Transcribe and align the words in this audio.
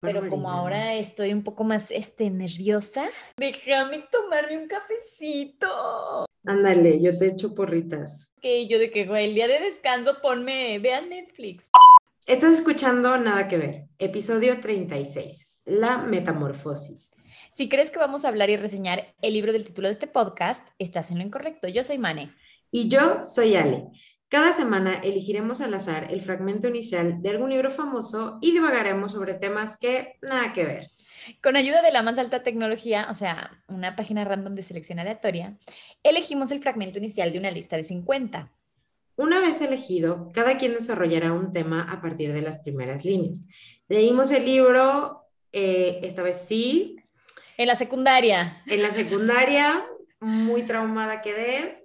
pero 0.00 0.28
como 0.28 0.50
ahora 0.50 0.94
estoy 0.94 1.32
un 1.32 1.42
poco 1.42 1.64
más 1.64 1.90
este, 1.90 2.30
nerviosa, 2.30 3.08
déjame 3.36 4.04
tomarme 4.10 4.58
un 4.58 4.68
cafecito. 4.68 6.26
Ándale, 6.44 7.00
yo 7.00 7.16
te 7.18 7.26
echo 7.26 7.54
porritas. 7.54 8.30
Que 8.40 8.68
yo 8.68 8.78
de 8.78 8.90
que, 8.90 9.06
güey, 9.06 9.26
el 9.26 9.34
día 9.34 9.48
de 9.48 9.60
descanso 9.60 10.20
ponme, 10.22 10.78
vean 10.78 11.08
Netflix. 11.08 11.68
Estás 12.26 12.52
escuchando 12.52 13.18
Nada 13.18 13.48
que 13.48 13.58
ver, 13.58 13.84
episodio 13.98 14.60
36, 14.60 15.48
La 15.64 15.98
Metamorfosis. 15.98 17.22
Si 17.52 17.68
crees 17.68 17.90
que 17.90 17.98
vamos 17.98 18.24
a 18.24 18.28
hablar 18.28 18.50
y 18.50 18.56
reseñar 18.56 19.14
el 19.20 19.32
libro 19.32 19.52
del 19.52 19.64
título 19.64 19.88
de 19.88 19.92
este 19.92 20.06
podcast, 20.06 20.68
estás 20.78 21.10
en 21.10 21.18
lo 21.18 21.24
incorrecto. 21.24 21.66
Yo 21.66 21.82
soy 21.82 21.98
Mane. 21.98 22.32
Y 22.70 22.88
yo 22.88 23.24
soy 23.24 23.56
Ale. 23.56 23.88
Cada 24.28 24.52
semana 24.52 24.96
elegiremos 25.02 25.62
al 25.62 25.72
azar 25.72 26.08
el 26.10 26.20
fragmento 26.20 26.68
inicial 26.68 27.22
de 27.22 27.30
algún 27.30 27.48
libro 27.48 27.70
famoso 27.70 28.38
y 28.42 28.52
divagaremos 28.52 29.12
sobre 29.12 29.32
temas 29.32 29.78
que 29.78 30.16
nada 30.20 30.52
que 30.52 30.66
ver. 30.66 30.90
Con 31.42 31.56
ayuda 31.56 31.80
de 31.80 31.92
la 31.92 32.02
más 32.02 32.18
alta 32.18 32.42
tecnología, 32.42 33.06
o 33.10 33.14
sea, 33.14 33.62
una 33.68 33.96
página 33.96 34.24
random 34.24 34.54
de 34.54 34.62
selección 34.62 34.98
aleatoria, 34.98 35.56
elegimos 36.02 36.50
el 36.50 36.60
fragmento 36.60 36.98
inicial 36.98 37.32
de 37.32 37.38
una 37.38 37.50
lista 37.50 37.76
de 37.76 37.84
50. 37.84 38.52
Una 39.16 39.40
vez 39.40 39.62
elegido, 39.62 40.30
cada 40.34 40.58
quien 40.58 40.74
desarrollará 40.74 41.32
un 41.32 41.50
tema 41.50 41.90
a 41.90 42.02
partir 42.02 42.34
de 42.34 42.42
las 42.42 42.58
primeras 42.58 43.06
líneas. 43.06 43.46
Leímos 43.88 44.30
el 44.30 44.44
libro, 44.44 45.24
eh, 45.52 46.00
esta 46.02 46.22
vez 46.22 46.36
sí. 46.36 46.96
En 47.56 47.66
la 47.66 47.76
secundaria. 47.76 48.62
En 48.66 48.82
la 48.82 48.90
secundaria, 48.90 49.86
muy 50.20 50.64
traumada 50.64 51.22
quedé, 51.22 51.77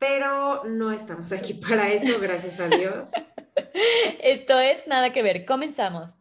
pero 0.00 0.64
no 0.64 0.90
estamos 0.90 1.30
aquí 1.30 1.54
para 1.68 1.92
eso, 1.92 2.18
gracias 2.18 2.58
a 2.58 2.66
Dios. 2.66 3.12
Esto 4.20 4.58
es 4.58 4.84
nada 4.88 5.12
que 5.12 5.22
ver. 5.22 5.44
Comenzamos. 5.44 6.16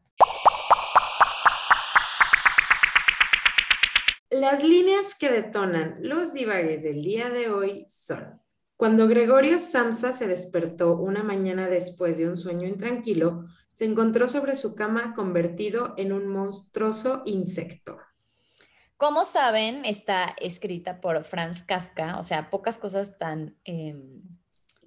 Las 4.30 4.64
líneas 4.64 5.16
que 5.16 5.32
detonan 5.32 5.98
los 6.02 6.34
divagues 6.34 6.84
del 6.84 7.02
día 7.02 7.30
de 7.30 7.50
hoy 7.50 7.86
son, 7.90 8.40
cuando 8.76 9.08
Gregorio 9.08 9.58
Samsa 9.58 10.14
se 10.14 10.28
despertó 10.28 10.96
una 10.96 11.24
mañana 11.24 11.68
después 11.68 12.18
de 12.18 12.30
un 12.30 12.38
sueño 12.38 12.68
intranquilo, 12.68 13.46
se 13.72 13.86
encontró 13.86 14.28
sobre 14.28 14.56
su 14.56 14.76
cama 14.76 15.14
convertido 15.16 15.94
en 15.98 16.14
un 16.14 16.28
monstruoso 16.28 17.24
insecto. 17.26 17.98
Como 19.00 19.24
saben, 19.24 19.86
está 19.86 20.36
escrita 20.42 21.00
por 21.00 21.24
Franz 21.24 21.64
Kafka, 21.64 22.20
o 22.20 22.26
sea, 22.26 22.50
pocas 22.50 22.78
cosas 22.78 23.18
tan... 23.18 23.56
Em, 23.64 24.22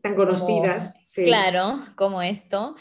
tan 0.02 0.14
conocidas, 0.14 1.00
sí. 1.02 1.24
Claro, 1.24 1.80
como 1.94 2.20
esto. 2.20 2.77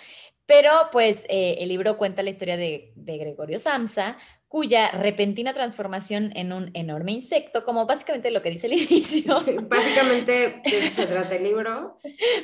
Pero 0.46 0.72
pues 0.92 1.26
eh, 1.30 1.56
el 1.60 1.70
libro 1.70 1.98
cuenta 1.98 2.22
la 2.22 2.32
historia 2.32 2.58
de, 2.58 2.92
de 2.98 3.18
Gregorio 3.18 3.60
Samsa, 3.60 4.18
cuya 4.52 4.92
repentina 4.92 5.54
transformación 5.54 6.34
en 6.36 6.52
un 6.52 6.72
enorme 6.74 7.14
insecto, 7.14 7.64
como 7.64 7.86
básicamente 7.86 8.32
lo 8.32 8.42
que 8.42 8.50
dice 8.50 8.68
el 8.68 8.74
inicio. 8.82 9.40
básicamente 9.70 10.62
de 10.66 10.78
eso 10.78 11.04
se 11.04 11.08
trata 11.08 11.38
el 11.38 11.44
libro. 11.44 11.98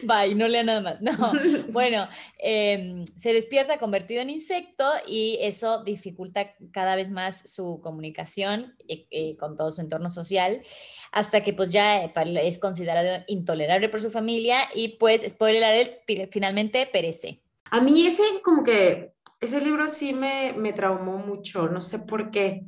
Bye, 0.03 0.33
no 0.33 0.47
lea 0.47 0.64
nada 0.64 0.80
más. 0.80 1.02
No, 1.02 1.33
bueno, 1.67 2.08
em, 2.38 3.05
se 3.17 3.33
despierta 3.33 3.77
convertido 3.77 4.22
en 4.22 4.30
insecto 4.30 4.86
y 5.05 5.38
eso 5.41 5.83
dificulta 5.83 6.55
cada 6.72 6.95
vez 6.95 7.11
más 7.11 7.52
su 7.53 7.81
comunicación 7.83 8.77
eh, 8.88 9.05
eh, 9.11 9.36
con 9.36 9.58
todo 9.58 9.73
su 9.73 9.81
entorno 9.81 10.09
social, 10.09 10.61
hasta 11.11 11.44
que 11.44 11.52
pues 11.52 11.71
ya 11.71 12.05
es 12.05 12.58
considerado 12.58 13.25
intolerable 13.27 13.89
por 13.89 13.99
su 13.99 14.11
familia 14.11 14.61
y 14.73 14.95
pues, 14.97 15.23
spoiler 15.27 15.61
alert, 15.61 15.95
finalmente 16.31 16.86
perece. 16.86 17.42
A 17.69 17.81
mí 17.81 18.08
ese 18.08 18.23
como 18.45 18.64
que 18.64 19.17
ese 19.39 19.61
libro 19.61 19.88
sí 19.88 20.13
me, 20.13 20.53
me 20.53 20.73
traumó 20.73 21.17
mucho, 21.17 21.69
no 21.69 21.81
sé 21.81 21.99
por 21.99 22.31
qué. 22.31 22.63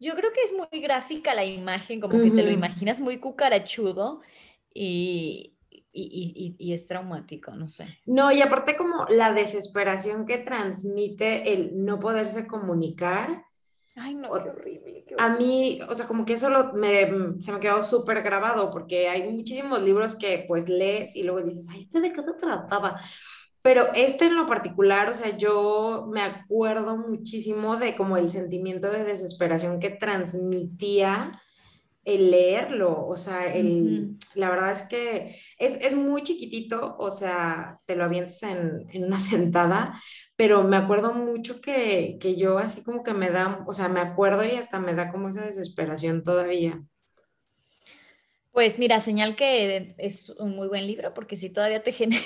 Yo 0.00 0.14
creo 0.14 0.32
que 0.32 0.42
es 0.42 0.52
muy 0.52 0.80
gráfica 0.80 1.34
la 1.34 1.44
imagen, 1.44 2.00
como 2.00 2.20
que 2.20 2.30
te 2.30 2.42
lo 2.42 2.50
imaginas 2.50 3.00
muy 3.00 3.18
cucarachudo 3.18 4.20
y, 4.72 5.54
y, 5.92 6.56
y, 6.56 6.72
es 6.72 6.86
traumático, 6.86 7.50
no 7.52 7.66
sé. 7.66 7.98
No, 8.06 8.30
y 8.30 8.40
aparte 8.40 8.76
como 8.76 9.06
la 9.08 9.32
desesperación 9.32 10.24
que 10.24 10.38
transmite 10.38 11.52
el 11.52 11.84
no 11.84 11.98
poderse 11.98 12.46
comunicar. 12.46 13.44
Ay, 13.96 14.14
no, 14.14 14.30
qué 14.32 14.50
horrible, 14.50 15.04
A 15.18 15.30
mí, 15.30 15.80
o 15.88 15.94
sea, 15.96 16.06
como 16.06 16.24
que 16.24 16.34
eso 16.34 16.72
me, 16.74 17.40
se 17.40 17.50
me 17.50 17.58
quedó 17.58 17.82
súper 17.82 18.22
grabado 18.22 18.70
porque 18.70 19.08
hay 19.08 19.28
muchísimos 19.28 19.82
libros 19.82 20.14
que 20.14 20.44
pues 20.46 20.68
lees 20.68 21.16
y 21.16 21.24
luego 21.24 21.42
dices, 21.42 21.66
ay, 21.70 21.82
¿este 21.82 22.00
de 22.00 22.12
qué 22.12 22.22
se 22.22 22.34
trataba? 22.34 23.00
Pero 23.68 23.92
este 23.94 24.24
en 24.24 24.34
lo 24.34 24.46
particular, 24.46 25.10
o 25.10 25.14
sea, 25.14 25.36
yo 25.36 26.08
me 26.10 26.22
acuerdo 26.22 26.96
muchísimo 26.96 27.76
de 27.76 27.96
como 27.96 28.16
el 28.16 28.30
sentimiento 28.30 28.90
de 28.90 29.04
desesperación 29.04 29.78
que 29.78 29.90
transmitía 29.90 31.38
el 32.02 32.30
leerlo, 32.30 33.06
o 33.06 33.14
sea, 33.14 33.52
el, 33.54 34.16
la 34.34 34.48
verdad 34.48 34.72
es 34.72 34.80
que 34.84 35.38
es, 35.58 35.94
muy 35.94 36.22
chiquitito, 36.22 36.96
o 36.98 37.10
sea, 37.10 37.76
te 37.84 37.94
lo 37.94 38.04
avientas 38.04 38.42
en, 38.42 38.88
una 39.04 39.20
sentada, 39.20 40.00
pero 40.34 40.64
me 40.64 40.78
acuerdo 40.78 41.12
mucho 41.12 41.60
que, 41.60 42.16
que, 42.18 42.36
yo 42.36 42.56
así 42.56 42.82
como 42.82 43.02
que 43.02 43.12
me 43.12 43.28
da, 43.28 43.66
o 43.66 43.74
sea, 43.74 43.88
me 43.88 44.00
acuerdo 44.00 44.46
y 44.46 44.52
hasta 44.52 44.78
me 44.78 44.94
da 44.94 45.12
como 45.12 45.28
esa 45.28 45.44
desesperación 45.44 46.24
todavía. 46.24 46.82
Pues 48.50 48.78
mira, 48.78 48.98
señal 49.00 49.36
que 49.36 49.94
es 49.98 50.30
un 50.30 50.56
muy 50.56 50.68
buen 50.68 50.86
libro, 50.86 51.12
porque 51.12 51.36
si 51.36 51.50
todavía 51.50 51.82
te 51.82 51.92
genera 51.92 52.24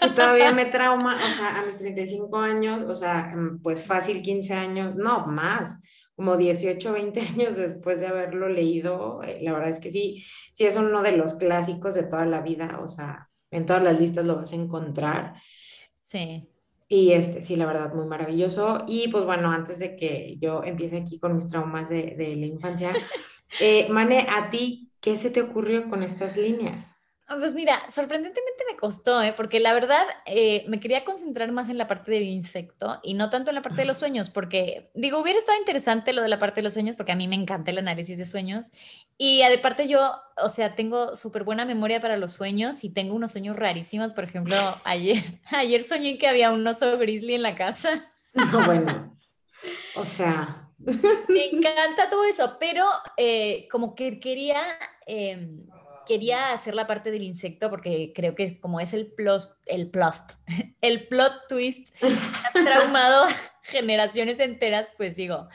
si 0.00 0.10
todavía 0.10 0.52
me 0.52 0.66
trauma, 0.66 1.16
o 1.16 1.30
sea, 1.30 1.60
a 1.60 1.66
mis 1.66 1.78
35 1.78 2.38
años, 2.38 2.82
o 2.88 2.94
sea, 2.94 3.32
mm, 3.34 3.62
pues 3.62 3.84
fácil 3.84 4.22
15 4.22 4.54
años, 4.54 4.94
no, 4.96 5.26
más, 5.26 5.80
como 6.14 6.36
18, 6.36 6.92
20 6.92 7.20
años 7.20 7.56
después 7.56 8.00
de 8.00 8.08
haberlo 8.08 8.48
leído, 8.48 9.22
eh, 9.22 9.38
la 9.42 9.52
verdad 9.52 9.70
es 9.70 9.80
que 9.80 9.90
sí, 9.90 10.24
sí 10.52 10.64
es 10.64 10.76
uno 10.76 11.02
de 11.02 11.12
los 11.12 11.34
clásicos 11.34 11.94
de 11.94 12.02
toda 12.02 12.26
la 12.26 12.40
vida, 12.40 12.78
o 12.82 12.88
sea, 12.88 13.30
en 13.50 13.66
todas 13.66 13.82
las 13.82 13.98
listas 13.98 14.24
lo 14.24 14.36
vas 14.36 14.52
a 14.52 14.56
encontrar. 14.56 15.34
Sí. 16.02 16.48
Y 16.88 17.12
este, 17.12 17.40
sí, 17.40 17.56
la 17.56 17.66
verdad, 17.66 17.94
muy 17.94 18.06
maravilloso. 18.06 18.84
Y 18.88 19.08
pues 19.08 19.24
bueno, 19.24 19.50
antes 19.50 19.78
de 19.78 19.96
que 19.96 20.36
yo 20.40 20.64
empiece 20.64 20.98
aquí 20.98 21.20
con 21.20 21.36
mis 21.36 21.46
traumas 21.46 21.88
de, 21.88 22.14
de 22.16 22.34
la 22.36 22.46
infancia, 22.46 22.92
eh, 23.60 23.88
Mane, 23.88 24.26
¿a 24.28 24.50
ti 24.50 24.90
qué 25.00 25.16
se 25.16 25.30
te 25.30 25.40
ocurrió 25.40 25.88
con 25.88 26.02
estas 26.02 26.36
líneas? 26.36 26.99
Ah, 27.32 27.36
pues 27.38 27.54
mira, 27.54 27.80
sorprendentemente 27.88 28.64
me 28.68 28.76
costó, 28.76 29.22
¿eh? 29.22 29.32
porque 29.36 29.60
la 29.60 29.72
verdad 29.72 30.04
eh, 30.26 30.64
me 30.66 30.80
quería 30.80 31.04
concentrar 31.04 31.52
más 31.52 31.68
en 31.68 31.78
la 31.78 31.86
parte 31.86 32.10
del 32.10 32.24
insecto 32.24 32.98
y 33.04 33.14
no 33.14 33.30
tanto 33.30 33.50
en 33.50 33.54
la 33.54 33.62
parte 33.62 33.82
de 33.82 33.86
los 33.86 33.98
sueños, 33.98 34.30
porque 34.30 34.90
digo, 34.94 35.20
hubiera 35.20 35.38
estado 35.38 35.56
interesante 35.56 36.12
lo 36.12 36.22
de 36.22 36.28
la 36.28 36.40
parte 36.40 36.56
de 36.56 36.64
los 36.64 36.72
sueños, 36.72 36.96
porque 36.96 37.12
a 37.12 37.14
mí 37.14 37.28
me 37.28 37.36
encanta 37.36 37.70
el 37.70 37.78
análisis 37.78 38.18
de 38.18 38.24
sueños 38.24 38.72
y 39.16 39.42
aparte 39.42 39.86
yo, 39.86 40.12
o 40.42 40.48
sea, 40.48 40.74
tengo 40.74 41.14
súper 41.14 41.44
buena 41.44 41.64
memoria 41.64 42.00
para 42.00 42.16
los 42.16 42.32
sueños 42.32 42.82
y 42.82 42.90
tengo 42.90 43.14
unos 43.14 43.30
sueños 43.30 43.54
rarísimos, 43.54 44.12
por 44.12 44.24
ejemplo, 44.24 44.56
ayer, 44.84 45.22
ayer 45.52 45.84
soñé 45.84 46.18
que 46.18 46.26
había 46.26 46.50
un 46.50 46.66
oso 46.66 46.98
grizzly 46.98 47.34
en 47.36 47.42
la 47.42 47.54
casa. 47.54 48.10
No, 48.34 48.60
bueno, 48.66 49.16
o 49.94 50.04
sea... 50.04 50.66
Me 51.28 51.44
encanta 51.44 52.08
todo 52.08 52.24
eso, 52.24 52.56
pero 52.58 52.86
eh, 53.18 53.68
como 53.70 53.94
que 53.94 54.18
quería 54.18 54.62
em, 55.06 55.66
quería 56.10 56.52
hacer 56.52 56.74
la 56.74 56.88
parte 56.88 57.12
del 57.12 57.22
insecto 57.22 57.70
porque 57.70 58.12
creo 58.12 58.34
que 58.34 58.58
como 58.58 58.80
es 58.80 58.94
el 58.94 59.06
plot, 59.06 59.44
el 59.66 59.90
plot, 59.90 60.36
el 60.80 61.06
plot 61.06 61.46
twist, 61.48 61.94
ha 62.02 62.64
traumado 62.64 63.28
generaciones 63.62 64.40
enteras, 64.40 64.90
pues 64.96 65.14
digo, 65.14 65.48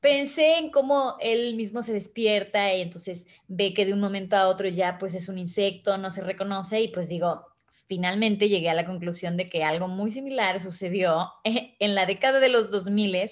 pensé 0.00 0.58
en 0.58 0.72
cómo 0.72 1.14
él 1.20 1.54
mismo 1.54 1.80
se 1.84 1.92
despierta 1.92 2.74
y 2.74 2.80
entonces 2.80 3.28
ve 3.46 3.72
que 3.72 3.86
de 3.86 3.92
un 3.92 4.00
momento 4.00 4.34
a 4.34 4.48
otro 4.48 4.66
ya 4.66 4.98
pues 4.98 5.14
es 5.14 5.28
un 5.28 5.38
insecto, 5.38 5.96
no 5.96 6.10
se 6.10 6.22
reconoce 6.22 6.80
y 6.80 6.88
pues 6.88 7.08
digo, 7.08 7.46
finalmente 7.86 8.48
llegué 8.48 8.70
a 8.70 8.74
la 8.74 8.86
conclusión 8.86 9.36
de 9.36 9.48
que 9.48 9.62
algo 9.62 9.86
muy 9.86 10.10
similar 10.10 10.60
sucedió 10.60 11.30
en 11.44 11.94
la 11.94 12.04
década 12.04 12.40
de 12.40 12.48
los 12.48 12.72
2000 12.72 13.30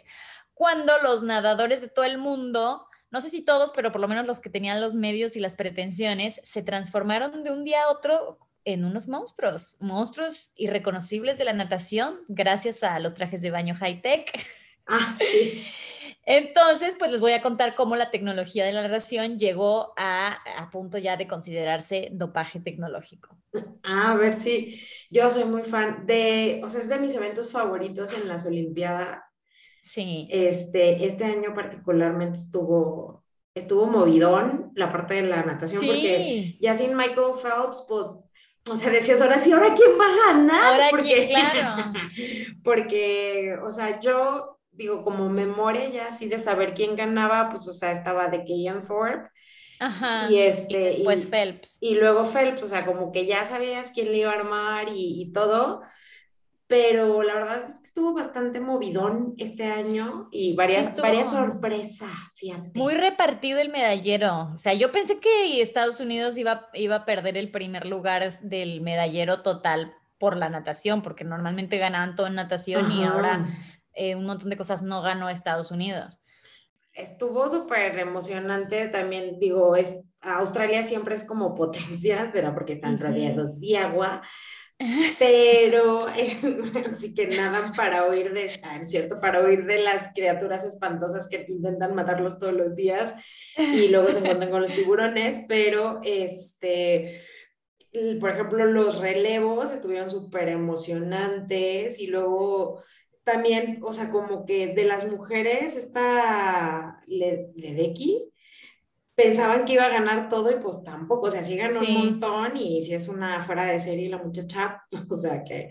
cuando 0.55 0.93
los 1.03 1.25
nadadores 1.25 1.81
de 1.81 1.88
todo 1.88 2.05
el 2.05 2.19
mundo 2.19 2.87
no 3.12 3.20
sé 3.20 3.31
si 3.31 3.43
todos, 3.43 3.73
pero 3.75 3.93
por 3.93 4.00
lo 4.00 4.09
menos 4.09 4.26
los 4.26 4.41
que 4.41 4.50
tenían 4.50 4.81
los 4.81 4.94
medios 4.94 5.37
y 5.37 5.41
las 5.41 5.56
pretensiones, 5.56 6.41
se 6.43 6.62
transformaron 6.62 7.44
de 7.44 7.50
un 7.53 7.64
día 7.64 7.85
a 7.85 7.91
otro 7.91 8.38
en 8.64 8.85
unos 8.85 9.09
monstruos, 9.09 9.76
monstruos 9.81 10.53
irreconocibles 10.56 11.38
de 11.38 11.44
la 11.44 11.53
natación, 11.53 12.20
gracias 12.29 12.82
a 12.82 12.99
los 12.99 13.14
trajes 13.14 13.43
de 13.43 13.50
baño 13.50 13.75
high-tech. 13.76 14.31
Ah, 14.85 15.14
sí. 15.17 15.64
Entonces, 16.26 16.97
pues 16.99 17.12
les 17.12 17.20
voy 17.20 17.32
a 17.32 17.41
contar 17.41 17.76
cómo 17.76 17.94
la 17.94 18.11
tecnología 18.11 18.64
de 18.64 18.73
la 18.73 18.82
natación 18.82 19.38
llegó 19.38 19.93
a, 19.97 20.38
a 20.59 20.70
punto 20.70 20.99
ya 20.99 21.17
de 21.17 21.29
considerarse 21.29 22.09
dopaje 22.12 22.59
tecnológico. 22.59 23.37
Ah, 23.85 24.12
a 24.12 24.17
ver, 24.17 24.35
sí, 24.35 24.81
yo 25.11 25.31
soy 25.31 25.44
muy 25.44 25.62
fan 25.62 26.06
de, 26.06 26.61
o 26.64 26.69
sea, 26.69 26.81
es 26.81 26.88
de 26.88 26.99
mis 26.99 27.14
eventos 27.14 27.50
favoritos 27.50 28.12
en 28.12 28.29
las 28.29 28.47
Olimpiadas. 28.47 29.31
Sí. 29.82 30.29
Este, 30.31 31.05
este 31.05 31.25
año 31.25 31.55
particularmente 31.55 32.38
estuvo, 32.38 33.25
estuvo 33.55 33.87
movidón 33.87 34.70
la 34.76 34.90
parte 34.90 35.14
de 35.14 35.23
la 35.23 35.43
natación, 35.43 35.84
porque 35.84 36.55
ya 36.61 36.76
sin 36.79 36.96
Michael 36.96 37.34
Phelps, 37.43 37.84
pues, 37.88 38.06
o 38.70 38.76
sea, 38.76 38.90
decías, 38.90 39.20
ahora 39.20 39.40
sí, 39.40 39.50
¿ahora 39.50 39.75
quién 39.75 39.90
va 40.00 40.05
a 40.05 40.32
ganar? 40.32 40.73
Ahora 40.73 40.87
porque, 40.90 41.26
claro. 41.29 41.93
porque, 42.64 43.56
o 43.67 43.70
sea, 43.70 43.99
yo 43.99 44.61
digo, 44.70 45.02
como 45.02 45.29
memoria 45.29 45.88
ya 45.88 46.06
así 46.08 46.28
de 46.28 46.38
saber 46.38 46.75
quién 46.75 46.94
ganaba, 46.94 47.50
pues, 47.50 47.67
o 47.67 47.73
sea, 47.73 47.90
estaba 47.90 48.28
de 48.28 48.44
Ian 48.46 48.87
Thorpe. 48.87 49.31
Ajá. 49.81 50.31
Y, 50.31 50.38
este, 50.38 50.78
después 50.78 51.26
Phelps. 51.26 51.76
Y 51.81 51.96
luego 51.96 52.25
Phelps, 52.25 52.62
o 52.62 52.69
sea, 52.69 52.87
como 52.87 53.11
que 53.11 53.26
ya 53.26 53.44
sabías 53.44 53.90
quién 53.90 54.12
le 54.12 54.19
iba 54.19 54.31
a 54.31 54.37
armar 54.37 54.88
y, 54.90 55.23
y 55.23 55.32
todo 55.32 55.82
pero 56.73 57.23
la 57.23 57.35
verdad 57.35 57.65
es 57.69 57.81
que 57.81 57.85
estuvo 57.85 58.15
bastante 58.15 58.59
movidón 58.59 59.35
este 59.37 59.65
año 59.65 60.31
y 60.33 60.57
varias, 60.57 60.97
varias 60.97 61.29
sorpresas, 61.29 62.09
fíjate. 62.35 62.71
Muy 62.75 62.95
repartido 62.95 63.61
el 63.61 63.69
medallero. 63.69 64.49
O 64.55 64.57
sea, 64.57 64.73
yo 64.73 64.91
pensé 64.91 65.21
que 65.21 65.61
Estados 65.61 66.01
Unidos 66.01 66.39
iba, 66.39 66.71
iba 66.73 66.97
a 66.97 67.05
perder 67.05 67.37
el 67.37 67.51
primer 67.51 67.87
lugar 67.87 68.33
del 68.41 68.81
medallero 68.81 69.43
total 69.43 69.95
por 70.17 70.39
la 70.39 70.49
natación, 70.49 71.03
porque 71.03 71.25
normalmente 71.25 71.77
ganaban 71.77 72.17
todo 72.17 72.27
en 72.27 72.37
natación 72.37 72.91
y 72.91 73.05
ahora 73.05 73.49
eh, 73.93 74.15
un 74.15 74.25
montón 74.25 74.49
de 74.49 74.57
cosas 74.57 74.81
no 74.81 75.03
ganó 75.03 75.29
Estados 75.29 75.73
Unidos. 75.73 76.23
Estuvo 76.95 77.51
súper 77.51 77.99
emocionante 77.99 78.89
también, 78.89 79.39
digo, 79.39 79.77
es, 79.77 79.95
Australia 80.23 80.83
siempre 80.83 81.17
es 81.17 81.25
como 81.25 81.55
potencia, 81.55 82.31
será 82.33 82.55
porque 82.55 82.73
están 82.73 82.99
rodeados 82.99 83.61
de 83.61 83.77
agua, 83.77 84.23
pero 85.19 86.07
así 86.93 87.15
que 87.15 87.27
nadan 87.29 87.73
para 87.73 88.09
huir 88.09 88.33
de, 88.33 88.51
ah, 88.63 88.83
cierto, 88.85 89.21
para 89.21 89.45
huir 89.45 89.65
de 89.67 89.83
las 89.83 90.13
criaturas 90.15 90.65
espantosas 90.65 91.29
que 91.29 91.45
intentan 91.49 91.95
matarlos 91.95 92.39
todos 92.39 92.53
los 92.53 92.75
días 92.75 93.15
y 93.57 93.89
luego 93.89 94.11
se 94.11 94.19
encuentran 94.19 94.51
con 94.51 94.63
los 94.63 94.75
tiburones, 94.75 95.45
pero 95.49 96.01
este, 96.03 97.23
por 98.21 98.31
ejemplo, 98.31 98.65
los 98.67 99.01
relevos 99.01 99.71
estuvieron 99.71 100.11
súper 100.11 100.49
emocionantes 100.49 101.99
y 101.99 102.07
luego 102.07 102.83
también, 103.25 103.79
o 103.83 103.93
sea, 103.93 104.11
como 104.11 104.45
que 104.45 104.75
de 104.75 104.85
las 104.85 105.09
mujeres, 105.09 105.77
esta 105.77 107.01
Ledecky, 107.07 108.31
pensaban 109.14 109.64
que 109.64 109.75
iba 109.75 109.85
a 109.85 109.91
ganar 109.91 110.29
todo 110.29 110.50
y 110.50 110.61
pues 110.61 110.82
tampoco, 110.82 111.29
o 111.29 111.31
sea, 111.31 111.44
sí 111.44 111.56
ganó 111.56 111.81
un 111.81 111.93
montón 111.93 112.56
y 112.56 112.82
si 112.82 112.94
es 112.94 113.09
una 113.09 113.43
fuera 113.43 113.64
de 113.64 113.81
serie 113.81 114.09
la 114.09 114.19
muchacha, 114.19 114.85
o 115.11 115.17
sea 115.17 115.43
que, 115.44 115.70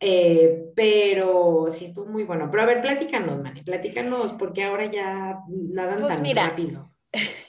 eh, 0.00 0.64
pero 0.74 1.66
sí 1.70 1.86
estuvo 1.86 2.06
muy 2.06 2.24
bueno. 2.24 2.48
Pero 2.50 2.62
a 2.62 2.66
ver, 2.66 2.82
platícanos, 2.82 3.42
Mani, 3.42 3.62
platícanos, 3.62 4.32
porque 4.34 4.64
ahora 4.64 4.86
ya 4.86 5.38
nadan 5.48 6.02
pues 6.02 6.22
tan 6.22 6.34
rápido. 6.34 6.92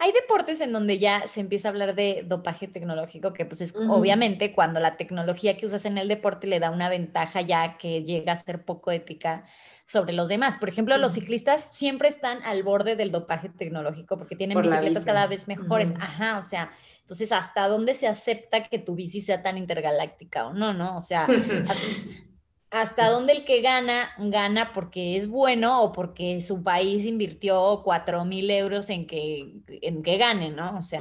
Hay 0.00 0.12
deportes 0.12 0.60
en 0.60 0.72
donde 0.72 1.00
ya 1.00 1.26
se 1.26 1.40
empieza 1.40 1.68
a 1.68 1.72
hablar 1.72 1.96
de 1.96 2.22
dopaje 2.24 2.68
tecnológico, 2.68 3.32
que 3.32 3.44
pues 3.44 3.60
es 3.60 3.74
obviamente 3.74 4.52
cuando 4.52 4.78
la 4.78 4.96
tecnología 4.96 5.56
que 5.56 5.66
usas 5.66 5.86
en 5.86 5.98
el 5.98 6.06
deporte 6.06 6.46
le 6.46 6.60
da 6.60 6.70
una 6.70 6.88
ventaja 6.88 7.40
ya 7.40 7.76
que 7.78 8.04
llega 8.04 8.32
a 8.32 8.36
ser 8.36 8.64
poco 8.64 8.92
ética 8.92 9.44
sobre 9.88 10.12
los 10.12 10.28
demás. 10.28 10.58
Por 10.58 10.68
ejemplo, 10.68 10.98
los 10.98 11.14
ciclistas 11.14 11.64
siempre 11.64 12.10
están 12.10 12.42
al 12.44 12.62
borde 12.62 12.94
del 12.94 13.10
dopaje 13.10 13.48
tecnológico 13.48 14.18
porque 14.18 14.36
tienen 14.36 14.60
bicicletas 14.60 15.06
cada 15.06 15.26
vez 15.26 15.48
mejores. 15.48 15.94
Ajá, 15.98 16.36
o 16.36 16.42
sea, 16.42 16.70
entonces, 17.00 17.32
¿hasta 17.32 17.66
dónde 17.68 17.94
se 17.94 18.06
acepta 18.06 18.64
que 18.64 18.78
tu 18.78 18.94
bici 18.94 19.22
sea 19.22 19.42
tan 19.42 19.56
intergaláctica 19.56 20.46
o 20.46 20.52
no, 20.52 20.74
no? 20.74 20.94
O 20.94 21.00
sea, 21.00 21.26
hasta, 22.70 23.08
dónde 23.08 23.32
el 23.32 23.46
que 23.46 23.62
gana, 23.62 24.10
gana 24.18 24.74
porque 24.74 25.16
es 25.16 25.26
bueno 25.26 25.80
o 25.80 25.92
porque 25.92 26.42
su 26.42 26.62
país 26.62 27.06
invirtió 27.06 27.80
cuatro 27.82 28.26
mil 28.26 28.50
euros 28.50 28.90
en 28.90 29.06
que, 29.06 29.62
en 29.68 30.02
que 30.02 30.18
gane, 30.18 30.50
¿no? 30.50 30.76
O 30.76 30.82
sea. 30.82 31.00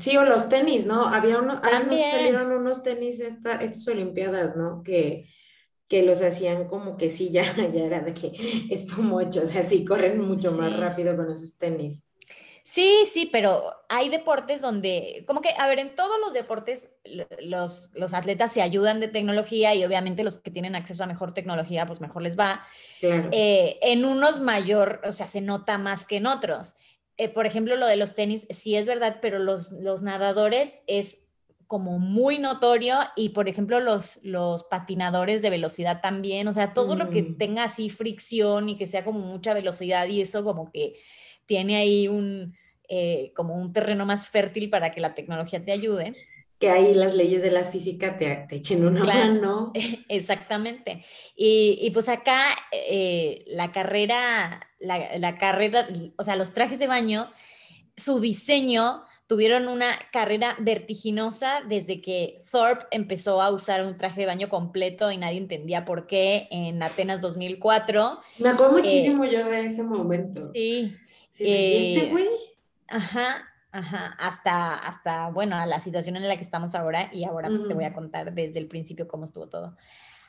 Sí, 0.00 0.16
o 0.16 0.24
los 0.24 0.48
tenis, 0.48 0.86
¿no? 0.86 1.06
Había 1.06 1.38
uno, 1.38 1.60
también 1.60 2.10
salieron 2.10 2.50
unos 2.50 2.82
tenis 2.82 3.20
esta, 3.20 3.52
estas 3.58 3.86
Olimpiadas, 3.86 4.56
¿no? 4.56 4.82
Que 4.82 5.28
que 5.88 6.02
los 6.02 6.22
hacían 6.22 6.68
como 6.68 6.96
que 6.96 7.10
sí, 7.10 7.30
ya, 7.30 7.44
ya 7.72 7.84
era 7.84 8.00
de 8.00 8.14
que 8.14 8.32
esto 8.70 9.02
mucho, 9.02 9.42
o 9.42 9.46
sea, 9.46 9.62
sí, 9.62 9.84
corren 9.84 10.20
mucho 10.20 10.52
más 10.52 10.78
rápido 10.78 11.16
con 11.16 11.30
esos 11.30 11.56
tenis. 11.56 12.04
Sí, 12.62 13.04
sí, 13.06 13.26
pero 13.32 13.72
hay 13.88 14.10
deportes 14.10 14.60
donde, 14.60 15.24
como 15.26 15.40
que, 15.40 15.48
a 15.56 15.66
ver, 15.66 15.78
en 15.78 15.96
todos 15.96 16.20
los 16.20 16.34
deportes 16.34 16.94
los, 17.40 17.90
los 17.94 18.12
atletas 18.12 18.52
se 18.52 18.60
ayudan 18.60 19.00
de 19.00 19.08
tecnología 19.08 19.74
y 19.74 19.86
obviamente 19.86 20.22
los 20.22 20.36
que 20.36 20.50
tienen 20.50 20.76
acceso 20.76 21.02
a 21.02 21.06
mejor 21.06 21.32
tecnología, 21.32 21.86
pues 21.86 22.02
mejor 22.02 22.20
les 22.20 22.38
va. 22.38 22.66
Eh, 23.00 23.78
en 23.80 24.04
unos 24.04 24.40
mayor, 24.40 25.00
o 25.04 25.12
sea, 25.12 25.28
se 25.28 25.40
nota 25.40 25.78
más 25.78 26.04
que 26.04 26.18
en 26.18 26.26
otros. 26.26 26.74
Eh, 27.16 27.30
por 27.30 27.46
ejemplo, 27.46 27.74
lo 27.76 27.86
de 27.86 27.96
los 27.96 28.14
tenis, 28.14 28.46
sí 28.50 28.76
es 28.76 28.84
verdad, 28.84 29.18
pero 29.22 29.38
los, 29.38 29.72
los 29.72 30.02
nadadores 30.02 30.80
es 30.86 31.22
como 31.68 31.98
muy 31.98 32.38
notorio 32.38 32.96
y 33.14 33.28
por 33.28 33.46
ejemplo 33.46 33.78
los, 33.78 34.18
los 34.24 34.64
patinadores 34.64 35.42
de 35.42 35.50
velocidad 35.50 36.00
también, 36.00 36.48
o 36.48 36.52
sea, 36.52 36.72
todo 36.72 36.96
lo 36.96 37.10
que 37.10 37.22
mm. 37.22 37.36
tenga 37.36 37.64
así 37.64 37.90
fricción 37.90 38.70
y 38.70 38.78
que 38.78 38.86
sea 38.86 39.04
como 39.04 39.20
mucha 39.20 39.52
velocidad 39.52 40.08
y 40.08 40.22
eso 40.22 40.42
como 40.42 40.72
que 40.72 40.94
tiene 41.44 41.76
ahí 41.76 42.08
un, 42.08 42.56
eh, 42.88 43.32
como 43.36 43.54
un 43.54 43.74
terreno 43.74 44.06
más 44.06 44.28
fértil 44.28 44.70
para 44.70 44.92
que 44.92 45.02
la 45.02 45.14
tecnología 45.14 45.62
te 45.62 45.72
ayude. 45.72 46.14
Que 46.58 46.70
ahí 46.70 46.94
las 46.94 47.14
leyes 47.14 47.42
de 47.42 47.50
la 47.50 47.64
física 47.64 48.16
te, 48.16 48.34
te 48.48 48.56
echen 48.56 48.84
una 48.84 49.04
mano. 49.04 49.72
Exactamente. 50.08 51.04
Y, 51.36 51.78
y 51.82 51.90
pues 51.90 52.08
acá 52.08 52.46
eh, 52.72 53.44
la 53.46 53.72
carrera, 53.72 54.68
la, 54.80 55.18
la 55.18 55.36
carrera, 55.36 55.86
o 56.16 56.24
sea, 56.24 56.34
los 56.34 56.54
trajes 56.54 56.78
de 56.78 56.86
baño, 56.86 57.30
su 57.94 58.20
diseño 58.20 59.02
tuvieron 59.28 59.68
una 59.68 59.96
carrera 60.10 60.56
vertiginosa 60.58 61.60
desde 61.68 62.00
que 62.00 62.40
Thorpe 62.50 62.86
empezó 62.90 63.42
a 63.42 63.52
usar 63.52 63.84
un 63.84 63.96
traje 63.96 64.22
de 64.22 64.26
baño 64.26 64.48
completo 64.48 65.12
y 65.12 65.18
nadie 65.18 65.36
entendía 65.36 65.84
por 65.84 66.06
qué 66.06 66.48
en 66.50 66.82
Atenas 66.82 67.20
2004. 67.20 68.20
Me 68.38 68.48
acuerdo 68.48 68.78
eh, 68.78 68.82
muchísimo 68.82 69.24
yo 69.26 69.44
de 69.44 69.66
ese 69.66 69.82
momento. 69.82 70.50
Sí. 70.54 70.96
¿Sí 71.30 71.44
eh, 71.46 72.08
güey? 72.10 72.26
Ajá, 72.88 73.44
ajá, 73.70 74.16
hasta, 74.18 74.74
hasta, 74.74 75.28
bueno, 75.28 75.56
a 75.56 75.66
la 75.66 75.80
situación 75.80 76.16
en 76.16 76.26
la 76.26 76.34
que 76.36 76.42
estamos 76.42 76.74
ahora 76.74 77.10
y 77.12 77.24
ahora 77.24 77.48
pues, 77.48 77.68
te 77.68 77.74
voy 77.74 77.84
a 77.84 77.92
contar 77.92 78.32
desde 78.32 78.58
el 78.58 78.66
principio 78.66 79.06
cómo 79.06 79.26
estuvo 79.26 79.46
todo. 79.46 79.76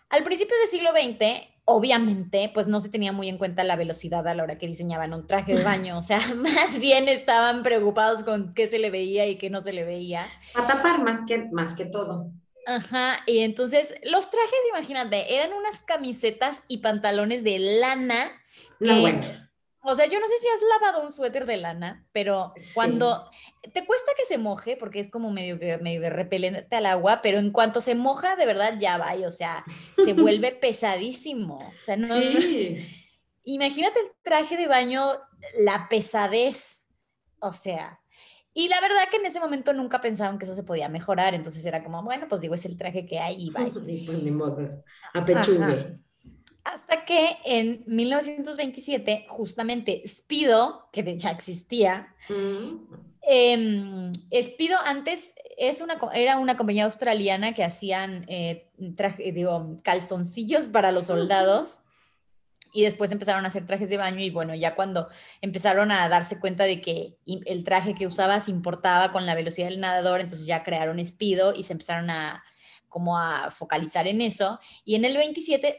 Al 0.09 0.23
principio 0.23 0.57
del 0.57 0.67
siglo 0.67 0.91
XX, 0.91 1.47
obviamente, 1.65 2.50
pues 2.53 2.67
no 2.67 2.79
se 2.79 2.89
tenía 2.89 3.11
muy 3.11 3.29
en 3.29 3.38
cuenta 3.38 3.63
la 3.63 3.75
velocidad 3.75 4.27
a 4.27 4.33
la 4.33 4.44
hora 4.44 4.57
que 4.57 4.67
diseñaban 4.67 5.13
un 5.13 5.27
traje 5.27 5.56
de 5.56 5.63
baño, 5.63 5.97
o 5.97 6.01
sea, 6.01 6.19
más 6.35 6.79
bien 6.79 7.07
estaban 7.07 7.63
preocupados 7.63 8.23
con 8.23 8.53
qué 8.53 8.67
se 8.67 8.79
le 8.79 8.89
veía 8.89 9.27
y 9.27 9.38
qué 9.38 9.50
no 9.50 9.61
se 9.61 9.73
le 9.73 9.83
veía. 9.83 10.27
A 10.56 10.67
tapar 10.67 11.03
más 11.03 11.21
que, 11.27 11.47
más 11.51 11.75
que 11.75 11.85
todo. 11.85 12.31
Ajá, 12.65 13.19
y 13.25 13.39
entonces 13.39 13.95
los 14.03 14.29
trajes, 14.29 14.59
imagínate, 14.69 15.35
eran 15.35 15.53
unas 15.53 15.81
camisetas 15.81 16.63
y 16.67 16.79
pantalones 16.79 17.44
de 17.44 17.59
lana. 17.59 18.31
No, 18.79 19.01
bueno 19.01 19.48
o 19.81 19.95
sea, 19.95 20.07
yo 20.07 20.19
no 20.19 20.27
sé 20.27 20.33
si 20.39 20.47
has 20.47 20.81
lavado 20.81 21.04
un 21.04 21.11
suéter 21.11 21.45
de 21.45 21.57
lana, 21.57 22.06
pero 22.11 22.54
cuando 22.73 23.30
te 23.73 23.85
cuesta 23.85 24.11
que 24.18 24.25
se 24.25 24.37
moje, 24.37 24.75
porque 24.77 24.99
es 24.99 25.09
como 25.09 25.31
medio, 25.31 25.57
medio 25.81 26.09
repelente 26.09 26.75
al 26.75 26.85
agua, 26.85 27.21
pero 27.21 27.39
en 27.39 27.51
cuanto 27.51 27.80
se 27.80 27.95
moja, 27.95 28.35
de 28.35 28.45
verdad 28.45 28.75
ya 28.77 28.97
va, 28.97 29.13
o 29.25 29.31
sea, 29.31 29.63
se 30.04 30.13
vuelve 30.13 30.51
pesadísimo. 30.61 31.56
O 31.56 31.83
sea, 31.83 31.95
no, 31.95 32.15
imagínate 33.44 33.99
el 34.01 34.07
traje 34.21 34.57
de 34.57 34.68
baño, 34.68 35.13
la 35.57 35.87
pesadez, 35.89 36.85
o 37.39 37.54
sea, 37.54 37.99
y 38.54 38.68
la 38.68 38.81
verdad 38.81 39.07
que 39.09 39.18
en 39.18 39.25
ese 39.25 39.39
momento 39.39 39.71
nunca 39.71 40.01
pensaban 40.01 40.37
que 40.37 40.44
eso 40.44 40.56
se 40.56 40.63
podía 40.63 40.89
mejorar, 40.89 41.33
entonces 41.33 41.65
era 41.65 41.83
como, 41.83 42.04
bueno, 42.04 42.27
pues 42.27 42.42
digo, 42.42 42.56
es 42.56 42.65
el 42.65 42.77
traje 42.77 43.06
que 43.06 43.18
hay 43.18 43.47
y 43.47 43.49
vaya. 43.51 43.71
pues 43.73 43.85
ni 43.85 44.31
modo, 44.31 44.68
a 45.13 45.25
pechugue. 45.25 45.94
Hasta 46.63 47.06
que 47.06 47.37
en 47.45 47.83
1927, 47.87 49.25
justamente 49.28 50.04
Speedo, 50.06 50.89
que 50.92 51.18
ya 51.18 51.31
existía, 51.31 52.13
mm. 52.28 52.75
em, 53.21 54.13
Speedo 54.42 54.78
antes 54.83 55.35
es 55.57 55.81
una, 55.81 55.97
era 56.13 56.37
una 56.37 56.57
compañía 56.57 56.85
australiana 56.85 57.54
que 57.54 57.63
hacían 57.63 58.25
eh, 58.28 58.69
digo, 59.33 59.78
calzoncillos 59.83 60.69
para 60.69 60.92
los 60.92 61.07
soldados 61.07 61.80
y 62.73 62.83
después 62.83 63.11
empezaron 63.11 63.45
a 63.45 63.47
hacer 63.47 63.66
trajes 63.66 63.89
de 63.89 63.97
baño 63.97 64.19
y 64.19 64.30
bueno, 64.30 64.54
ya 64.56 64.75
cuando 64.75 65.09
empezaron 65.42 65.92
a 65.92 66.07
darse 66.07 66.39
cuenta 66.39 66.66
de 66.66 66.81
que 66.81 67.18
el 67.25 67.63
traje 67.63 67.95
que 67.95 68.07
usabas 68.07 68.47
importaba 68.47 69.11
con 69.11 69.25
la 69.25 69.35
velocidad 69.35 69.69
del 69.69 69.80
nadador, 69.80 70.21
entonces 70.21 70.45
ya 70.45 70.63
crearon 70.63 71.04
Speedo 71.04 71.54
y 71.56 71.63
se 71.63 71.73
empezaron 71.73 72.09
a 72.09 72.44
como 72.89 73.17
a 73.17 73.51
focalizar 73.51 74.07
en 74.07 74.21
eso. 74.21 74.59
Y 74.83 74.95
en 74.95 75.05
el 75.05 75.15
27 75.15 75.77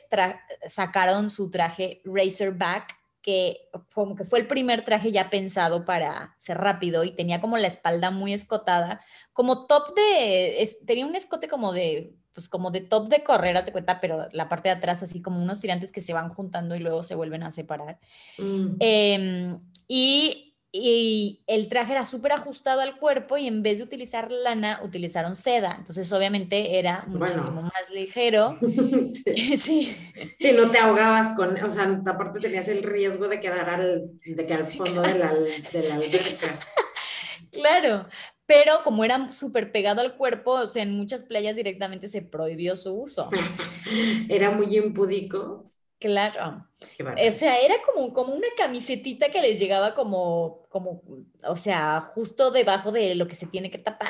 sacaron 0.66 1.30
su 1.30 1.50
traje 1.50 2.00
Razorback, 2.04 2.96
que 3.22 3.68
como 3.94 4.16
que 4.16 4.24
fue 4.24 4.38
el 4.38 4.46
primer 4.46 4.84
traje 4.84 5.12
ya 5.12 5.28
pensado 5.28 5.84
para 5.84 6.34
ser 6.38 6.58
rápido 6.58 7.04
y 7.04 7.10
tenía 7.10 7.40
como 7.40 7.58
la 7.58 7.66
espalda 7.66 8.10
muy 8.10 8.32
escotada, 8.32 9.02
como 9.32 9.66
top 9.66 9.94
de, 9.94 10.68
tenía 10.86 11.04
un 11.04 11.14
escote 11.14 11.46
como 11.48 11.72
de, 11.72 12.14
pues 12.32 12.48
como 12.48 12.70
de 12.70 12.80
top 12.80 13.08
de 13.08 13.22
correr, 13.22 13.62
se 13.62 13.72
cuenta, 13.72 14.00
pero 14.00 14.28
la 14.32 14.48
parte 14.48 14.70
de 14.70 14.76
atrás 14.76 15.02
así 15.02 15.20
como 15.20 15.42
unos 15.42 15.60
tirantes 15.60 15.92
que 15.92 16.00
se 16.00 16.14
van 16.14 16.30
juntando 16.30 16.76
y 16.76 16.80
luego 16.80 17.02
se 17.02 17.14
vuelven 17.14 17.42
a 17.42 17.52
separar. 17.52 17.98
Mm. 18.38 18.76
Em, 18.80 19.60
y 19.86 20.50
y 20.72 21.42
el 21.48 21.68
traje 21.68 21.92
era 21.92 22.06
súper 22.06 22.32
ajustado 22.32 22.80
al 22.80 22.96
cuerpo 22.98 23.36
y 23.36 23.48
en 23.48 23.62
vez 23.62 23.78
de 23.78 23.84
utilizar 23.84 24.30
lana, 24.30 24.80
utilizaron 24.82 25.34
seda. 25.34 25.74
Entonces, 25.76 26.12
obviamente, 26.12 26.78
era 26.78 27.04
muchísimo 27.08 27.62
más 27.62 27.90
ligero. 27.92 28.56
sí. 29.56 29.96
sí. 30.38 30.52
no 30.56 30.70
te 30.70 30.78
ahogabas 30.78 31.30
con, 31.30 31.60
o 31.62 31.70
sea, 31.70 32.00
aparte 32.06 32.38
tenías 32.38 32.68
el 32.68 32.84
riesgo 32.84 33.26
de 33.26 33.40
quedar 33.40 33.68
al, 33.68 34.12
de 34.24 34.46
que 34.46 34.54
al 34.54 34.64
fondo 34.64 35.02
de, 35.02 35.18
la, 35.18 35.34
de 35.34 35.88
la 35.88 35.94
alberca. 35.94 36.60
claro, 37.50 38.06
pero 38.46 38.82
como 38.84 39.04
era 39.04 39.32
súper 39.32 39.72
pegado 39.72 40.00
al 40.00 40.16
cuerpo, 40.16 40.52
o 40.52 40.66
sea, 40.66 40.82
en 40.82 40.92
muchas 40.92 41.24
playas 41.24 41.56
directamente 41.56 42.06
se 42.06 42.22
prohibió 42.22 42.76
su 42.76 42.94
uso. 42.94 43.28
era 44.28 44.50
muy 44.50 44.76
impúdico. 44.76 45.70
Claro. 46.00 46.66
O 46.99 47.33
sea, 47.33 47.61
era 47.61 47.75
como, 47.87 48.14
como 48.14 48.33
una 48.33 48.47
camisetita 48.57 49.28
que 49.28 49.42
les 49.42 49.61
llegaba 49.61 49.95
como, 49.95 50.66
como, 50.71 51.02
o 51.45 51.57
sea, 51.57 52.00
justo 52.00 52.50
debajo 52.50 52.90
de 52.90 53.14
lo 53.14 53.28
que 53.28 53.35
se 53.35 53.47
tiene 53.47 53.71
que 53.71 53.78
tapar. 53.78 54.09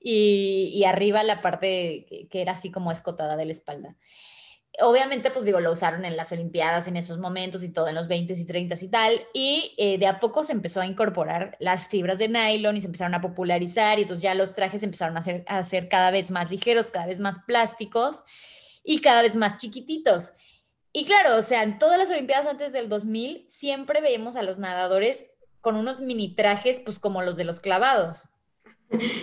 Y, 0.00 0.72
y 0.74 0.84
arriba 0.84 1.22
la 1.22 1.40
parte 1.40 2.04
que, 2.08 2.28
que, 2.28 2.42
era 2.42 2.52
así 2.52 2.72
como 2.72 2.90
escotada 2.90 3.36
de 3.36 3.44
la 3.44 3.52
espalda. 3.52 3.96
Obviamente, 4.80 5.30
pues 5.30 5.46
digo, 5.46 5.60
lo 5.60 5.72
usaron 5.72 6.04
en 6.04 6.16
las 6.16 6.32
Olimpiadas 6.32 6.88
en 6.88 6.96
esos 6.96 7.18
momentos 7.18 7.62
y 7.62 7.68
todo, 7.68 7.88
en 7.88 7.94
los 7.94 8.08
20 8.08 8.32
y 8.34 8.44
30 8.44 8.74
y 8.80 8.88
tal. 8.88 9.20
Y 9.32 9.74
eh, 9.78 9.98
de 9.98 10.06
a 10.08 10.18
poco 10.18 10.42
se 10.42 10.52
empezó 10.52 10.80
a 10.80 10.86
incorporar 10.86 11.56
las 11.60 11.88
fibras 11.88 12.18
de 12.18 12.28
nylon 12.28 12.76
y 12.76 12.80
se 12.80 12.86
empezaron 12.86 13.14
a 13.14 13.20
popularizar. 13.20 14.00
Y 14.00 14.02
entonces 14.02 14.22
ya 14.22 14.34
los 14.34 14.52
trajes 14.52 14.82
empezaron 14.82 15.16
a 15.16 15.22
ser, 15.22 15.44
a 15.46 15.64
ser 15.64 15.88
cada 15.88 16.10
vez 16.10 16.32
más 16.32 16.50
ligeros, 16.50 16.90
cada 16.90 17.06
vez 17.06 17.20
más 17.20 17.38
plásticos 17.46 18.24
y 18.82 19.00
cada 19.00 19.22
vez 19.22 19.36
más 19.36 19.58
chiquititos. 19.58 20.32
Y 20.92 21.04
claro, 21.04 21.36
o 21.36 21.42
sea, 21.42 21.62
en 21.62 21.78
todas 21.78 21.98
las 21.98 22.10
Olimpiadas 22.10 22.46
antes 22.46 22.72
del 22.72 22.88
2000 22.88 23.46
siempre 23.48 24.00
veíamos 24.00 24.36
a 24.36 24.42
los 24.42 24.58
nadadores 24.58 25.26
con 25.60 25.76
unos 25.76 26.00
mini 26.00 26.34
trajes, 26.34 26.80
pues 26.80 26.98
como 26.98 27.22
los 27.22 27.36
de 27.36 27.44
los 27.44 27.60
clavados. 27.60 28.28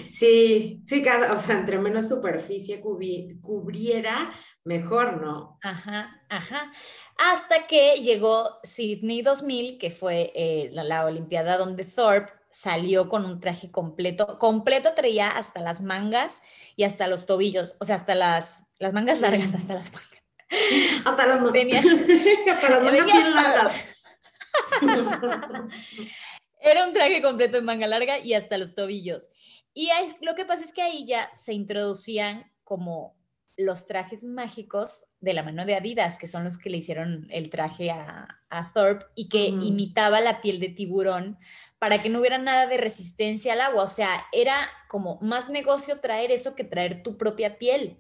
Sí, 0.08 0.84
sí, 0.86 1.02
cada, 1.02 1.34
o 1.34 1.40
sea, 1.40 1.58
entre 1.58 1.80
menos 1.80 2.08
superficie 2.08 2.82
cubriera, 2.82 4.32
mejor, 4.64 5.22
¿no? 5.22 5.58
Ajá, 5.64 6.22
ajá. 6.30 6.72
Hasta 7.18 7.66
que 7.66 7.96
llegó 7.96 8.60
Sydney 8.64 9.22
2000, 9.22 9.78
que 9.80 9.90
fue 9.90 10.32
eh, 10.36 10.70
la, 10.74 10.84
la, 10.84 11.06
Olimpiada 11.06 11.58
donde 11.58 11.84
Thorpe 11.84 12.32
salió 12.52 13.10
con 13.10 13.26
un 13.26 13.40
traje 13.40 13.72
completo. 13.72 14.38
Completo 14.38 14.94
traía 14.94 15.30
hasta 15.30 15.62
las 15.62 15.82
mangas 15.82 16.42
y 16.76 16.84
hasta 16.84 17.08
los 17.08 17.26
tobillos, 17.26 17.76
o 17.80 17.86
sea, 17.86 17.96
hasta 17.96 18.16
las, 18.16 18.66
las 18.80 18.94
mangas 18.94 19.20
largas, 19.22 19.56
hasta 19.56 19.74
las 19.74 19.92
mangas. 19.92 20.25
Hasta 21.06 21.26
las 21.26 21.52
venía, 21.52 21.82
Era 26.62 26.88
un 26.88 26.94
traje 26.94 27.22
completo 27.22 27.58
en 27.58 27.66
manga 27.66 27.88
larga 27.88 28.20
y 28.20 28.34
hasta 28.34 28.58
los 28.58 28.74
tobillos. 28.74 29.30
Y 29.74 29.90
lo 30.22 30.36
que 30.36 30.46
pasa 30.46 30.64
es 30.64 30.72
que 30.74 30.82
ahí 30.82 31.06
ya 31.06 31.30
se 31.34 31.54
introducían 31.54 32.52
como 32.64 33.16
los 33.58 33.86
trajes 33.86 34.24
mágicos 34.24 35.06
de 35.20 35.34
la 35.34 35.44
mano 35.44 35.66
de 35.66 35.76
Adidas, 35.76 36.18
que 36.18 36.28
son 36.28 36.44
los 36.44 36.58
que 36.58 36.70
le 36.70 36.78
hicieron 36.78 37.28
el 37.30 37.50
traje 37.50 37.92
a, 37.92 38.42
a 38.50 38.74
Thorpe 38.74 39.06
y 39.16 39.30
que 39.30 39.46
imitaba 39.48 40.22
la 40.22 40.42
piel 40.42 40.60
de 40.60 40.70
tiburón 40.70 41.38
para 41.80 42.02
que 42.02 42.10
no 42.10 42.20
hubiera 42.20 42.38
nada 42.38 42.68
de 42.68 42.78
resistencia 42.78 43.54
al 43.54 43.62
agua. 43.62 43.84
O 43.84 43.90
sea, 43.90 44.26
era 44.32 44.70
como 44.88 45.20
más 45.22 45.50
negocio 45.50 46.00
traer 46.00 46.32
eso 46.32 46.56
que 46.56 46.64
traer 46.64 47.04
tu 47.04 47.18
propia 47.18 47.58
piel. 47.58 48.00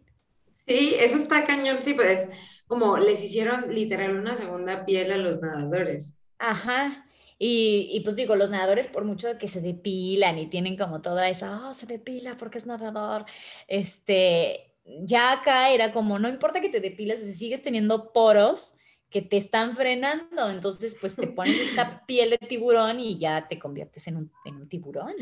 Sí, 0.68 0.96
eso 1.00 1.18
está 1.18 1.46
cañón, 1.46 1.78
sí, 1.82 1.94
pues 1.94 2.28
como 2.68 2.98
les 2.98 3.22
hicieron 3.22 3.74
literal 3.74 4.18
una 4.18 4.36
segunda 4.36 4.86
piel 4.86 5.12
a 5.12 5.18
los 5.18 5.40
nadadores. 5.40 6.18
Ajá. 6.40 7.06
Y, 7.38 7.90
y, 7.92 8.00
pues 8.00 8.16
digo, 8.16 8.36
los 8.36 8.50
nadadores 8.50 8.88
por 8.88 9.04
mucho 9.04 9.38
que 9.38 9.48
se 9.48 9.62
depilan 9.62 10.40
y 10.40 10.48
tienen 10.48 10.78
como 10.78 11.02
toda 11.02 11.30
esa, 11.30 11.68
oh, 11.68 11.74
se 11.74 11.86
depila 11.86 12.38
porque 12.38 12.58
es 12.58 12.66
nadador, 12.66 13.26
este, 13.68 14.74
ya 14.86 15.34
acá 15.34 15.70
era 15.70 15.92
como, 15.92 16.18
no 16.18 16.30
importa 16.30 16.62
que 16.62 16.70
te 16.70 16.80
depiles, 16.80 17.22
si 17.22 17.34
sigues 17.34 17.62
teniendo 17.62 18.14
poros 18.14 18.76
que 19.10 19.22
te 19.22 19.38
están 19.38 19.76
frenando, 19.76 20.50
entonces 20.50 20.98
pues 21.00 21.16
te 21.16 21.28
pones 21.28 21.60
esta 21.60 22.06
piel 22.08 22.32
de 22.32 22.38
tiburón 22.38 23.00
y 23.00 23.18
ya 23.18 23.48
te 23.48 23.60
conviertes 23.60 24.08
en 24.08 24.18
un, 24.18 24.32
en 24.46 24.56
un 24.56 24.70
tiburón. 24.70 25.14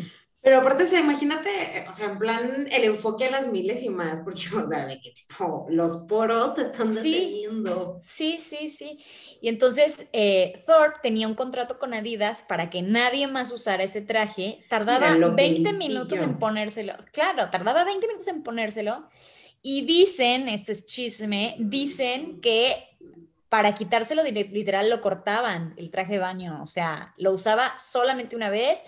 Pero 0.44 0.58
aparte, 0.58 0.84
o 0.84 0.98
imagínate, 0.98 1.50
o 1.88 1.94
sea, 1.94 2.12
en 2.12 2.20
plan, 2.20 2.68
el 2.70 2.84
enfoque 2.84 3.28
a 3.28 3.32
las 3.32 3.48
miles 3.48 3.82
y 3.82 3.88
más, 3.88 4.20
porque, 4.26 4.42
o 4.54 4.68
sea, 4.68 4.86
de 4.86 5.00
que 5.00 5.12
tipo, 5.12 5.66
los 5.70 6.06
poros 6.10 6.54
te 6.54 6.64
están 6.64 6.94
deteniendo. 6.94 7.98
Sí, 8.02 8.40
sí, 8.40 8.68
sí. 8.68 9.00
Y 9.40 9.48
entonces, 9.48 10.10
eh, 10.12 10.62
Thorpe 10.68 11.00
tenía 11.02 11.30
un 11.30 11.36
contrato 11.36 11.80
con 11.80 11.94
Adidas 11.94 12.42
para 12.42 12.70
que 12.70 12.82
nadie 12.82 13.26
más 13.28 13.52
usara 13.54 13.84
ese 13.84 14.02
traje. 14.02 14.66
Tardaba 14.70 15.16
20 15.16 15.72
minutos 15.74 16.20
en 16.20 16.38
ponérselo. 16.38 16.96
Claro, 17.14 17.50
tardaba 17.50 17.86
20 17.86 18.06
minutos 18.08 18.28
en 18.28 18.44
ponérselo. 18.44 19.08
Y 19.62 19.86
dicen, 19.86 20.50
esto 20.50 20.74
es 20.74 20.86
chisme, 20.86 21.56
dicen 21.58 22.42
que 22.42 22.90
para 23.48 23.76
quitárselo 23.76 24.24
literal 24.24 24.90
lo 24.90 25.00
cortaban 25.00 25.74
el 25.78 25.90
traje 25.90 26.14
de 26.14 26.20
baño. 26.20 26.62
O 26.62 26.66
sea, 26.66 27.14
lo 27.16 27.32
usaba 27.32 27.78
solamente 27.78 28.36
una 28.36 28.50
vez 28.50 28.84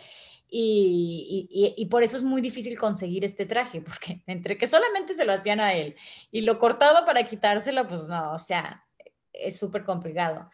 y, 0.50 1.88
por 1.90 2.04
eso 2.04 2.18
es 2.18 2.24
muy 2.24 2.42
difícil 2.42 2.78
conseguir 2.78 3.25
este 3.25 3.46
traje, 3.46 3.82
porque 3.82 4.22
entre 4.28 4.58
que 4.58 4.68
solamente 4.68 5.14
se 5.14 5.25
lo 5.25 5.34
hacían 5.34 5.60
a 5.60 5.74
él 5.74 5.96
y 6.32 6.42
lo 6.42 6.60
cortaba 6.60 7.06
para 7.06 7.25
quitárselo, 7.25 7.88
pues 7.88 8.08
no, 8.08 8.34
o 8.34 8.40
sea, 8.40 8.86
es 9.34 9.58
súper 9.58 9.84
complicado. 9.84 10.50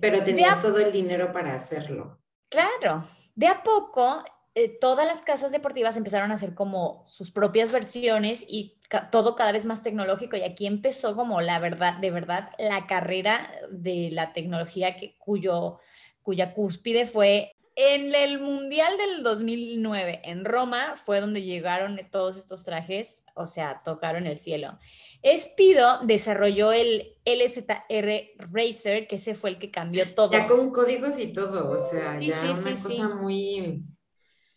Pero 0.00 0.22
tenía 0.22 0.60
todo 0.60 0.78
el 0.78 0.92
dinero 0.92 1.32
para 1.32 1.54
hacerlo. 1.54 2.18
Claro, 2.48 3.04
de 3.34 3.48
a 3.48 3.62
poco 3.62 4.24
eh, 4.54 4.68
todas 4.68 5.06
las 5.06 5.22
casas 5.22 5.52
deportivas 5.52 5.96
empezaron 5.96 6.30
a 6.30 6.34
hacer 6.34 6.54
como 6.54 7.04
sus 7.06 7.30
propias 7.30 7.72
versiones 7.72 8.44
y 8.48 8.76
todo 9.12 9.36
cada 9.36 9.52
vez 9.52 9.66
más 9.66 9.82
tecnológico 9.82 10.36
y 10.36 10.42
aquí 10.42 10.66
empezó 10.66 11.14
como 11.14 11.40
la 11.40 11.58
verdad, 11.58 11.98
de 11.98 12.10
verdad, 12.10 12.50
la 12.58 12.86
carrera 12.86 13.50
de 13.70 14.10
la 14.10 14.32
tecnología 14.32 14.96
que, 14.96 15.16
cuyo, 15.18 15.78
cuya 16.22 16.54
cúspide 16.54 17.06
fue 17.06 17.52
en 17.80 18.12
el 18.12 18.40
Mundial 18.40 18.98
del 18.98 19.22
2009 19.22 20.22
en 20.24 20.44
Roma 20.44 20.96
fue 20.96 21.20
donde 21.20 21.42
llegaron 21.42 21.96
todos 22.10 22.36
estos 22.36 22.64
trajes, 22.64 23.22
o 23.34 23.46
sea, 23.46 23.82
tocaron 23.84 24.26
el 24.26 24.36
cielo. 24.36 24.76
Espido 25.22 26.00
desarrolló 26.02 26.72
el 26.72 27.16
LZR 27.24 28.50
Racer, 28.52 29.06
que 29.06 29.14
ese 29.14 29.36
fue 29.36 29.50
el 29.50 29.58
que 29.58 29.70
cambió 29.70 30.12
todo. 30.12 30.32
Ya 30.32 30.48
con 30.48 30.72
códigos 30.72 31.20
y 31.20 31.28
todo, 31.28 31.70
o 31.70 31.78
sea, 31.78 32.18
ya 32.20 32.50
una 32.50 32.70
cosa 32.82 33.14
muy, 33.14 33.84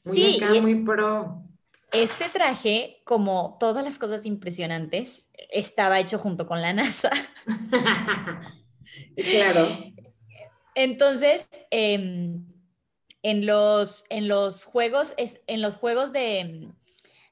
muy 0.04 0.38
acá, 0.38 0.54
muy 0.56 0.84
pro. 0.84 1.44
Este 1.92 2.28
traje, 2.28 3.04
como 3.06 3.58
todas 3.60 3.84
las 3.84 4.00
cosas 4.00 4.26
impresionantes, 4.26 5.30
estaba 5.52 6.00
hecho 6.00 6.18
junto 6.18 6.48
con 6.48 6.60
la 6.60 6.74
NASA. 6.74 7.12
claro. 9.16 9.68
Entonces, 10.74 11.50
eh, 11.70 12.40
en 13.24 13.46
los, 13.46 14.06
en 14.10 14.28
los 14.28 14.66
juegos, 14.66 15.14
es, 15.18 15.42
en 15.48 15.62
los 15.62 15.76
juegos 15.76 16.12
de, 16.12 16.70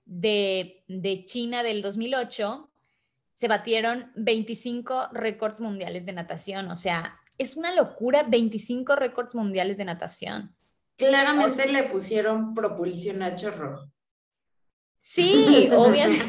de, 0.05 0.83
de 0.87 1.25
China 1.25 1.63
del 1.63 1.81
2008, 1.81 2.69
se 3.33 3.47
batieron 3.47 4.11
25 4.15 5.09
récords 5.13 5.61
mundiales 5.61 6.05
de 6.05 6.13
natación. 6.13 6.69
O 6.71 6.75
sea, 6.75 7.19
es 7.37 7.55
una 7.55 7.73
locura 7.73 8.23
25 8.23 8.95
récords 8.95 9.33
mundiales 9.33 9.77
de 9.77 9.85
natación. 9.85 10.55
Claramente 10.97 11.71
le 11.71 11.83
pusieron 11.83 12.53
propulsión 12.53 13.23
a 13.23 13.35
chorro. 13.35 13.89
Sí, 14.99 15.69
obviamente. 15.75 16.25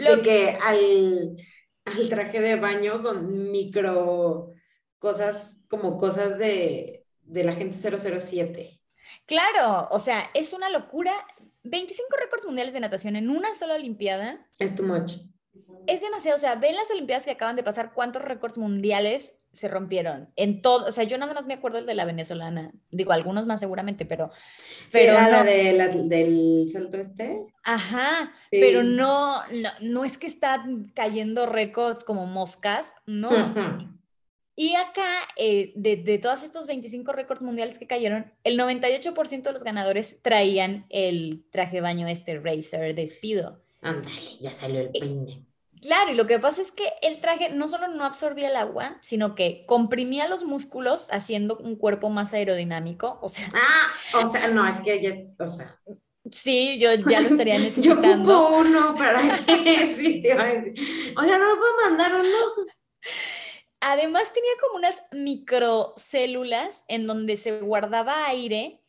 Lo 0.00 0.22
que 0.22 0.56
al, 0.62 1.36
al, 1.84 2.08
traje 2.08 2.40
de 2.40 2.54
baño 2.54 3.02
con 3.02 3.50
micro 3.50 4.52
cosas, 5.00 5.56
como 5.66 5.98
cosas 5.98 6.38
de, 6.38 7.01
de 7.32 7.44
la 7.44 7.54
gente 7.54 7.76
007. 7.76 8.80
Claro, 9.26 9.88
o 9.90 10.00
sea, 10.00 10.30
es 10.34 10.52
una 10.52 10.68
locura. 10.68 11.12
25 11.64 12.16
récords 12.16 12.44
mundiales 12.44 12.74
de 12.74 12.80
natación 12.80 13.14
en 13.14 13.30
una 13.30 13.54
sola 13.54 13.74
Olimpiada. 13.74 14.46
Es 14.58 14.74
too 14.74 14.84
much. 14.84 15.14
Es 15.86 16.00
demasiado, 16.00 16.36
o 16.36 16.40
sea, 16.40 16.56
ven 16.56 16.74
las 16.74 16.90
Olimpiadas 16.90 17.24
que 17.24 17.30
acaban 17.30 17.56
de 17.56 17.62
pasar, 17.62 17.92
cuántos 17.92 18.22
récords 18.22 18.58
mundiales 18.58 19.34
se 19.52 19.68
rompieron 19.68 20.30
en 20.36 20.62
todo, 20.62 20.86
o 20.86 20.92
sea, 20.92 21.04
yo 21.04 21.18
nada 21.18 21.34
más 21.34 21.46
me 21.46 21.54
acuerdo 21.54 21.78
el 21.78 21.86
de 21.86 21.94
la 21.94 22.06
venezolana, 22.06 22.72
digo, 22.90 23.12
algunos 23.12 23.46
más 23.46 23.60
seguramente, 23.60 24.06
pero... 24.06 24.30
pero 24.90 25.12
la, 25.12 25.44
de, 25.44 25.72
la 25.74 25.88
del 25.88 26.66
salto 26.72 26.96
este. 26.96 27.46
Ajá, 27.62 28.32
pero 28.50 28.82
no, 28.82 29.46
no, 29.48 29.70
no, 29.80 30.04
es 30.04 30.16
que 30.16 30.26
están 30.26 30.90
cayendo 30.94 31.46
récords 31.46 32.02
como 32.02 32.26
moscas, 32.26 32.94
no. 33.04 33.30
Y 34.54 34.74
acá, 34.74 35.08
eh, 35.36 35.72
de, 35.76 35.96
de, 35.96 36.18
todos 36.18 36.42
estos 36.42 36.66
25 36.66 37.12
récords 37.12 37.42
mundiales 37.42 37.78
que 37.78 37.86
cayeron, 37.86 38.32
el 38.44 38.58
98% 38.58 39.42
de 39.42 39.52
los 39.52 39.64
ganadores 39.64 40.20
traían 40.20 40.84
el 40.90 41.44
traje 41.50 41.76
de 41.76 41.80
baño 41.80 42.06
este 42.06 42.38
Racer 42.38 42.94
despido. 42.94 43.62
Ándale, 43.80 44.36
ya 44.40 44.52
salió 44.52 44.80
el 44.80 44.90
peine. 44.90 45.46
Claro, 45.80 46.12
y 46.12 46.14
lo 46.14 46.28
que 46.28 46.38
pasa 46.38 46.62
es 46.62 46.70
que 46.70 46.84
el 47.02 47.20
traje 47.20 47.50
no 47.50 47.66
solo 47.66 47.88
no 47.88 48.04
absorbía 48.04 48.48
el 48.48 48.56
agua, 48.56 48.98
sino 49.00 49.34
que 49.34 49.64
comprimía 49.66 50.28
los 50.28 50.44
músculos 50.44 51.08
haciendo 51.10 51.56
un 51.56 51.74
cuerpo 51.74 52.08
más 52.08 52.32
aerodinámico. 52.34 53.18
O 53.20 53.28
sea, 53.28 53.50
ah, 53.52 54.20
o 54.22 54.28
sea, 54.28 54.46
no, 54.46 54.66
es 54.68 54.78
que 54.78 55.02
ya, 55.02 55.44
o 55.44 55.48
sea. 55.48 55.80
Sí, 56.30 56.78
yo 56.78 56.94
ya 56.94 57.20
lo 57.20 57.30
estaría 57.30 57.58
necesitando. 57.58 58.06
yo 58.06 58.14
ocupo 58.14 58.58
uno 58.58 58.94
para 58.94 59.22
que 59.44 59.86
sí, 59.88 60.22
te 60.22 60.28
iba 60.28 60.44
a 60.44 60.54
decir. 60.54 60.74
Oiga, 61.16 61.38
no 61.38 61.46
puedo 61.56 61.90
mandar 61.90 62.12
uno. 62.14 62.68
Además 63.84 64.32
tenía 64.32 64.52
como 64.60 64.76
unas 64.76 65.02
microcélulas 65.10 66.84
en 66.86 67.08
donde 67.08 67.34
se 67.36 67.60
guardaba 67.60 68.26
aire 68.28 68.81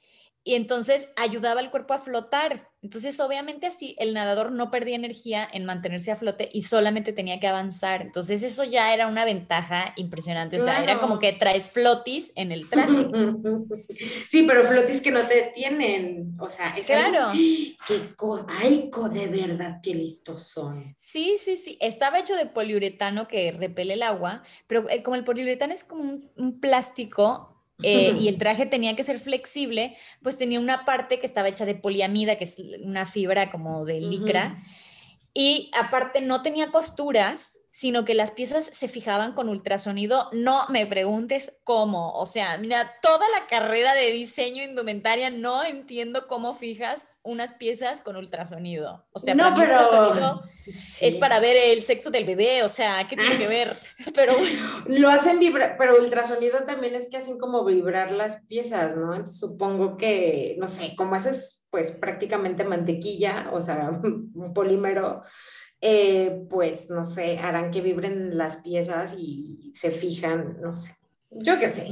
y 0.43 0.55
entonces 0.55 1.09
ayudaba 1.15 1.61
al 1.61 1.71
cuerpo 1.71 1.93
a 1.93 1.99
flotar. 1.99 2.69
Entonces, 2.81 3.17
obviamente 3.21 3.65
así 3.65 3.95
el 3.97 4.13
nadador 4.13 4.51
no 4.51 4.69
perdía 4.69 4.95
energía 4.95 5.47
en 5.49 5.63
mantenerse 5.63 6.11
a 6.11 6.17
flote 6.17 6.49
y 6.51 6.63
solamente 6.63 7.13
tenía 7.13 7.39
que 7.39 7.47
avanzar. 7.47 8.01
Entonces, 8.01 8.43
eso 8.43 8.65
ya 8.65 8.93
era 8.93 9.07
una 9.07 9.23
ventaja 9.23 9.93
impresionante. 9.95 10.59
O 10.59 10.65
sea, 10.65 10.83
era 10.83 10.99
como 10.99 11.17
que 11.17 11.31
traes 11.31 11.69
flotis 11.69 12.33
en 12.35 12.51
el 12.51 12.69
traje. 12.69 12.93
Sí, 14.29 14.43
pero 14.47 14.63
flotis 14.65 15.01
que 15.01 15.11
no 15.11 15.21
te 15.21 15.51
tienen. 15.55 16.35
O 16.39 16.49
sea, 16.49 16.75
es 16.75 16.87
claro. 16.87 17.31
qué 17.87 18.15
cosa. 18.15 18.45
Ay, 18.61 18.89
de 19.11 19.27
verdad, 19.27 19.79
qué 19.81 19.93
listos 19.93 20.47
son. 20.47 20.93
Sí, 20.97 21.35
sí, 21.37 21.55
sí. 21.55 21.77
Estaba 21.79 22.19
hecho 22.19 22.35
de 22.35 22.47
poliuretano 22.47 23.27
que 23.27 23.51
repele 23.51 23.93
el 23.93 24.03
agua, 24.03 24.43
pero 24.67 24.85
como 25.03 25.15
el 25.15 25.23
poliuretano 25.23 25.73
es 25.73 25.83
como 25.83 26.19
un 26.35 26.59
plástico, 26.59 27.52
eh, 27.81 28.15
y 28.19 28.27
el 28.27 28.37
traje 28.37 28.65
tenía 28.65 28.95
que 28.95 29.03
ser 29.03 29.19
flexible, 29.19 29.97
pues 30.21 30.37
tenía 30.37 30.59
una 30.59 30.85
parte 30.85 31.19
que 31.19 31.25
estaba 31.25 31.47
hecha 31.47 31.65
de 31.65 31.75
poliamida, 31.75 32.37
que 32.37 32.43
es 32.43 32.59
una 32.83 33.05
fibra 33.05 33.51
como 33.51 33.85
de 33.85 33.99
licra, 33.99 34.63
y 35.33 35.71
aparte 35.73 36.21
no 36.21 36.41
tenía 36.41 36.67
costuras, 36.67 37.59
sino 37.73 38.05
que 38.05 38.13
las 38.13 38.29
piezas 38.29 38.65
se 38.65 38.87
fijaban 38.87 39.33
con 39.33 39.49
ultrasonido. 39.49 40.29
No 40.31 40.67
me 40.69 40.85
preguntes 40.85 41.59
cómo. 41.63 42.13
O 42.13 42.27
sea, 42.27 42.59
mira, 42.59 42.93
toda 43.01 43.25
la 43.29 43.47
carrera 43.47 43.95
de 43.95 44.11
diseño 44.11 44.63
indumentaria 44.63 45.31
no 45.31 45.63
entiendo 45.63 46.27
cómo 46.27 46.53
fijas 46.53 47.09
unas 47.23 47.53
piezas 47.53 47.99
con 47.99 48.15
ultrasonido. 48.15 49.07
O 49.11 49.17
sea, 49.17 49.33
no, 49.33 49.55
pero... 49.57 49.79
ultrasonido 49.79 50.43
es 51.01 51.15
para 51.15 51.39
ver 51.39 51.57
el 51.57 51.81
sexo 51.81 52.11
del 52.11 52.25
bebé. 52.25 52.61
O 52.61 52.69
sea, 52.69 53.07
¿qué 53.07 53.17
tiene 53.17 53.37
que 53.37 53.47
ver? 53.47 53.75
Pero 54.13 54.33
Lo 54.85 55.09
hacen 55.09 55.39
vibrar, 55.39 55.75
pero 55.77 55.99
ultrasonido 55.99 56.59
también 56.65 56.93
es 56.93 57.09
que 57.09 57.17
hacen 57.17 57.39
como 57.39 57.65
vibrar 57.65 58.11
las 58.11 58.43
piezas, 58.45 58.95
¿no? 58.95 59.25
supongo 59.27 59.97
que, 59.97 60.55
no 60.59 60.67
sé, 60.67 60.95
como 60.95 61.15
eso 61.15 61.29
es 61.29 61.65
pues 61.71 61.91
prácticamente 61.91 62.63
mantequilla, 62.63 63.49
o 63.51 63.59
sea, 63.59 63.89
un 64.03 64.53
polímero 64.53 65.23
eh, 65.85 66.45
pues 66.49 66.89
no 66.89 67.03
sé, 67.03 67.37
harán 67.39 67.69
que 67.69 67.81
vibren 67.81 68.37
las 68.37 68.55
piezas 68.57 69.15
y 69.19 69.73
se 69.75 69.91
fijan, 69.91 70.61
no 70.61 70.75
sé. 70.75 70.95
Yo 71.29 71.59
qué 71.59 71.67
sé. 71.67 71.89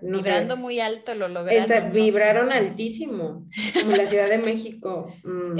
vibrando 0.00 0.56
muy 0.56 0.80
alto 0.80 1.14
lo 1.14 1.28
lograron. 1.28 1.92
vibraron 1.92 2.50
altísimo, 2.52 3.46
como 3.74 3.96
la 3.96 4.06
Ciudad 4.06 4.28
de 4.28 4.38
México. 4.38 5.12
Mm. 5.24 5.58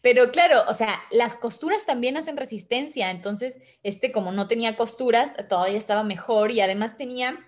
Pero 0.00 0.30
claro, 0.30 0.62
o 0.68 0.74
sea, 0.74 1.02
las 1.10 1.34
costuras 1.34 1.86
también 1.86 2.16
hacen 2.16 2.36
resistencia, 2.36 3.10
entonces, 3.10 3.58
este 3.82 4.12
como 4.12 4.30
no 4.30 4.46
tenía 4.46 4.76
costuras, 4.76 5.34
todavía 5.48 5.78
estaba 5.78 6.04
mejor 6.04 6.52
y 6.52 6.60
además 6.60 6.96
tenía 6.96 7.40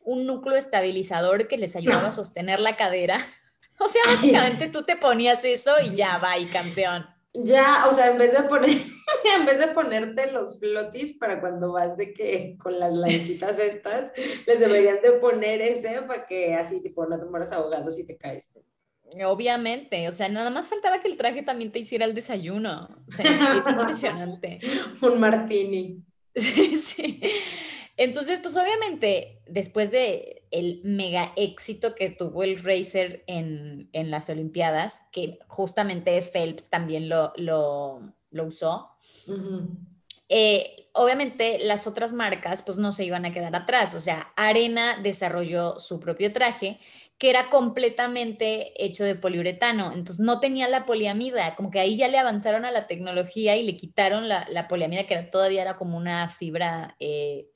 un 0.00 0.26
núcleo 0.26 0.56
estabilizador 0.56 1.46
que 1.46 1.56
les 1.56 1.76
ayudaba 1.76 2.08
a 2.08 2.12
sostener 2.12 2.58
la 2.58 2.76
cadera. 2.76 3.18
O 3.76 3.88
sea, 3.88 4.02
básicamente 4.06 4.68
tú 4.68 4.84
te 4.84 4.94
ponías 4.94 5.44
eso 5.44 5.72
y 5.84 5.92
ya 5.92 6.18
va, 6.18 6.38
y 6.38 6.46
campeón. 6.46 7.13
Ya, 7.34 7.86
o 7.88 7.92
sea, 7.92 8.10
en 8.10 8.18
vez 8.18 8.32
de 8.32 8.48
poner, 8.48 8.70
en 9.38 9.46
vez 9.46 9.58
de 9.58 9.68
ponerte 9.68 10.30
los 10.30 10.60
flotis 10.60 11.16
para 11.18 11.40
cuando 11.40 11.72
vas 11.72 11.96
de 11.96 12.14
que 12.14 12.56
con 12.62 12.78
las 12.78 12.94
lanchitas 12.94 13.58
estas, 13.58 14.12
les 14.46 14.60
deberían 14.60 15.02
de 15.02 15.12
poner 15.12 15.60
ese 15.60 16.00
para 16.02 16.26
que 16.26 16.54
así 16.54 16.80
tipo 16.80 17.04
no 17.06 17.18
te 17.18 17.24
mueras 17.24 17.50
ahogado 17.50 17.90
si 17.90 18.06
te 18.06 18.16
caes. 18.16 18.52
Obviamente, 19.24 20.08
o 20.08 20.12
sea, 20.12 20.28
nada 20.28 20.50
más 20.50 20.68
faltaba 20.68 21.00
que 21.00 21.08
el 21.08 21.16
traje 21.16 21.42
también 21.42 21.72
te 21.72 21.80
hiciera 21.80 22.04
el 22.04 22.14
desayuno. 22.14 22.88
es 23.18 23.68
impresionante. 23.68 24.60
Un 25.02 25.18
martini. 25.18 26.02
sí. 26.34 27.20
Entonces, 27.96 28.40
pues 28.40 28.56
obviamente, 28.56 29.40
después 29.46 29.90
de 29.90 30.43
el 30.54 30.80
mega 30.84 31.32
éxito 31.36 31.94
que 31.94 32.10
tuvo 32.10 32.44
el 32.44 32.62
Racer 32.62 33.24
en, 33.26 33.88
las 33.92 34.30
Olimpiadas, 34.30 35.02
que 35.10 35.38
justamente 35.48 36.22
Phelps 36.22 36.70
también 36.70 37.08
lo, 37.08 37.32
usó, 38.30 38.90
eh, 40.28 40.88
obviamente 40.92 41.58
las 41.64 41.86
otras 41.86 42.12
marcas 42.12 42.62
pues 42.62 42.78
no 42.78 42.92
se 42.92 43.04
iban 43.04 43.26
a 43.26 43.32
quedar 43.32 43.54
atrás. 43.54 43.94
O 43.94 44.00
sea, 44.00 44.32
Arena 44.36 44.98
desarrolló 45.02 45.78
su 45.80 46.00
propio 46.00 46.32
traje 46.32 46.78
que 47.18 47.30
era 47.30 47.50
completamente 47.50 48.72
hecho 48.84 49.04
de 49.04 49.14
poliuretano, 49.14 49.92
entonces 49.92 50.18
no 50.18 50.40
tenía 50.40 50.68
la 50.68 50.84
poliamida, 50.84 51.54
como 51.54 51.70
que 51.70 51.78
ahí 51.78 51.96
ya 51.96 52.08
le 52.08 52.18
avanzaron 52.18 52.64
a 52.64 52.72
la 52.72 52.86
tecnología 52.86 53.56
y 53.56 53.64
le 53.64 53.76
quitaron 53.76 54.28
la, 54.28 54.68
poliamida, 54.68 55.06
que 55.06 55.16
todavía 55.18 55.62
era 55.62 55.76
como 55.76 55.96
una 55.96 56.28
fibra 56.30 56.96
eh, 56.98 57.48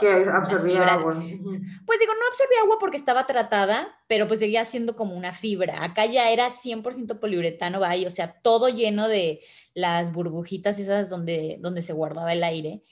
que 0.00 0.08
absorbía 0.08 0.86
agua. 0.86 1.14
Pues 1.14 2.00
digo, 2.00 2.12
no 2.14 2.26
absorbía 2.28 2.60
agua 2.62 2.78
porque 2.80 2.96
estaba 2.96 3.26
tratada, 3.26 3.88
pero 4.06 4.26
pues 4.26 4.40
seguía 4.40 4.64
siendo 4.64 4.96
como 4.96 5.14
una 5.14 5.32
fibra. 5.32 5.84
Acá 5.84 6.06
ya 6.06 6.30
era 6.30 6.50
100% 6.50 7.20
poliuretano, 7.20 7.80
o 7.80 8.10
sea, 8.10 8.40
todo 8.42 8.68
lleno 8.68 9.08
de 9.08 9.40
las 9.74 10.12
burbujitas 10.12 10.78
esas 10.78 11.10
donde, 11.10 11.58
donde 11.60 11.82
se 11.82 11.92
guardaba 11.92 12.32
el 12.32 12.42
aire. 12.42 12.84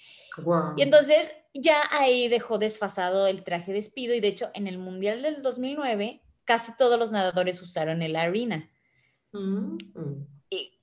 Y 0.76 0.82
entonces 0.82 1.34
ya 1.54 1.82
ahí 1.90 2.28
dejó 2.28 2.58
desfasado 2.58 3.28
el 3.28 3.44
traje 3.44 3.72
de 3.72 3.78
despido 3.78 4.14
y 4.14 4.20
de 4.20 4.28
hecho 4.28 4.50
en 4.52 4.66
el 4.66 4.78
Mundial 4.78 5.22
del 5.22 5.42
2009 5.42 6.22
casi 6.44 6.76
todos 6.76 6.98
los 6.98 7.12
nadadores 7.12 7.62
usaron 7.62 8.02
el 8.02 8.16
arena. 8.16 8.68
Mm 9.32 9.76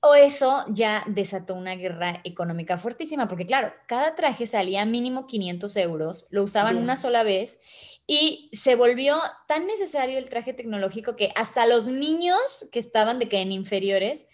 o 0.00 0.14
eso 0.14 0.64
ya 0.68 1.04
desató 1.06 1.54
una 1.54 1.76
guerra 1.76 2.20
económica 2.24 2.78
fuertísima, 2.78 3.28
porque 3.28 3.46
claro, 3.46 3.72
cada 3.86 4.14
traje 4.14 4.46
salía 4.46 4.84
mínimo 4.84 5.26
500 5.26 5.76
euros, 5.76 6.26
lo 6.30 6.42
usaban 6.42 6.76
una 6.76 6.96
sola 6.96 7.22
vez 7.22 7.60
y 8.06 8.50
se 8.52 8.74
volvió 8.74 9.18
tan 9.46 9.66
necesario 9.66 10.18
el 10.18 10.28
traje 10.28 10.52
tecnológico 10.52 11.16
que 11.16 11.30
hasta 11.36 11.66
los 11.66 11.86
niños 11.86 12.68
que 12.72 12.78
estaban 12.78 13.18
de 13.18 13.28
que 13.28 13.40
en 13.40 13.52
inferiores 13.52 14.26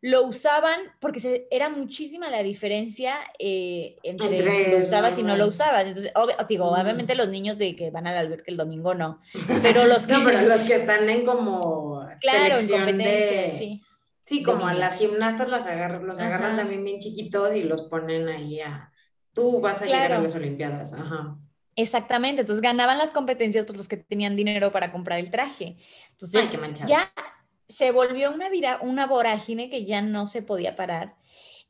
lo 0.00 0.22
usaban 0.22 0.78
porque 1.00 1.20
se, 1.20 1.48
era 1.50 1.68
muchísima 1.68 2.30
la 2.30 2.42
diferencia 2.42 3.16
eh, 3.38 3.96
entre, 4.04 4.64
si 4.64 4.70
lo 4.70 4.78
usabas 4.78 5.18
y 5.18 5.22
no 5.22 5.36
lo 5.36 5.46
usabas. 5.48 5.86
Entonces, 5.86 6.12
digo, 6.48 6.66
obviamente 6.66 7.14
los 7.14 7.28
niños 7.28 7.58
de 7.58 7.74
que 7.74 7.90
van 7.90 8.06
al 8.06 8.16
albergue 8.16 8.44
el 8.52 8.56
domingo 8.56 8.94
no, 8.94 9.20
pero 9.62 9.86
los 9.86 10.06
que... 10.06 10.12
no, 10.12 10.24
pero 10.24 10.42
los 10.42 10.62
que 10.62 10.76
están 10.76 11.10
en 11.10 11.24
como... 11.24 12.06
Claro, 12.20 12.58
en 12.58 12.68
competencia, 12.68 13.50
sí 13.50 13.82
Sí, 14.26 14.42
como 14.42 14.66
a 14.66 14.74
las 14.74 14.98
gimnastas 14.98 15.48
las 15.50 15.66
agarran, 15.66 16.04
los 16.04 16.18
agarran 16.18 16.56
también 16.56 16.82
bien 16.82 16.98
chiquitos 16.98 17.54
y 17.54 17.62
los 17.62 17.82
ponen 17.82 18.28
ahí 18.28 18.60
a, 18.60 18.90
tú 19.32 19.60
vas 19.60 19.82
a 19.82 19.86
llegar 19.86 20.14
a 20.14 20.18
las 20.20 20.34
Olimpiadas, 20.34 20.92
ajá. 20.92 21.38
Exactamente, 21.76 22.40
entonces 22.40 22.60
ganaban 22.60 22.98
las 22.98 23.12
competencias 23.12 23.64
pues 23.66 23.78
los 23.78 23.86
que 23.86 23.98
tenían 23.98 24.34
dinero 24.34 24.72
para 24.72 24.90
comprar 24.90 25.20
el 25.20 25.30
traje. 25.30 25.76
Entonces 26.10 26.50
ya 26.88 27.08
se 27.68 27.92
volvió 27.92 28.32
una, 28.32 28.48
una 28.80 29.06
vorágine 29.06 29.70
que 29.70 29.84
ya 29.84 30.02
no 30.02 30.26
se 30.26 30.42
podía 30.42 30.74
parar. 30.74 31.14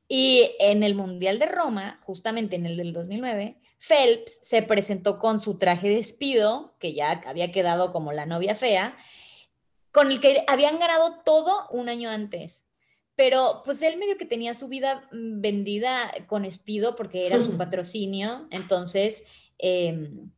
Y 0.09 0.53
en 0.59 0.83
el 0.83 0.95
Mundial 0.95 1.39
de 1.39 1.47
Roma, 1.47 1.99
justamente 2.05 2.57
en 2.57 2.65
el 2.65 2.79
del 2.79 2.95
2009, 2.95 3.61
Phelps 3.81 4.39
se 4.43 4.63
presentó 4.63 5.19
con 5.19 5.41
su 5.41 5.59
traje 5.59 5.91
de 5.91 5.97
despido, 5.97 6.75
que 6.79 6.95
ya 6.95 7.21
había 7.27 7.53
quedado 7.53 7.93
como 7.93 8.13
la 8.13 8.25
novia 8.25 8.55
fea, 8.55 8.97
con 9.97 10.11
el 10.13 10.21
que 10.21 10.45
habían 10.47 10.79
ganado 10.79 11.23
todo 11.25 11.67
un 11.71 11.89
año 11.89 12.11
antes. 12.11 12.67
Pero 13.15 13.63
pues 13.65 13.83
él 13.83 13.97
medio 13.97 14.19
que 14.19 14.27
tenía 14.27 14.53
su 14.53 14.69
vida 14.69 15.09
mm, 15.11 15.41
vendida 15.41 16.13
con 16.27 16.45
Espido 16.45 16.95
porque 16.97 17.27
era 17.27 17.39
su 17.39 17.57
patrocinio, 17.57 18.47
entonces 18.51 19.25
em, 19.57 20.31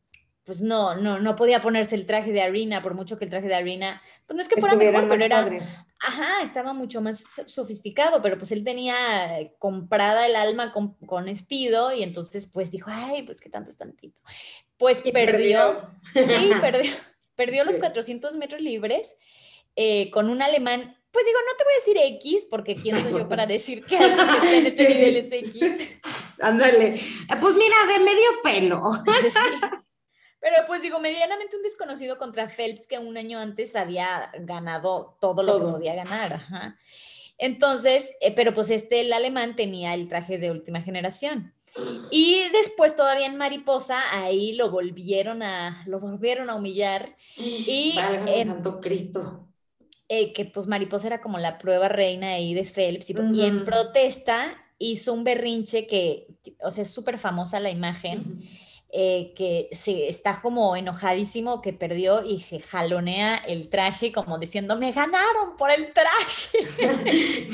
pues 0.44 0.62
no, 0.62 0.94
no, 0.94 1.18
no 1.18 1.34
podía 1.34 1.60
ponerse 1.60 1.96
el 1.96 2.06
traje 2.06 2.30
de 2.30 2.40
Arena, 2.40 2.82
por 2.82 2.94
mucho 2.94 3.18
que 3.18 3.24
el 3.24 3.32
traje 3.32 3.48
de 3.48 3.56
Arena, 3.56 4.00
pues 4.28 4.36
no 4.36 4.42
es 4.42 4.48
que 4.48 4.60
fuera 4.60 4.76
mejor, 4.76 5.08
pero 5.08 5.24
era, 5.24 5.86
ajá, 6.06 6.44
estaba 6.44 6.72
mucho 6.72 7.00
más 7.00 7.24
sofisticado, 7.46 8.22
pero 8.22 8.38
pues 8.38 8.52
él 8.52 8.62
tenía 8.62 8.94
comprada 9.58 10.24
el 10.24 10.36
alma 10.36 10.70
con, 10.70 10.94
con 11.04 11.28
Espido 11.28 11.92
y 11.92 12.04
entonces 12.04 12.46
pues 12.46 12.70
dijo, 12.70 12.90
ay, 12.92 13.24
pues 13.24 13.40
qué 13.40 13.50
tanto 13.50 13.70
es 13.70 13.76
tantito. 13.76 14.22
Pues 14.76 15.02
perdió, 15.02 15.90
sí, 16.14 16.52
perdió, 16.60 16.92
perdió 17.34 17.64
los 17.64 17.76
400 17.76 18.36
metros 18.36 18.60
libres 18.60 19.16
eh, 19.80 20.10
con 20.10 20.28
un 20.28 20.42
alemán, 20.42 20.98
pues 21.12 21.24
digo, 21.24 21.38
no 21.46 21.56
te 21.56 21.62
voy 21.62 21.72
a 21.72 21.76
decir 21.76 22.16
X, 22.18 22.48
porque 22.50 22.74
quién 22.74 23.00
soy 23.00 23.12
yo 23.12 23.28
para 23.28 23.46
decir 23.46 23.84
que 23.84 23.96
en 24.56 24.66
ese 24.66 24.88
nivel 24.88 25.16
es 25.18 25.30
X. 25.30 26.00
Ándale, 26.40 27.00
pues 27.40 27.54
mira, 27.54 27.76
de 27.86 28.00
medio 28.00 28.42
pelo. 28.42 28.90
Pero 30.40 30.56
pues 30.66 30.82
digo, 30.82 30.98
medianamente 30.98 31.56
un 31.56 31.62
desconocido 31.62 32.18
contra 32.18 32.48
Phelps 32.48 32.88
que 32.88 32.98
un 32.98 33.16
año 33.16 33.38
antes 33.38 33.76
había 33.76 34.32
ganado 34.40 35.16
todo 35.20 35.44
lo 35.44 35.58
que 35.58 35.72
podía 35.72 35.94
ganar. 35.94 36.76
Entonces, 37.38 38.16
eh, 38.20 38.32
pero 38.34 38.54
pues 38.54 38.70
este, 38.70 39.00
el 39.00 39.12
alemán 39.12 39.56
tenía 39.56 39.94
el 39.94 40.08
traje 40.08 40.38
de 40.38 40.50
última 40.50 40.80
generación. 40.80 41.54
Y 42.10 42.48
después 42.50 42.94
todavía 42.96 43.26
en 43.26 43.36
Mariposa, 43.36 44.00
ahí 44.10 44.54
lo 44.54 44.70
volvieron 44.70 45.42
a, 45.42 45.82
lo 45.86 46.00
volvieron 46.00 46.50
a 46.50 46.56
humillar. 46.56 47.16
Y 47.36 47.94
Válgame 47.96 48.44
Santo 48.44 48.80
Cristo. 48.80 49.47
Eh, 50.08 50.32
que 50.32 50.46
pues 50.46 50.66
Mariposa 50.66 51.08
era 51.08 51.20
como 51.20 51.38
la 51.38 51.58
prueba 51.58 51.88
reina 51.88 52.30
ahí 52.30 52.54
de 52.54 52.64
Phelps. 52.64 53.10
Y, 53.10 53.16
y 53.34 53.42
en 53.42 53.64
protesta 53.64 54.56
hizo 54.78 55.12
un 55.12 55.24
berrinche 55.24 55.86
que, 55.86 56.28
o 56.62 56.70
sea, 56.70 56.82
es 56.82 56.90
súper 56.90 57.18
famosa 57.18 57.60
la 57.60 57.70
imagen. 57.70 58.40
Eh, 58.90 59.34
que 59.36 59.68
se 59.72 60.08
está 60.08 60.40
como 60.40 60.74
enojadísimo 60.74 61.60
que 61.60 61.74
perdió 61.74 62.24
y 62.24 62.40
se 62.40 62.58
jalonea 62.58 63.36
el 63.36 63.68
traje 63.68 64.12
como 64.12 64.38
diciendo, 64.38 64.78
me 64.78 64.92
ganaron 64.92 65.58
por 65.58 65.70
el 65.70 65.92
traje. 65.92 66.58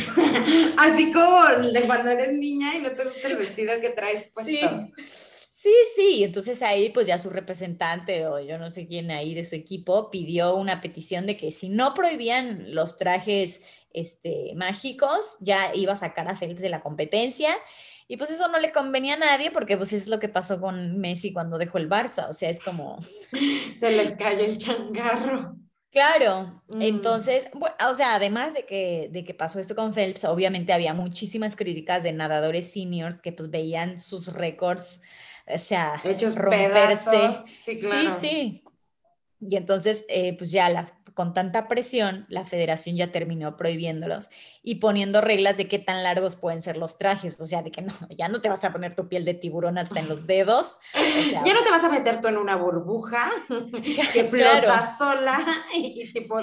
Así 0.79 1.13
como 1.13 1.41
cuando 1.87 2.13
eres 2.13 2.35
niña 2.35 2.77
y 2.77 2.83
no 2.83 2.93
te 2.93 3.03
gusta 3.03 3.27
el 3.27 3.39
vestido 3.39 3.81
que 3.81 3.91
traes 3.91 4.29
puesto. 4.33 4.53
Sí. 5.05 5.44
Sí, 5.57 5.73
sí, 5.95 6.25
entonces 6.25 6.63
ahí 6.63 6.91
pues 6.91 7.07
ya 7.07 7.17
su 7.17 7.31
representante 7.31 8.27
o 8.27 8.41
yo 8.41 8.59
no 8.59 8.71
sé 8.71 8.89
quién 8.89 9.13
ahí 9.13 9.35
de 9.35 9.45
su 9.45 9.55
equipo 9.55 10.11
pidió 10.11 10.57
una 10.57 10.81
petición 10.81 11.27
de 11.27 11.37
que 11.37 11.53
si 11.53 11.69
no 11.69 11.95
prohibían 11.95 12.75
los 12.75 12.97
trajes 12.97 13.63
este, 13.93 14.53
mágicos, 14.57 15.37
ya 15.39 15.73
iba 15.73 15.93
a 15.93 15.97
sacar 15.97 16.29
a 16.29 16.35
Phelps 16.35 16.61
de 16.61 16.71
la 16.71 16.83
competencia 16.83 17.55
y 18.09 18.17
pues 18.17 18.33
eso 18.33 18.49
no 18.49 18.59
le 18.59 18.73
convenía 18.73 19.15
a 19.15 19.19
nadie 19.19 19.53
porque 19.53 19.77
pues 19.77 19.93
es 19.93 20.09
lo 20.09 20.19
que 20.19 20.29
pasó 20.29 20.61
con 20.61 20.99
Messi 20.99 21.33
cuando 21.33 21.57
dejó 21.57 21.79
el 21.79 21.89
Barça, 21.89 22.29
o 22.29 22.33
sea, 22.33 22.51
es 22.51 22.59
como... 22.59 22.99
Se 23.79 23.93
les 23.93 24.11
cayó 24.17 24.45
el 24.45 24.59
changarro. 24.59 25.55
Claro, 25.93 26.65
mm. 26.67 26.83
entonces, 26.83 27.47
o 27.53 27.95
sea, 27.95 28.17
además 28.17 28.55
de 28.55 28.67
que, 28.67 29.09
de 29.13 29.25
que 29.25 29.35
pasó 29.35 29.61
esto 29.61 29.77
con 29.77 29.95
Phelps, 29.95 30.25
obviamente 30.25 30.73
había 30.73 30.95
muchísimas 30.95 31.55
críticas 31.55 32.03
de 32.03 32.13
nadadores 32.13 32.73
seniors 32.73 33.21
que 33.21 33.31
pues 33.31 33.53
veían 33.53 34.01
sus 34.01 34.33
récords, 34.33 35.01
o 35.47 35.59
sea, 35.59 36.01
hechos 36.05 36.37
romperse. 36.37 37.35
Sí, 37.59 37.79
sí, 37.79 38.11
sí. 38.11 38.65
Y 39.41 39.57
entonces, 39.57 40.07
eh, 40.09 40.37
pues 40.39 40.51
ya 40.51 40.69
la, 40.71 40.95
con 41.15 41.33
tanta 41.33 41.69
presión, 41.69 42.27
la 42.29 42.45
federación 42.45 42.97
ya 42.97 43.13
terminó 43.13 43.57
prohibiéndolos 43.57 44.31
y 44.63 44.77
poniendo 44.77 45.21
reglas 45.21 45.57
de 45.57 45.69
qué 45.69 45.79
tan 45.79 46.03
largos 46.03 46.35
pueden 46.37 46.61
ser 46.61 46.77
los 46.77 46.99
trajes, 46.99 47.41
o 47.41 47.47
sea, 47.47 47.63
de 47.63 47.71
que 47.71 47.83
no, 47.83 47.93
ya 48.17 48.29
no 48.29 48.41
te 48.41 48.49
vas 48.49 48.65
a 48.65 48.73
poner 48.73 48.95
tu 48.95 49.09
piel 49.09 49.25
de 49.25 49.35
tiburón 49.35 49.79
hasta 49.79 50.01
en 50.01 50.09
los 50.09 50.27
dedos. 50.27 50.79
ya 51.31 51.55
no 51.55 51.63
te 51.63 51.71
vas 51.71 51.85
a 51.85 51.89
meter 51.89 52.21
tú 52.21 52.29
en 52.29 52.37
una 52.37 52.57
burbuja 52.57 53.31
que 54.13 54.25
flota 54.25 54.95
sola 54.97 55.45
y 55.75 56.13
tipo 56.13 56.39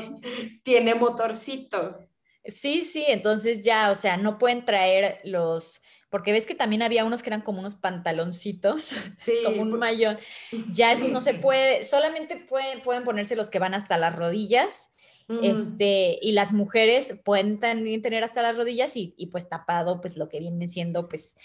tiene 0.63 0.95
motorcito. 0.95 2.07
Sí, 2.45 2.81
sí, 2.81 3.03
entonces 3.07 3.63
ya, 3.63 3.91
o 3.91 3.95
sea, 3.95 4.17
no 4.17 4.37
pueden 4.37 4.65
traer 4.65 5.19
los 5.23 5.81
porque 6.11 6.33
ves 6.33 6.45
que 6.45 6.53
también 6.53 6.83
había 6.83 7.05
unos 7.05 7.23
que 7.23 7.29
eran 7.29 7.41
como 7.41 7.59
unos 7.59 7.75
pantaloncitos, 7.75 8.93
como 9.45 9.63
un 9.63 9.79
mayón. 9.79 10.19
Ya 10.71 10.91
esos 10.91 11.09
no 11.09 11.21
se 11.21 11.33
puede, 11.33 11.83
solamente 11.83 12.35
pueden, 12.35 12.81
pueden 12.81 13.03
ponerse 13.03 13.35
los 13.35 13.49
que 13.49 13.57
van 13.57 13.73
hasta 13.73 13.97
las 13.97 14.15
rodillas. 14.15 14.89
Este, 15.41 16.19
y 16.21 16.33
las 16.33 16.51
mujeres 16.51 17.15
pueden 17.23 17.61
también 17.61 18.01
tener 18.01 18.21
hasta 18.21 18.41
las 18.41 18.57
rodillas 18.57 18.97
y, 18.97 19.13
y 19.15 19.27
pues 19.27 19.47
tapado 19.47 20.01
pues 20.01 20.17
lo 20.17 20.27
que 20.27 20.41
viene 20.41 20.67
siendo 20.67 21.07
pues 21.07 21.35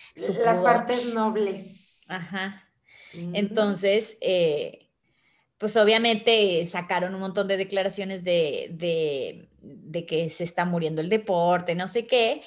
las 0.44 0.58
partes 0.58 1.14
nobles. 1.14 2.00
Ajá. 2.08 2.68
Entonces, 3.12 4.18
eh, 4.22 4.88
pues 5.58 5.76
obviamente 5.76 6.66
sacaron 6.66 7.14
un 7.14 7.20
montón 7.20 7.48
de 7.48 7.56
declaraciones 7.56 8.24
de, 8.24 8.70
de, 8.72 9.48
que 10.06 10.28
se 10.28 10.44
está 10.44 10.64
muriendo 10.64 11.00
el 11.00 11.08
deporte, 11.08 11.74
no 11.74 11.88
sé 11.88 12.04
qué, 12.04 12.42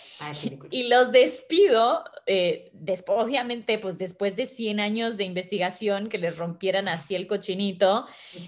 y 0.69 0.84
los 0.84 1.12
despido, 1.12 2.03
eh, 2.25 2.69
después, 2.73 3.17
obviamente, 3.19 3.79
pues 3.79 3.97
después 3.97 4.36
de 4.36 4.45
100 4.45 4.79
años 4.79 5.17
de 5.17 5.23
investigación 5.23 6.10
que 6.10 6.17
les 6.17 6.38
rompieran 6.38 6.88
así 6.88 7.15
el 7.15 7.27
cochinito, 7.27 8.05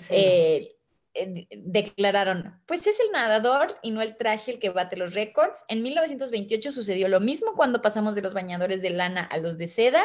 eh, 0.09 0.75
eh, 1.13 1.47
declararon, 1.51 2.61
pues 2.65 2.87
es 2.87 2.99
el 2.99 3.11
nadador 3.11 3.77
y 3.81 3.91
no 3.91 4.01
el 4.01 4.15
traje 4.15 4.51
el 4.51 4.59
que 4.59 4.69
bate 4.69 4.95
los 4.95 5.13
récords. 5.13 5.65
En 5.67 5.83
1928 5.83 6.71
sucedió 6.71 7.07
lo 7.09 7.19
mismo 7.19 7.53
cuando 7.55 7.81
pasamos 7.81 8.15
de 8.15 8.21
los 8.21 8.33
bañadores 8.33 8.81
de 8.81 8.91
lana 8.91 9.23
a 9.23 9.37
los 9.37 9.57
de 9.57 9.67
seda 9.67 10.03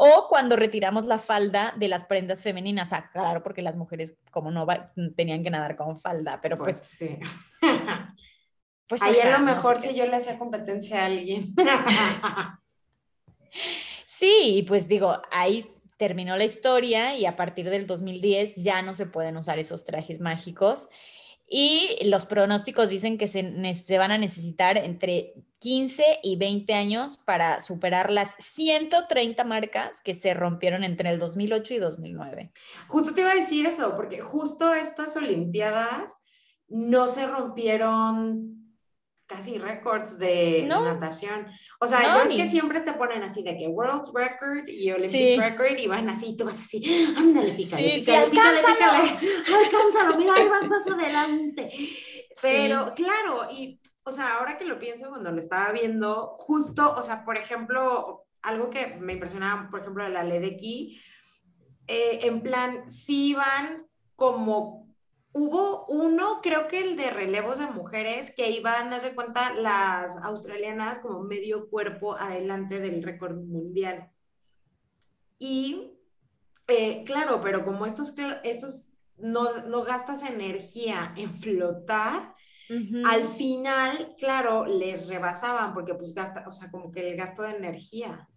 o 0.00 0.28
cuando 0.28 0.54
retiramos 0.54 1.06
la 1.06 1.18
falda 1.18 1.74
de 1.76 1.88
las 1.88 2.04
prendas 2.04 2.44
femeninas, 2.44 2.92
ah, 2.92 3.10
claro, 3.12 3.42
porque 3.42 3.62
las 3.62 3.76
mujeres 3.76 4.14
como 4.30 4.52
no 4.52 4.64
tenían 5.16 5.42
que 5.42 5.50
nadar 5.50 5.74
con 5.74 6.00
falda, 6.00 6.40
pero 6.40 6.56
pues... 6.56 6.76
pues 6.76 6.88
sí. 6.88 7.18
pues 8.88 9.02
Ahí 9.02 9.18
a 9.18 9.36
lo 9.36 9.44
mejor 9.44 9.80
si 9.80 9.96
yo 9.96 10.06
le 10.06 10.14
hacía 10.14 10.38
competencia 10.38 11.02
a 11.02 11.06
alguien. 11.06 11.52
sí, 14.06 14.64
pues 14.68 14.86
digo, 14.86 15.20
ahí 15.32 15.68
terminó 15.96 16.36
la 16.36 16.44
historia 16.44 17.16
y 17.16 17.26
a 17.26 17.34
partir 17.34 17.68
del 17.68 17.88
2010 17.88 18.54
ya 18.54 18.82
no 18.82 18.94
se 18.94 19.06
pueden 19.06 19.36
usar 19.36 19.58
esos 19.58 19.84
trajes 19.84 20.20
mágicos. 20.20 20.86
Y 21.50 21.96
los 22.04 22.26
pronósticos 22.26 22.90
dicen 22.90 23.16
que 23.16 23.26
se, 23.26 23.98
van 23.98 24.10
a 24.10 24.18
necesitar 24.18 24.76
entre 24.76 25.32
15 25.60 26.20
y 26.22 26.36
20 26.36 26.74
años 26.74 27.16
para 27.16 27.60
superar 27.60 28.12
las 28.12 28.34
130 28.38 29.42
marcas 29.44 30.02
que 30.02 30.12
se 30.12 30.34
rompieron 30.34 30.84
entre 30.84 31.08
el 31.10 31.18
2008 31.18 31.74
y 31.74 31.78
2009. 31.78 32.52
Justo 32.88 33.14
te 33.14 33.22
iba 33.22 33.30
a 33.30 33.34
decir 33.34 33.66
eso, 33.66 33.96
porque 33.96 34.20
justo 34.20 34.74
estas 34.74 35.16
Olimpiadas 35.16 36.16
no 36.68 37.08
se 37.08 37.26
rompieron 37.26 38.67
casi 39.28 39.58
récords 39.58 40.18
de 40.18 40.64
natación. 40.66 41.46
O 41.78 41.86
sea, 41.86 42.02
yo 42.02 42.22
es 42.22 42.34
que 42.34 42.46
siempre 42.46 42.80
te 42.80 42.94
ponen 42.94 43.22
así 43.22 43.42
de 43.42 43.56
que 43.56 43.68
World 43.68 44.10
Record 44.14 44.66
y 44.66 44.90
Olympic 44.90 45.38
Record 45.38 45.78
y 45.78 45.86
van 45.86 46.08
así, 46.08 46.36
tú 46.36 46.46
vas 46.46 46.58
así, 46.58 46.82
ándale, 47.16 47.52
pícale, 47.52 47.90
sí, 47.90 48.00
pícale, 48.00 48.26
sí, 48.26 48.30
pícale, 48.30 49.18
alcánzalo, 49.64 50.18
mira, 50.18 50.34
ahí 50.34 50.48
vas 50.48 50.68
más 50.68 50.86
adelante. 50.88 51.70
Pero 52.40 52.94
claro, 52.96 53.50
y 53.52 53.78
o 54.02 54.12
sea, 54.12 54.38
ahora 54.38 54.56
que 54.56 54.64
lo 54.64 54.78
pienso 54.78 55.10
cuando 55.10 55.30
lo 55.30 55.38
estaba 55.38 55.70
viendo, 55.72 56.34
justo, 56.38 56.94
o 56.96 57.02
sea, 57.02 57.24
por 57.24 57.36
ejemplo, 57.36 58.24
algo 58.40 58.70
que 58.70 58.96
me 58.96 59.12
impresionaba, 59.12 59.68
por 59.70 59.80
ejemplo, 59.80 60.04
de 60.04 60.10
la 60.10 60.24
ley 60.24 60.40
de 60.40 60.54
aquí, 60.54 61.00
eh, 61.86 62.20
en 62.22 62.42
plan, 62.42 62.88
sí 62.90 63.34
van 63.34 63.86
como 64.16 64.87
Hubo 65.32 65.86
uno, 65.86 66.40
creo 66.42 66.68
que 66.68 66.80
el 66.80 66.96
de 66.96 67.10
relevos 67.10 67.58
de 67.58 67.66
mujeres, 67.66 68.32
que 68.34 68.50
iban, 68.50 68.92
a 68.92 68.98
de 68.98 69.14
cuenta, 69.14 69.52
las 69.54 70.16
australianas 70.22 70.98
como 70.98 71.22
medio 71.22 71.68
cuerpo 71.68 72.16
adelante 72.16 72.80
del 72.80 73.02
récord 73.02 73.36
mundial. 73.36 74.10
Y, 75.38 75.92
eh, 76.66 77.04
claro, 77.04 77.40
pero 77.40 77.64
como 77.64 77.86
estos, 77.86 78.14
estos 78.42 78.90
no, 79.16 79.62
no 79.62 79.84
gastas 79.84 80.22
energía 80.22 81.12
en 81.16 81.30
flotar, 81.30 82.34
al 83.06 83.24
final, 83.24 84.14
claro, 84.18 84.66
les 84.66 85.08
rebasaban 85.08 85.72
porque 85.72 85.94
pues 85.94 86.12
gasta, 86.12 86.44
o 86.46 86.52
sea, 86.52 86.70
como 86.70 86.90
que 86.90 87.08
el 87.08 87.16
gasto 87.16 87.42
de 87.42 87.56
energía. 87.56 88.28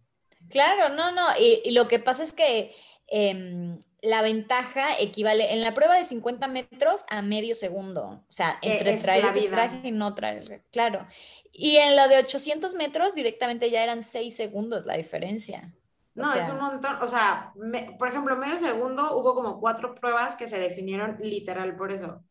Claro, 0.49 0.95
no, 0.95 1.11
no, 1.11 1.25
y, 1.37 1.61
y 1.65 1.71
lo 1.71 1.89
que 1.89 1.99
pasa 1.99 2.23
es 2.23 2.31
que 2.31 2.73
Em, 3.13 3.77
la 4.01 4.21
ventaja 4.21 4.97
equivale 4.99 5.53
en 5.53 5.61
la 5.61 5.73
prueba 5.73 5.95
de 5.95 6.03
50 6.03 6.47
metros 6.47 7.03
a 7.09 7.21
medio 7.21 7.55
segundo. 7.55 8.23
O 8.27 8.31
sea, 8.31 8.57
entre 8.61 8.97
traer 8.97 9.25
ese 9.25 9.49
traje 9.49 9.87
y 9.87 9.91
no 9.91 10.15
traer. 10.15 10.63
Claro. 10.71 11.07
Y 11.51 11.77
en 11.77 11.95
la 11.95 12.07
de 12.07 12.17
800 12.17 12.75
metros 12.75 13.13
directamente 13.13 13.69
ya 13.69 13.83
eran 13.83 14.01
6 14.01 14.35
segundos 14.35 14.85
la 14.85 14.97
diferencia. 14.97 15.73
No, 16.13 16.33
es 16.33 16.49
un 16.49 16.59
montón. 16.59 16.97
O 17.01 17.07
sea, 17.07 17.53
por 17.97 18.07
ejemplo, 18.09 18.35
medio 18.35 18.57
segundo 18.57 19.15
hubo 19.17 19.33
como 19.33 19.59
cuatro 19.59 19.95
pruebas 19.95 20.35
que 20.35 20.47
se 20.47 20.59
definieron 20.59 21.17
literal 21.21 21.75
por 21.77 21.91
eso. 21.91 22.23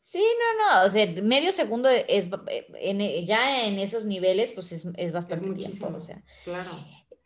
Sí, 0.00 0.22
no, 0.22 0.80
no, 0.80 0.86
o 0.86 0.90
sea, 0.90 1.06
medio 1.22 1.52
segundo 1.52 1.88
es, 1.88 2.30
en, 2.80 3.26
ya 3.26 3.66
en 3.66 3.78
esos 3.78 4.06
niveles, 4.06 4.52
pues 4.52 4.72
es, 4.72 4.86
es 4.96 5.12
bastante 5.12 5.50
tiempo, 5.50 5.92
o 5.94 6.00
sea. 6.00 6.22
Claro. 6.44 6.70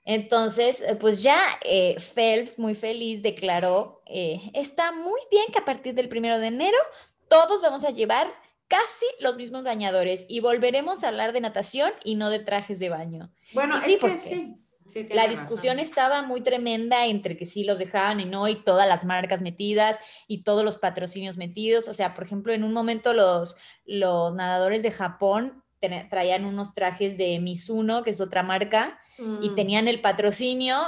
Entonces, 0.04 0.80
eh, 0.80 0.96
pues 0.96 1.22
ya 1.22 1.40
eh, 1.64 1.96
Phelps, 2.14 2.58
muy 2.58 2.74
feliz, 2.74 3.22
declaró, 3.22 4.02
eh, 4.06 4.40
está 4.54 4.92
muy 4.92 5.20
bien 5.30 5.44
que 5.52 5.58
a 5.58 5.64
partir 5.64 5.94
del 5.94 6.08
primero 6.08 6.38
de 6.38 6.48
enero 6.48 6.78
todos 7.28 7.62
vamos 7.62 7.84
a 7.84 7.90
llevar 7.90 8.32
casi 8.66 9.06
los 9.20 9.36
mismos 9.36 9.64
bañadores 9.64 10.26
y 10.28 10.40
volveremos 10.40 11.04
a 11.04 11.08
hablar 11.08 11.32
de 11.32 11.40
natación 11.40 11.92
y 12.04 12.16
no 12.16 12.30
de 12.30 12.40
trajes 12.40 12.78
de 12.78 12.88
baño. 12.88 13.30
Bueno, 13.52 13.80
sí, 13.80 13.96
porque 14.00 14.18
sí. 14.18 14.56
la 15.10 15.28
discusión 15.28 15.78
estaba 15.78 16.22
muy 16.22 16.40
tremenda 16.40 17.06
entre 17.06 17.36
que 17.36 17.44
sí 17.44 17.64
los 17.64 17.78
dejaban 17.78 18.18
y 18.18 18.24
no, 18.24 18.48
y 18.48 18.56
todas 18.56 18.88
las 18.88 19.04
marcas 19.04 19.40
metidas 19.40 19.98
y 20.26 20.42
todos 20.42 20.64
los 20.64 20.78
patrocinios 20.78 21.36
metidos. 21.36 21.86
O 21.86 21.94
sea, 21.94 22.14
por 22.14 22.24
ejemplo, 22.24 22.52
en 22.52 22.64
un 22.64 22.72
momento 22.72 23.12
los, 23.12 23.56
los 23.84 24.34
nadadores 24.34 24.82
de 24.82 24.90
Japón 24.90 25.62
traían 26.08 26.44
unos 26.44 26.74
trajes 26.74 27.16
de 27.18 27.38
Mizuno, 27.40 28.02
que 28.02 28.10
es 28.10 28.20
otra 28.20 28.42
marca, 28.42 29.00
y 29.18 29.50
mm. 29.50 29.54
tenían 29.54 29.88
el 29.88 30.00
patrocinio 30.00 30.78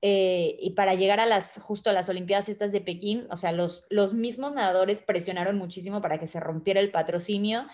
eh, 0.00 0.56
y 0.60 0.70
para 0.70 0.94
llegar 0.94 1.20
a 1.20 1.26
las, 1.26 1.58
justo 1.60 1.90
a 1.90 1.92
las 1.92 2.08
Olimpiadas 2.08 2.48
estas 2.48 2.72
de 2.72 2.80
Pekín, 2.80 3.26
o 3.30 3.36
sea, 3.36 3.52
los, 3.52 3.86
los 3.90 4.14
mismos 4.14 4.52
nadadores 4.52 5.00
presionaron 5.00 5.56
muchísimo 5.56 6.00
para 6.00 6.18
que 6.18 6.26
se 6.26 6.40
rompiera 6.40 6.80
el 6.80 6.90
patrocinio 6.90 7.66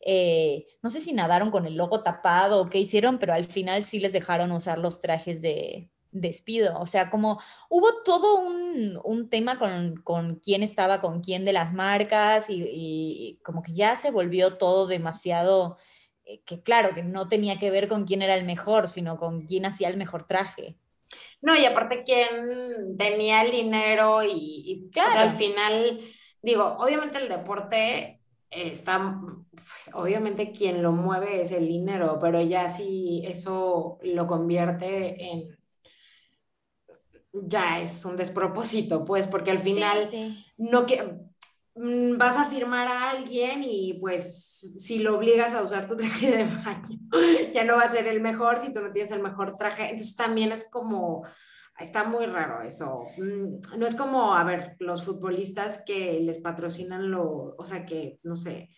eh, 0.00 0.66
no 0.82 0.90
sé 0.90 1.00
si 1.00 1.12
nadaron 1.12 1.50
con 1.50 1.66
el 1.66 1.76
logo 1.76 2.02
tapado 2.02 2.62
o 2.62 2.70
qué 2.70 2.78
hicieron, 2.78 3.18
pero 3.18 3.34
al 3.34 3.44
final 3.44 3.84
sí 3.84 4.00
les 4.00 4.12
dejaron 4.12 4.52
usar 4.52 4.78
los 4.78 5.00
trajes 5.00 5.42
de 5.42 5.90
despido. 6.12 6.78
O 6.80 6.86
sea, 6.86 7.10
como 7.10 7.40
hubo 7.68 8.02
todo 8.04 8.40
un, 8.40 9.28
tema 9.28 9.58
con, 9.58 10.36
quién 10.36 10.62
estaba 10.62 11.00
con 11.00 11.20
quién 11.20 11.44
de 11.44 11.52
las 11.52 11.72
marcas 11.72 12.46
y, 12.48 13.38
como 13.44 13.62
que 13.62 13.74
ya 13.74 13.96
se 13.96 14.10
volvió 14.10 14.56
todo 14.56 14.86
demasiado, 14.86 15.78
que 16.44 16.62
claro, 16.62 16.94
que 16.94 17.02
no 17.02 17.28
tenía 17.28 17.58
que 17.58 17.70
ver 17.70 17.88
con 17.88 18.04
quién 18.04 18.22
era 18.22 18.36
el 18.36 18.44
mejor, 18.44 18.88
sino 18.88 19.16
con 19.16 19.46
quién 19.46 19.66
hacía 19.66 19.88
el 19.88 19.96
mejor 19.96 20.26
traje. 20.26 20.76
No, 21.40 21.56
y 21.56 21.64
aparte 21.64 22.02
quién 22.04 22.96
tenía 22.98 23.42
el 23.42 23.50
dinero 23.50 24.22
y, 24.24 24.90
al 25.16 25.30
final, 25.30 26.00
digo, 26.42 26.76
obviamente 26.78 27.18
el 27.18 27.28
deporte 27.28 28.20
está, 28.50 29.20
pues, 29.50 29.94
obviamente 29.94 30.52
quien 30.52 30.82
lo 30.82 30.92
mueve 30.92 31.42
es 31.42 31.52
el 31.52 31.68
dinero, 31.68 32.18
pero 32.20 32.40
ya 32.42 32.68
si 32.68 33.22
eso 33.24 33.98
lo 34.02 34.26
convierte 34.26 35.30
en, 35.30 35.58
ya 37.32 37.80
es 37.80 38.04
un 38.04 38.16
despropósito, 38.16 39.04
pues, 39.04 39.28
porque 39.28 39.50
al 39.50 39.60
final 39.60 39.98
no 40.56 40.86
que 40.86 41.27
vas 42.16 42.36
a 42.36 42.44
firmar 42.44 42.88
a 42.88 43.10
alguien 43.10 43.62
y 43.62 43.94
pues 44.00 44.74
si 44.78 44.98
lo 44.98 45.16
obligas 45.16 45.54
a 45.54 45.62
usar 45.62 45.86
tu 45.86 45.96
traje 45.96 46.30
de 46.30 46.44
baño, 46.44 46.98
ya 47.52 47.64
no 47.64 47.76
va 47.76 47.82
a 47.82 47.90
ser 47.90 48.06
el 48.06 48.20
mejor 48.20 48.58
si 48.58 48.72
tú 48.72 48.80
no 48.80 48.92
tienes 48.92 49.12
el 49.12 49.22
mejor 49.22 49.56
traje. 49.56 49.84
Entonces 49.84 50.16
también 50.16 50.52
es 50.52 50.68
como, 50.70 51.24
está 51.78 52.04
muy 52.04 52.26
raro 52.26 52.60
eso. 52.62 53.04
Mm, 53.16 53.78
no 53.78 53.86
es 53.86 53.94
como, 53.94 54.34
a 54.34 54.44
ver, 54.44 54.76
los 54.80 55.04
futbolistas 55.04 55.82
que 55.86 56.20
les 56.20 56.38
patrocinan 56.38 57.10
lo, 57.10 57.54
o 57.56 57.64
sea, 57.64 57.86
que, 57.86 58.18
no 58.22 58.36
sé, 58.36 58.70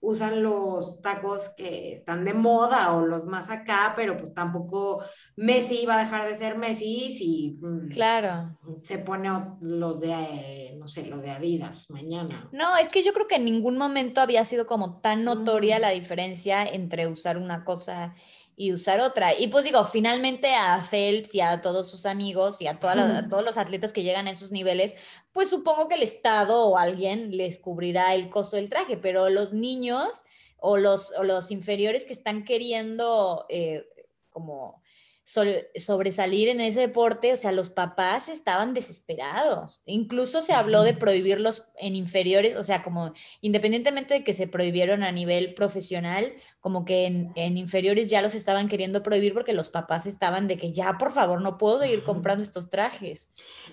usan 0.00 0.42
los 0.42 1.02
tacos 1.02 1.50
que 1.56 1.92
están 1.92 2.24
de 2.24 2.32
moda 2.32 2.94
o 2.94 3.06
los 3.06 3.26
más 3.26 3.50
acá, 3.50 3.92
pero 3.94 4.16
pues 4.16 4.32
tampoco 4.32 5.04
Messi 5.36 5.84
va 5.84 5.96
a 5.96 6.04
dejar 6.04 6.26
de 6.26 6.36
ser 6.36 6.56
Messi 6.56 7.10
si 7.10 7.58
mm, 7.60 7.88
claro. 7.88 8.56
se 8.82 8.98
pone 8.98 9.28
los 9.60 10.00
de, 10.00 10.74
no 10.78 10.88
sé, 10.88 11.06
los 11.06 11.22
de 11.22 11.30
Adidas 11.30 11.90
mañana. 11.90 12.48
No, 12.52 12.76
es 12.78 12.88
que 12.88 13.02
yo 13.02 13.12
creo 13.12 13.28
que 13.28 13.36
en 13.36 13.44
ningún 13.44 13.76
momento 13.76 14.22
había 14.22 14.44
sido 14.44 14.66
como 14.66 15.00
tan 15.00 15.24
notoria 15.24 15.78
la 15.78 15.90
diferencia 15.90 16.64
entre 16.64 17.06
usar 17.06 17.36
una 17.36 17.64
cosa 17.64 18.14
y 18.60 18.74
usar 18.74 19.00
otra. 19.00 19.32
Y 19.32 19.48
pues 19.48 19.64
digo, 19.64 19.82
finalmente 19.86 20.54
a 20.54 20.84
Phelps 20.84 21.34
y 21.34 21.40
a 21.40 21.62
todos 21.62 21.90
sus 21.90 22.04
amigos 22.04 22.60
y 22.60 22.66
a, 22.66 22.78
todos 23.30 23.42
los 23.42 23.56
atletas 23.56 23.94
que 23.94 24.02
llegan 24.02 24.28
a 24.28 24.32
esos 24.32 24.52
niveles, 24.52 24.94
pues 25.32 25.48
supongo 25.48 25.88
que 25.88 25.94
el 25.94 26.02
Estado 26.02 26.66
o 26.66 26.76
alguien 26.76 27.34
les 27.38 27.58
cubrirá 27.58 28.14
el 28.14 28.28
costo 28.28 28.56
del 28.56 28.68
traje, 28.68 28.98
pero 28.98 29.30
los 29.30 29.54
niños 29.54 30.24
o 30.58 30.76
los, 30.76 31.10
los 31.22 31.50
inferiores 31.50 32.04
que 32.04 32.12
están 32.12 32.44
queriendo 32.44 33.46
eh, 33.48 33.86
como 34.28 34.82
sobresalir 35.24 36.48
en 36.48 36.60
ese 36.60 36.80
deporte, 36.80 37.32
o 37.32 37.36
sea, 37.36 37.52
los 37.52 37.70
papás 37.70 38.28
estaban 38.28 38.74
desesperados. 38.74 39.80
Incluso 39.86 40.42
se 40.42 40.52
habló 40.52 40.82
de 40.82 40.92
prohibirlos 40.92 41.68
en 41.78 41.94
inferiores, 41.94 42.56
o 42.56 42.64
sea, 42.64 42.82
como 42.82 43.12
independientemente 43.40 44.14
de 44.14 44.24
que 44.24 44.34
se 44.34 44.48
prohibieron 44.48 45.04
a 45.04 45.12
nivel 45.12 45.54
profesional, 45.54 46.34
como 46.60 46.84
que 46.84 47.06
en, 47.06 47.56
inferiores 47.56 48.10
ya 48.10 48.22
los 48.22 48.34
estaban 48.34 48.68
queriendo 48.68 49.02
prohibir 49.02 49.32
porque 49.32 49.54
los 49.54 49.70
papás 49.70 50.06
estaban 50.06 50.46
de 50.46 50.58
que 50.58 50.72
ya, 50.72 50.98
por 50.98 51.10
favor, 51.10 51.40
no 51.40 51.56
puedo 51.58 51.84
ir 51.84 52.04
comprando 52.04 52.44
estos 52.44 52.68
trajes. 52.68 53.30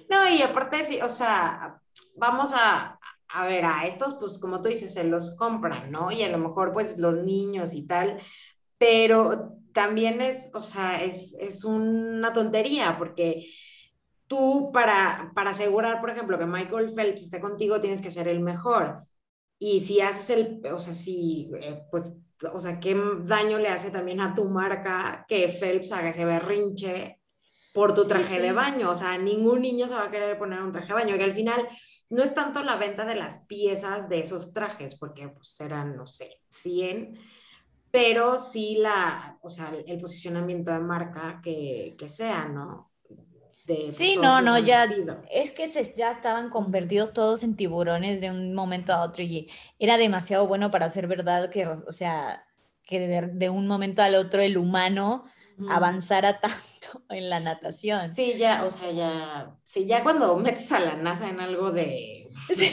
No, 0.09 0.27
y 0.29 0.41
aparte, 0.41 0.83
sí, 0.83 0.99
o 1.01 1.09
sea, 1.09 1.81
vamos 2.15 2.51
a, 2.53 2.97
a 3.27 3.47
ver, 3.47 3.65
a 3.65 3.85
estos, 3.85 4.15
pues 4.15 4.39
como 4.39 4.61
tú 4.61 4.69
dices, 4.69 4.93
se 4.93 5.03
los 5.03 5.35
compran, 5.35 5.91
¿no? 5.91 6.11
Y 6.11 6.23
a 6.23 6.29
lo 6.29 6.37
mejor, 6.37 6.71
pues 6.71 6.97
los 6.97 7.15
niños 7.23 7.73
y 7.73 7.83
tal, 7.85 8.19
pero 8.77 9.57
también 9.73 10.21
es, 10.21 10.49
o 10.53 10.61
sea, 10.61 11.03
es, 11.03 11.33
es 11.39 11.65
una 11.65 12.33
tontería 12.33 12.97
porque 12.97 13.51
tú 14.27 14.71
para, 14.73 15.31
para 15.35 15.51
asegurar, 15.51 15.99
por 15.99 16.09
ejemplo, 16.09 16.37
que 16.37 16.45
Michael 16.45 16.89
Phelps 16.89 17.23
esté 17.23 17.41
contigo, 17.41 17.81
tienes 17.81 18.01
que 18.01 18.11
ser 18.11 18.27
el 18.27 18.39
mejor. 18.39 19.05
Y 19.59 19.81
si 19.81 20.01
haces 20.01 20.29
el, 20.29 20.61
o 20.71 20.79
sea, 20.79 20.93
si, 20.93 21.49
eh, 21.61 21.83
pues, 21.91 22.13
o 22.53 22.59
sea, 22.59 22.79
¿qué 22.79 22.95
daño 23.23 23.57
le 23.59 23.69
hace 23.69 23.91
también 23.91 24.21
a 24.21 24.33
tu 24.35 24.45
marca 24.45 25.25
que 25.27 25.47
Phelps 25.49 25.91
haga 25.91 26.09
ese 26.09 26.25
berrinche 26.25 27.19
por 27.73 27.93
tu 27.93 28.07
traje 28.07 28.41
de 28.41 28.51
baño? 28.51 28.91
O 28.91 28.95
sea, 28.95 29.17
ningún 29.17 29.61
niño 29.61 29.87
se 29.87 29.95
va 29.95 30.05
a 30.05 30.11
querer 30.11 30.37
poner 30.37 30.61
un 30.61 30.71
traje 30.71 30.87
de 30.87 30.93
baño, 30.93 31.17
que 31.17 31.23
al 31.23 31.33
final 31.33 31.67
no 32.09 32.23
es 32.23 32.33
tanto 32.33 32.63
la 32.63 32.77
venta 32.77 33.05
de 33.05 33.15
las 33.15 33.45
piezas 33.47 34.09
de 34.09 34.19
esos 34.19 34.53
trajes, 34.53 34.95
porque 34.95 35.27
pues 35.29 35.49
serán, 35.49 35.95
no 35.95 36.07
sé, 36.07 36.41
100 36.49 37.17
pero 37.91 38.37
sí 38.37 38.77
la, 38.79 39.39
o 39.41 39.49
sea, 39.49 39.73
el 39.85 39.99
posicionamiento 39.99 40.71
de 40.71 40.79
marca 40.79 41.39
que, 41.43 41.95
que 41.97 42.09
sea, 42.09 42.47
¿no? 42.47 42.86
Sí, 43.89 44.17
no, 44.17 44.41
no, 44.41 44.57
ya 44.59 44.89
es 45.29 45.51
que 45.51 45.67
se, 45.67 45.93
ya 45.93 46.11
estaban 46.11 46.49
convertidos 46.49 47.13
todos 47.13 47.43
en 47.43 47.55
tiburones 47.55 48.21
de 48.21 48.31
un 48.31 48.53
momento 48.53 48.93
a 48.93 49.01
otro 49.01 49.23
y 49.23 49.49
era 49.79 49.97
demasiado 49.97 50.47
bueno 50.47 50.71
para 50.71 50.89
ser 50.89 51.07
verdad 51.07 51.49
que, 51.49 51.67
o 51.67 51.91
sea, 51.91 52.45
que 52.83 53.27
de, 53.33 53.49
un 53.49 53.67
momento 53.67 54.01
al 54.01 54.15
otro 54.15 54.41
el 54.41 54.57
humano 54.57 55.25
avanzara 55.69 56.39
tanto 56.41 57.03
en 57.09 57.29
la 57.29 57.39
natación. 57.39 58.13
Sí, 58.13 58.35
ya, 58.37 58.63
o 58.63 58.69
sea, 58.69 58.91
ya, 58.91 59.55
sí, 59.63 59.85
ya 59.85 60.03
cuando 60.03 60.37
metes 60.37 60.71
a 60.71 60.79
la 60.79 60.95
NASA 60.95 61.29
en 61.29 61.39
algo 61.39 61.71
de... 61.71 62.27
Sí. 62.53 62.71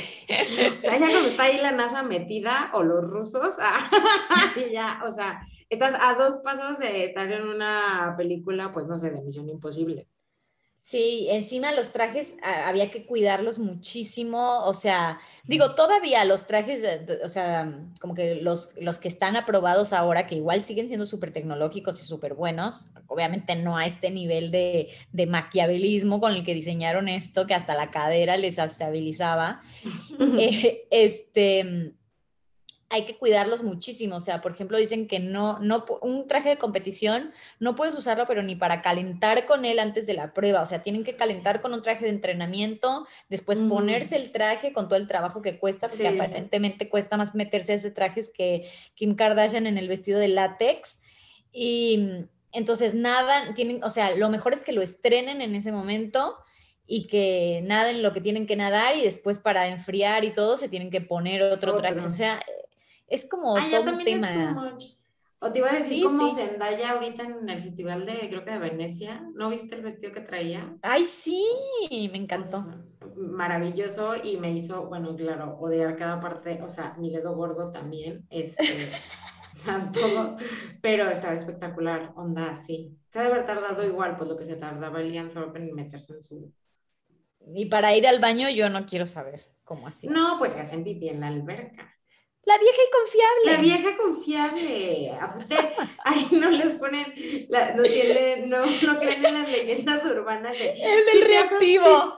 o 0.79 0.81
sea, 0.81 0.99
ya 0.99 1.11
cuando 1.11 1.29
está 1.29 1.45
ahí 1.45 1.59
la 1.61 1.73
NASA 1.73 2.03
metida 2.03 2.71
o 2.75 2.83
los 2.83 3.05
rusos, 3.05 3.57
ya, 4.73 5.03
o 5.05 5.11
sea, 5.11 5.41
estás 5.69 5.95
a 6.01 6.15
dos 6.15 6.39
pasos 6.39 6.79
de 6.79 7.05
estar 7.05 7.31
en 7.33 7.49
una 7.49 8.15
película, 8.17 8.73
pues 8.73 8.87
no 8.87 8.99
sé, 8.99 9.11
de 9.11 9.23
Misión 9.23 9.49
Imposible. 9.49 10.07
Sí, 10.85 11.29
encima 11.31 11.73
los 11.73 11.92
trajes 11.92 12.37
había 12.42 12.90
que 12.90 13.07
cuidarlos 13.07 13.59
muchísimo, 13.59 14.62
o 14.66 14.75
sea, 14.75 15.18
digo, 15.44 15.75
todavía 15.75 16.27
los 16.27 16.47
trajes, 16.47 16.85
o 17.25 17.29
sea, 17.31 17.88
como 18.03 18.14
que 18.14 18.35
los, 18.35 18.75
los 18.79 18.99
que 18.99 19.09
están 19.09 19.35
aprobados 19.35 19.94
ahora, 19.94 20.27
que 20.27 20.35
igual 20.35 20.61
siguen 20.61 20.88
siendo 20.88 21.07
súper 21.07 21.33
tecnológicos 21.33 22.03
y 22.03 22.05
súper 22.05 22.35
buenos, 22.35 22.87
obviamente 23.07 23.57
no 23.57 23.79
a 23.79 23.87
este 23.87 24.11
nivel 24.11 24.51
de, 24.51 24.88
de, 25.11 25.27
maquiavelismo 25.27 26.20
con 26.20 26.35
el 26.35 26.44
que 26.44 26.53
diseñaron 26.53 27.09
esto, 27.09 27.47
que 27.47 27.55
hasta 27.55 27.75
la 27.75 27.90
cadera 27.90 28.37
les 28.37 28.59
estabilizaba, 28.59 29.62
eh, 30.38 30.87
este 30.90 31.94
hay 32.90 33.05
que 33.05 33.16
cuidarlos 33.16 33.62
muchísimo. 33.62 34.16
O 34.16 34.20
sea, 34.20 34.40
por 34.40 34.53
ejemplo, 34.53 34.79
dicen 34.79 35.09
que 35.09 35.18
no, 35.18 35.59
no, 35.59 35.85
un 36.03 36.29
traje 36.29 36.51
de 36.51 36.57
competición 36.57 37.33
no 37.59 37.75
puedes 37.77 37.94
usarlo, 37.94 38.27
pero 38.27 38.42
ni 38.42 38.55
para 38.57 38.83
calentar 38.83 39.47
con 39.47 39.64
él 39.64 39.79
antes 39.79 40.07
de 40.07 40.14
la 40.14 40.33
prueba. 40.33 40.62
O 40.62 40.66
sea, 40.66 40.83
tienen 40.83 41.05
que 41.05 41.16
calentar 41.16 41.61
con 41.61 41.73
un 41.75 41.83
traje 41.83 42.05
de 42.05 42.11
entrenamiento, 42.11 43.07
después 43.29 43.61
mm. 43.61 43.68
ponerse 43.68 44.16
el 44.16 44.33
traje 44.33 44.73
con 44.73 44.88
todo 44.88 44.99
el 44.99 45.09
trabajo 45.09 45.42
que 45.42 45.59
cuesta, 45.59 45.88
porque 45.88 46.09
aparentemente 46.09 46.88
cuesta 46.88 47.16
más 47.16 47.35
meterse 47.35 47.75
ese 47.75 47.90
traje 47.90 48.23
que 48.33 48.68
Kim 48.94 49.16
Kardashian 49.16 49.66
en 49.66 49.79
el 49.79 49.88
vestido 49.88 50.18
de 50.18 50.29
látex. 50.29 51.01
Y 51.53 52.27
entonces 52.53 52.94
nada, 52.94 53.55
tienen, 53.55 53.83
o 53.83 53.90
sea, 53.90 54.14
lo 54.14 54.31
mejor 54.31 54.55
es 54.55 54.62
que 54.62 54.73
lo 54.73 54.83
estrenen 54.83 55.40
en 55.40 55.55
ese 55.55 55.73
momento 55.73 56.37
y 56.87 57.07
que 57.07 57.61
naden 57.64 58.03
lo 58.03 58.12
que 58.12 58.20
tienen 58.20 58.47
que 58.47 58.57
nadar 58.57 58.97
y 58.97 59.03
después 59.03 59.38
para 59.38 59.68
enfriar 59.68 60.25
y 60.25 60.31
todo 60.31 60.57
se 60.57 60.68
tienen 60.68 60.90
que 60.90 61.01
poner 61.01 61.42
otro. 61.42 61.77
traje. 61.77 62.01
O 62.01 62.11
sea, 62.11 62.40
es 63.14 63.29
como 63.29 63.57
ah, 63.57 63.64
todo 63.70 63.92
un 63.92 64.05
tema. 64.05 64.77
O 65.38 65.53
te 65.53 65.59
iba 65.59 65.70
a 65.70 65.74
decir 65.74 66.03
como 66.03 66.31
Zendaya 66.31 66.92
ahorita 66.92 67.22
en 67.22 67.48
el 67.48 67.61
festival 67.61 68.07
de, 68.07 68.29
creo 68.29 68.44
que 68.44 68.50
de 68.50 68.59
Venecia. 68.59 69.29
¿No 69.35 69.50
viste 69.50 69.74
el 69.74 69.83
vestido 69.83 70.12
que 70.12 70.20
traía? 70.20 70.77
Ay, 70.83 71.05
sí, 71.05 71.44
me 72.11 72.18
encantó. 72.18 72.66
maravilloso 73.16 74.12
y 74.22 74.38
me 74.38 74.53
hizo, 74.53 74.87
bueno, 74.87 75.14
claro, 75.14 75.57
odiar 75.61 75.96
cada 75.96 76.18
parte, 76.18 76.62
o 76.62 76.70
sea, 76.70 76.94
mi 76.98 77.11
dedo 77.11 77.35
gordo 77.35 77.70
también, 77.70 78.27
este, 78.31 78.90
o 79.55 79.57
sea, 79.57 79.92
todo, 79.92 80.37
pero 80.81 81.09
estaba 81.09 81.35
espectacular, 81.35 82.12
onda, 82.16 82.57
sí. 82.57 82.96
Se 83.11 83.18
ha 83.18 83.22
de 83.22 83.29
haber 83.29 83.44
tardado 83.44 83.85
igual, 83.85 84.16
pues 84.16 84.29
lo 84.29 84.37
que 84.37 84.44
se 84.44 84.57
tardaba 84.57 85.00
Liam 85.00 85.31
Thorpe 85.31 85.59
en 85.59 85.74
meterse 85.74 86.14
en 86.14 86.22
su... 86.22 86.53
Y 87.55 87.66
para 87.66 87.94
ir 87.94 88.07
al 88.07 88.18
baño 88.18 88.48
yo 88.48 88.70
no 88.70 88.87
quiero 88.87 89.05
saber 89.05 89.42
cómo 89.62 89.87
así. 89.87 90.07
No, 90.07 90.37
pues 90.38 90.55
se 90.55 90.61
hacen 90.61 90.83
pipí 90.83 91.11
en 91.11 91.20
la 91.20 91.29
alberca. 91.29 91.94
La 92.47 92.59
vieja 92.59 92.79
y 92.83 92.91
confiable. 92.91 93.45
La 93.45 93.57
vieja 93.57 93.97
confiable. 93.97 95.13
ahí 96.05 96.29
no 96.33 96.51
les 96.51 96.75
ponen, 96.75 97.15
no, 97.77 97.83
tienen, 97.83 98.51
no, 98.51 98.59
no 98.59 98.99
creen 98.99 99.25
en 99.25 99.35
las 99.35 99.49
leyendas 99.51 100.05
urbanas 100.05 100.59
de... 100.59 100.71
El 100.71 101.07
del 101.07 101.23
reactivo. 101.29 102.17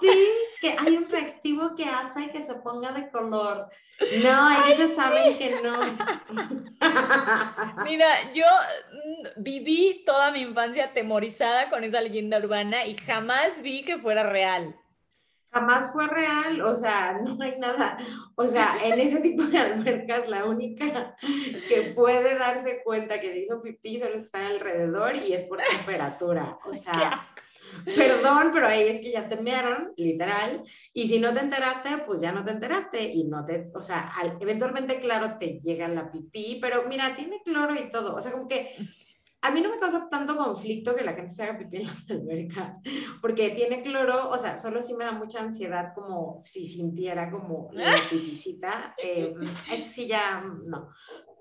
que 0.60 0.70
hay 0.70 0.96
un 0.96 1.08
reactivo 1.08 1.76
que 1.76 1.84
hace 1.84 2.30
que 2.30 2.44
se 2.44 2.54
ponga 2.54 2.90
de 2.92 3.08
color. 3.10 3.68
No, 4.22 4.64
ellos 4.66 4.90
saben 4.94 5.38
que 5.38 5.58
no. 5.62 5.80
Mira, 7.84 8.30
yo 8.32 8.44
mm, 8.44 9.42
viví 9.42 10.02
toda 10.04 10.30
mi 10.32 10.40
infancia 10.40 10.86
atemorizada 10.86 11.70
con 11.70 11.82
esa 11.82 12.02
leyenda 12.02 12.38
urbana 12.38 12.84
y 12.84 12.94
jamás 12.94 13.62
vi 13.62 13.84
que 13.84 13.96
fuera 13.96 14.22
real. 14.22 14.76
Jamás 15.56 15.92
fue 15.92 16.06
real, 16.06 16.60
o 16.60 16.74
sea, 16.74 17.18
no 17.24 17.42
hay 17.42 17.58
nada, 17.58 17.98
o 18.34 18.46
sea, 18.46 18.74
en 18.84 19.00
ese 19.00 19.20
tipo 19.20 19.42
de 19.44 19.58
albercas 19.58 20.28
la 20.28 20.44
única 20.44 21.16
que 21.68 21.92
puede 21.94 22.38
darse 22.38 22.82
cuenta 22.84 23.20
que 23.20 23.32
se 23.32 23.40
hizo 23.40 23.62
pipí 23.62 23.98
solo 23.98 24.16
está 24.16 24.46
alrededor 24.46 25.16
y 25.16 25.32
es 25.32 25.44
por 25.44 25.60
temperatura, 25.62 26.58
o 26.64 26.72
sea, 26.74 27.20
perdón, 27.84 28.50
pero 28.52 28.66
ahí 28.66 28.82
es 28.82 29.00
que 29.00 29.12
ya 29.12 29.28
te 29.28 29.36
mearon, 29.36 29.92
literal, 29.96 30.62
y 30.92 31.08
si 31.08 31.18
no 31.18 31.32
te 31.32 31.40
enteraste, 31.40 32.04
pues 32.06 32.20
ya 32.20 32.32
no 32.32 32.44
te 32.44 32.50
enteraste 32.50 33.02
y 33.02 33.24
no 33.24 33.44
te, 33.46 33.70
o 33.74 33.82
sea, 33.82 34.12
eventualmente, 34.40 34.98
claro, 34.98 35.38
te 35.38 35.58
llega 35.58 35.88
la 35.88 36.10
pipí, 36.10 36.58
pero 36.60 36.86
mira, 36.86 37.14
tiene 37.14 37.40
cloro 37.42 37.74
y 37.74 37.88
todo, 37.88 38.14
o 38.14 38.20
sea, 38.20 38.32
como 38.32 38.46
que 38.46 38.76
a 39.46 39.50
mí 39.52 39.60
no 39.60 39.70
me 39.70 39.78
causa 39.78 40.08
tanto 40.08 40.36
conflicto 40.36 40.94
que 40.94 41.04
la 41.04 41.14
gente 41.14 41.32
se 41.32 41.44
haga 41.44 41.58
pipí 41.58 41.78
en 41.78 41.86
las 41.86 42.10
albercas, 42.10 42.80
porque 43.20 43.50
tiene 43.50 43.82
cloro, 43.82 44.30
o 44.30 44.38
sea, 44.38 44.58
solo 44.58 44.82
sí 44.82 44.94
me 44.94 45.04
da 45.04 45.12
mucha 45.12 45.40
ansiedad 45.40 45.92
como 45.94 46.36
si 46.38 46.66
sintiera 46.66 47.30
como 47.30 47.68
la 47.72 47.94
pipicita, 48.10 48.94
eh, 49.02 49.34
eso 49.72 49.88
sí 49.88 50.06
ya 50.06 50.40
no. 50.40 50.90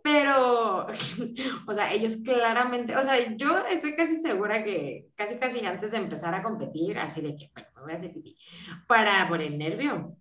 Pero, 0.04 0.86
o 1.68 1.74
sea, 1.74 1.92
ellos 1.92 2.18
claramente, 2.18 2.96
o 2.96 3.04
sea, 3.04 3.36
yo 3.36 3.66
estoy 3.66 3.96
casi 3.96 4.18
segura 4.18 4.64
que 4.64 5.08
casi 5.16 5.38
casi 5.38 5.66
antes 5.66 5.92
de 5.92 5.98
empezar 5.98 6.36
a 6.36 6.44
competir, 6.44 7.00
así 7.00 7.22
de 7.22 7.36
que, 7.36 7.50
bueno, 7.54 7.70
me 7.76 7.82
voy 7.82 7.92
a 7.94 7.96
hacer 7.96 8.14
pipí, 8.14 8.38
para 8.88 9.28
por 9.28 9.42
el 9.42 9.58
nervio. 9.58 10.16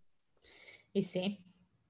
Y 0.94 1.02
sí. 1.02 1.43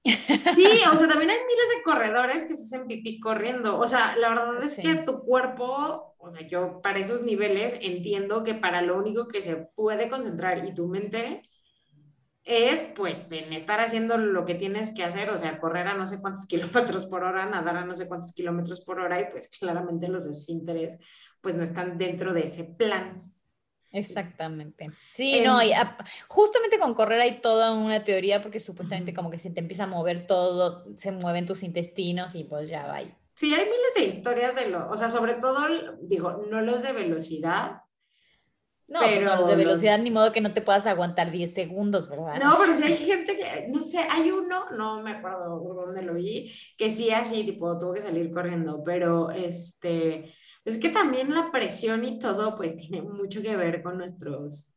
Sí, 0.05 0.67
o 0.91 0.95
sea, 0.95 1.07
también 1.07 1.31
hay 1.31 1.37
miles 1.37 1.65
de 1.75 1.83
corredores 1.83 2.45
que 2.45 2.55
se 2.55 2.63
hacen 2.63 2.87
pipí 2.87 3.19
corriendo. 3.19 3.79
O 3.79 3.87
sea, 3.87 4.15
la 4.17 4.29
verdad 4.29 4.63
es 4.63 4.77
que 4.77 4.95
tu 4.95 5.23
cuerpo, 5.23 6.15
o 6.17 6.29
sea, 6.29 6.47
yo 6.47 6.79
para 6.81 6.99
esos 6.99 7.23
niveles 7.23 7.77
entiendo 7.81 8.43
que 8.43 8.53
para 8.53 8.81
lo 8.81 8.97
único 8.97 9.27
que 9.27 9.41
se 9.41 9.55
puede 9.55 10.07
concentrar 10.09 10.63
y 10.65 10.73
tu 10.73 10.87
mente 10.87 11.41
es 12.43 12.87
pues 12.95 13.31
en 13.31 13.51
estar 13.53 13.79
haciendo 13.79 14.17
lo 14.19 14.45
que 14.45 14.53
tienes 14.53 14.91
que 14.91 15.03
hacer, 15.03 15.31
o 15.31 15.37
sea, 15.37 15.59
correr 15.59 15.87
a 15.87 15.95
no 15.95 16.05
sé 16.05 16.21
cuántos 16.21 16.45
kilómetros 16.47 17.07
por 17.07 17.23
hora, 17.23 17.45
nadar 17.47 17.77
a 17.77 17.85
no 17.85 17.95
sé 17.95 18.07
cuántos 18.07 18.31
kilómetros 18.33 18.81
por 18.81 18.99
hora 18.99 19.19
y 19.19 19.31
pues 19.31 19.49
claramente 19.49 20.07
los 20.07 20.27
esfínteres 20.27 20.99
pues 21.41 21.55
no 21.55 21.63
están 21.63 21.97
dentro 21.97 22.33
de 22.33 22.41
ese 22.45 22.63
plan. 22.63 23.34
Exactamente. 23.95 24.89
Sí, 25.13 25.41
no, 25.41 25.63
y 25.63 25.71
justamente 26.27 26.77
con 26.77 26.93
correr 26.93 27.21
hay 27.21 27.39
toda 27.39 27.73
una 27.73 28.03
teoría 28.03 28.41
porque 28.41 28.59
supuestamente 28.59 29.13
como 29.13 29.29
que 29.29 29.39
se 29.39 29.49
te 29.49 29.61
empieza 29.61 29.83
a 29.83 29.87
mover 29.87 30.27
todo, 30.27 30.85
se 30.97 31.11
mueven 31.11 31.45
tus 31.45 31.63
intestinos 31.63 32.35
y 32.35 32.43
pues 32.43 32.69
ya 32.69 32.85
va. 32.87 32.99
Sí, 33.35 33.53
hay 33.53 33.65
miles 33.65 33.93
de 33.97 34.05
historias 34.05 34.55
de 34.55 34.69
lo, 34.69 34.89
o 34.89 34.97
sea, 34.97 35.09
sobre 35.09 35.35
todo, 35.35 35.67
digo, 36.01 36.45
no 36.49 36.61
los 36.61 36.81
de 36.81 36.93
velocidad. 36.93 37.81
No, 38.87 38.99
pues 38.99 39.13
pero 39.13 39.35
los 39.35 39.47
de 39.47 39.55
velocidad 39.55 39.97
ni 39.97 40.11
modo 40.11 40.31
que 40.31 40.41
no 40.41 40.53
te 40.53 40.61
puedas 40.61 40.85
aguantar 40.85 41.31
10 41.31 41.53
segundos, 41.53 42.07
¿verdad? 42.07 42.37
No, 42.39 42.55
pero 42.59 42.73
sí 42.77 42.83
hay 42.83 42.97
gente 42.97 43.35
que, 43.35 43.67
no 43.69 43.79
sé, 43.79 44.05
hay 44.09 44.31
uno, 44.31 44.69
no 44.71 45.01
me 45.01 45.11
acuerdo 45.11 45.59
dónde 45.59 46.03
lo 46.03 46.13
vi, 46.13 46.53
que 46.77 46.91
sí 46.91 47.11
así, 47.11 47.43
tipo, 47.43 47.79
tuvo 47.79 47.93
que 47.93 48.01
salir 48.01 48.29
corriendo, 48.31 48.83
pero 48.85 49.31
este 49.31 50.33
es 50.65 50.79
que 50.79 50.89
también 50.89 51.33
la 51.33 51.51
presión 51.51 52.03
y 52.03 52.19
todo, 52.19 52.55
pues 52.55 52.75
tiene 52.77 53.01
mucho 53.01 53.41
que 53.41 53.55
ver 53.55 53.81
con 53.81 53.97
nuestros 53.97 54.75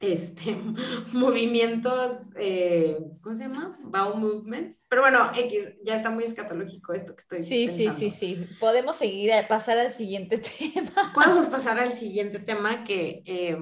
este, 0.00 0.56
movimientos, 1.12 2.30
eh, 2.36 2.98
¿cómo 3.22 3.34
se 3.34 3.44
llama? 3.44 3.78
Bowel 3.82 4.20
movements. 4.20 4.84
Pero 4.88 5.02
bueno, 5.02 5.30
X, 5.34 5.74
ya 5.84 5.96
está 5.96 6.10
muy 6.10 6.24
escatológico 6.24 6.92
esto 6.92 7.14
que 7.14 7.22
estoy 7.22 7.42
Sí, 7.42 7.68
sí, 7.68 7.90
sí, 7.90 8.10
sí. 8.10 8.46
Podemos 8.60 8.96
seguir, 8.96 9.32
a 9.32 9.48
pasar 9.48 9.78
al 9.78 9.92
siguiente 9.92 10.38
tema. 10.74 11.12
Podemos 11.14 11.46
pasar 11.46 11.78
al 11.78 11.94
siguiente 11.94 12.40
tema 12.40 12.84
que 12.84 13.22
eh, 13.24 13.56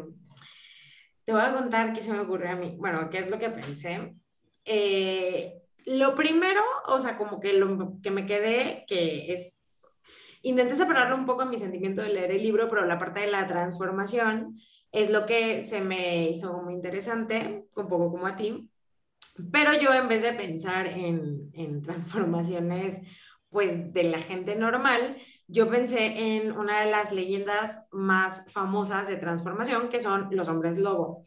te 1.24 1.32
voy 1.32 1.42
a 1.42 1.54
contar 1.54 1.92
qué 1.92 2.02
se 2.02 2.10
me 2.10 2.20
ocurrió 2.20 2.50
a 2.50 2.56
mí. 2.56 2.74
Bueno, 2.78 3.08
qué 3.10 3.18
es 3.18 3.30
lo 3.30 3.38
que 3.38 3.50
pensé. 3.50 4.14
Eh, 4.64 5.60
lo 5.86 6.14
primero, 6.14 6.62
o 6.88 6.98
sea, 6.98 7.16
como 7.16 7.38
que 7.40 7.52
lo 7.52 8.00
que 8.02 8.10
me 8.10 8.26
quedé, 8.26 8.84
que 8.88 9.32
es 9.32 9.58
Intenté 10.44 10.76
separarlo 10.76 11.16
un 11.16 11.24
poco 11.24 11.42
en 11.42 11.48
mi 11.48 11.58
sentimiento 11.58 12.02
de 12.02 12.10
leer 12.10 12.30
el 12.30 12.42
libro, 12.42 12.68
pero 12.68 12.84
la 12.84 12.98
parte 12.98 13.20
de 13.20 13.30
la 13.30 13.46
transformación 13.46 14.60
es 14.92 15.10
lo 15.10 15.24
que 15.24 15.64
se 15.64 15.80
me 15.80 16.28
hizo 16.28 16.62
muy 16.62 16.74
interesante, 16.74 17.64
un 17.74 17.88
poco 17.88 18.10
como 18.10 18.26
a 18.26 18.36
ti. 18.36 18.70
Pero 19.50 19.72
yo 19.72 19.94
en 19.94 20.06
vez 20.06 20.20
de 20.20 20.34
pensar 20.34 20.86
en, 20.86 21.50
en 21.54 21.80
transformaciones 21.82 23.00
pues 23.48 23.92
de 23.94 24.02
la 24.02 24.18
gente 24.18 24.54
normal, 24.54 25.16
yo 25.46 25.68
pensé 25.68 26.36
en 26.36 26.52
una 26.52 26.80
de 26.80 26.90
las 26.90 27.12
leyendas 27.12 27.86
más 27.92 28.50
famosas 28.52 29.08
de 29.08 29.16
transformación, 29.16 29.88
que 29.88 30.00
son 30.00 30.28
los 30.30 30.48
hombres 30.48 30.78
lobo. 30.78 31.24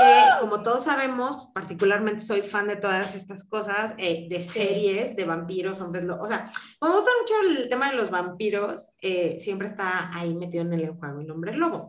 ¡Ah! 0.00 0.38
como 0.40 0.62
todos 0.62 0.84
sabemos, 0.84 1.48
particularmente 1.54 2.24
soy 2.24 2.42
fan 2.42 2.66
de 2.66 2.76
todas 2.76 3.14
estas 3.14 3.44
cosas, 3.44 3.94
eh, 3.98 4.26
de 4.28 4.40
series 4.40 5.14
de 5.14 5.24
vampiros, 5.24 5.80
hombres 5.80 6.04
lobo. 6.04 6.22
O 6.22 6.26
sea, 6.26 6.50
como 6.78 6.92
me 6.92 7.00
gusta 7.00 7.12
mucho 7.20 7.60
el 7.60 7.68
tema 7.68 7.90
de 7.90 7.96
los 7.96 8.10
vampiros, 8.10 8.94
eh, 9.00 9.38
siempre 9.38 9.68
está 9.68 10.10
ahí 10.12 10.34
metido 10.34 10.64
en 10.64 10.72
el 10.72 10.90
juego 10.90 11.20
el 11.20 11.30
hombre 11.30 11.54
lobo. 11.54 11.88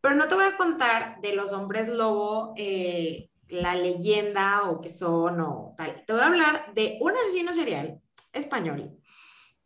Pero 0.00 0.16
no 0.16 0.28
te 0.28 0.34
voy 0.34 0.44
a 0.44 0.56
contar 0.56 1.20
de 1.22 1.34
los 1.34 1.52
hombres 1.52 1.88
lobo. 1.88 2.52
Eh, 2.56 3.30
la 3.48 3.74
leyenda 3.74 4.68
o 4.68 4.80
qué 4.80 4.88
son 4.88 5.40
o 5.40 5.74
tal. 5.76 6.04
Te 6.06 6.12
voy 6.12 6.22
a 6.22 6.26
hablar 6.26 6.74
de 6.74 6.98
un 7.00 7.12
asesino 7.12 7.52
serial 7.52 8.00
español 8.32 8.98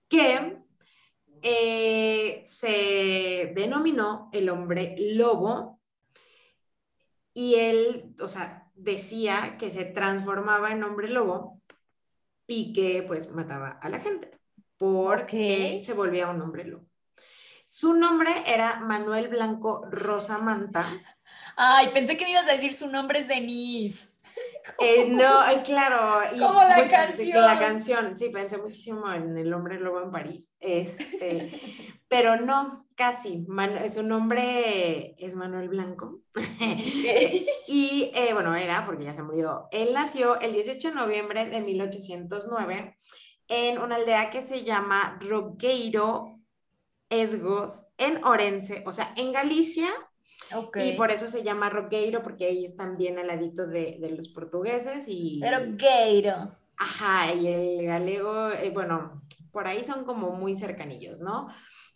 que 0.08 0.58
eh, 1.42 2.42
se 2.44 3.52
denominó 3.54 4.30
el 4.32 4.48
hombre 4.48 4.94
lobo 4.98 5.80
y 7.34 7.54
él, 7.54 8.14
o 8.20 8.28
sea, 8.28 8.70
decía 8.74 9.56
que 9.58 9.70
se 9.70 9.84
transformaba 9.84 10.72
en 10.72 10.82
hombre 10.84 11.08
lobo 11.08 11.60
y 12.46 12.72
que 12.72 13.02
pues 13.02 13.30
mataba 13.32 13.78
a 13.80 13.88
la 13.88 14.00
gente 14.00 14.38
porque 14.78 15.80
se 15.82 15.92
volvía 15.92 16.30
un 16.30 16.40
hombre 16.40 16.64
lobo. 16.64 16.86
Su 17.66 17.94
nombre 17.94 18.30
era 18.46 18.80
Manuel 18.80 19.28
Blanco 19.28 19.84
Rosamanta. 19.90 20.86
Ay, 21.56 21.90
pensé 21.92 22.16
que 22.16 22.24
me 22.24 22.30
ibas 22.30 22.48
a 22.48 22.52
decir 22.52 22.72
su 22.72 22.88
nombre 22.88 23.18
es 23.18 23.28
Denise. 23.28 24.08
Eh, 24.78 25.06
no, 25.10 25.40
claro. 25.64 26.34
Y 26.34 26.38
Como 26.38 26.62
la 26.62 26.88
canción. 26.88 27.40
La 27.40 27.58
canción, 27.58 28.16
sí, 28.16 28.30
pensé 28.30 28.58
muchísimo 28.58 29.10
en 29.12 29.36
El 29.36 29.52
hombre 29.52 29.78
lobo 29.80 30.02
en 30.02 30.10
París. 30.10 30.50
Este, 30.60 31.60
pero 32.08 32.36
no, 32.36 32.86
casi. 32.94 33.46
su 33.92 34.02
nombre 34.02 35.14
es 35.18 35.34
Manuel 35.34 35.68
Blanco. 35.68 36.20
y 37.66 38.10
eh, 38.14 38.30
bueno, 38.32 38.54
era, 38.54 38.86
porque 38.86 39.04
ya 39.04 39.14
se 39.14 39.22
murió. 39.22 39.68
Él 39.70 39.90
nació 39.92 40.40
el 40.40 40.52
18 40.52 40.88
de 40.88 40.94
noviembre 40.94 41.44
de 41.46 41.60
1809 41.60 42.96
en 43.48 43.78
una 43.78 43.96
aldea 43.96 44.30
que 44.30 44.42
se 44.42 44.62
llama 44.62 45.18
Roqueiro 45.20 46.38
Esgos, 47.10 47.86
en 47.96 48.22
Orense, 48.24 48.84
o 48.86 48.92
sea, 48.92 49.12
en 49.16 49.32
Galicia, 49.32 49.88
y 50.76 50.92
por 50.92 51.10
eso 51.10 51.28
se 51.28 51.42
llama 51.42 51.68
Roqueiro, 51.68 52.22
porque 52.22 52.46
ahí 52.46 52.64
están 52.64 52.96
bien 52.96 53.18
al 53.18 53.26
ladito 53.26 53.66
de, 53.66 53.98
de 54.00 54.10
los 54.10 54.28
portugueses. 54.28 55.06
Y, 55.08 55.40
Roqueiro. 55.42 56.56
Ajá, 56.76 57.34
y 57.34 57.48
el 57.48 57.86
galego, 57.86 58.50
eh, 58.50 58.70
bueno, 58.70 59.22
por 59.50 59.66
ahí 59.66 59.84
son 59.84 60.04
como 60.04 60.30
muy 60.30 60.54
cercanillos, 60.54 61.20
¿no? 61.20 61.48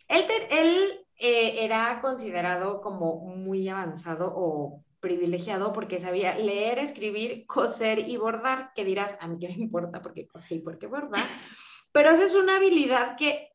Él, 0.07 0.25
él 0.51 1.05
eh, 1.17 1.63
era 1.63 2.01
considerado 2.01 2.81
como 2.81 3.25
muy 3.25 3.67
avanzado 3.69 4.33
o 4.35 4.83
privilegiado 4.99 5.73
porque 5.73 5.99
sabía 5.99 6.37
leer, 6.37 6.79
escribir, 6.79 7.45
coser 7.45 7.99
y 7.99 8.17
bordar, 8.17 8.71
que 8.75 8.85
dirás, 8.85 9.17
a 9.19 9.27
mí 9.27 9.37
qué 9.39 9.47
me 9.49 9.55
importa 9.55 10.01
porque 10.01 10.27
coser 10.27 10.57
y 10.57 10.61
por 10.61 10.77
qué 10.79 10.87
bordar, 10.87 11.23
pero 11.91 12.09
esa 12.09 12.23
es 12.25 12.35
una 12.35 12.57
habilidad 12.57 13.15
que 13.17 13.53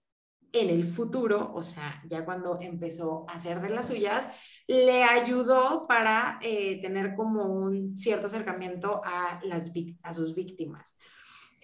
en 0.53 0.70
el 0.70 0.85
futuro, 0.85 1.53
o 1.55 1.62
sea, 1.62 2.03
ya 2.09 2.24
cuando 2.24 2.59
empezó 2.61 3.27
a 3.29 3.35
hacer 3.35 3.61
de 3.61 3.70
las 3.70 3.88
suyas, 3.88 4.29
le 4.69 5.03
ayudó 5.03 5.87
para 5.89 6.39
eh, 6.43 6.79
tener 6.83 7.17
como 7.17 7.47
un 7.47 7.97
cierto 7.97 8.27
acercamiento 8.27 9.01
a, 9.03 9.41
las, 9.43 9.73
a 10.03 10.15
sus 10.15 10.35
víctimas. 10.35 10.99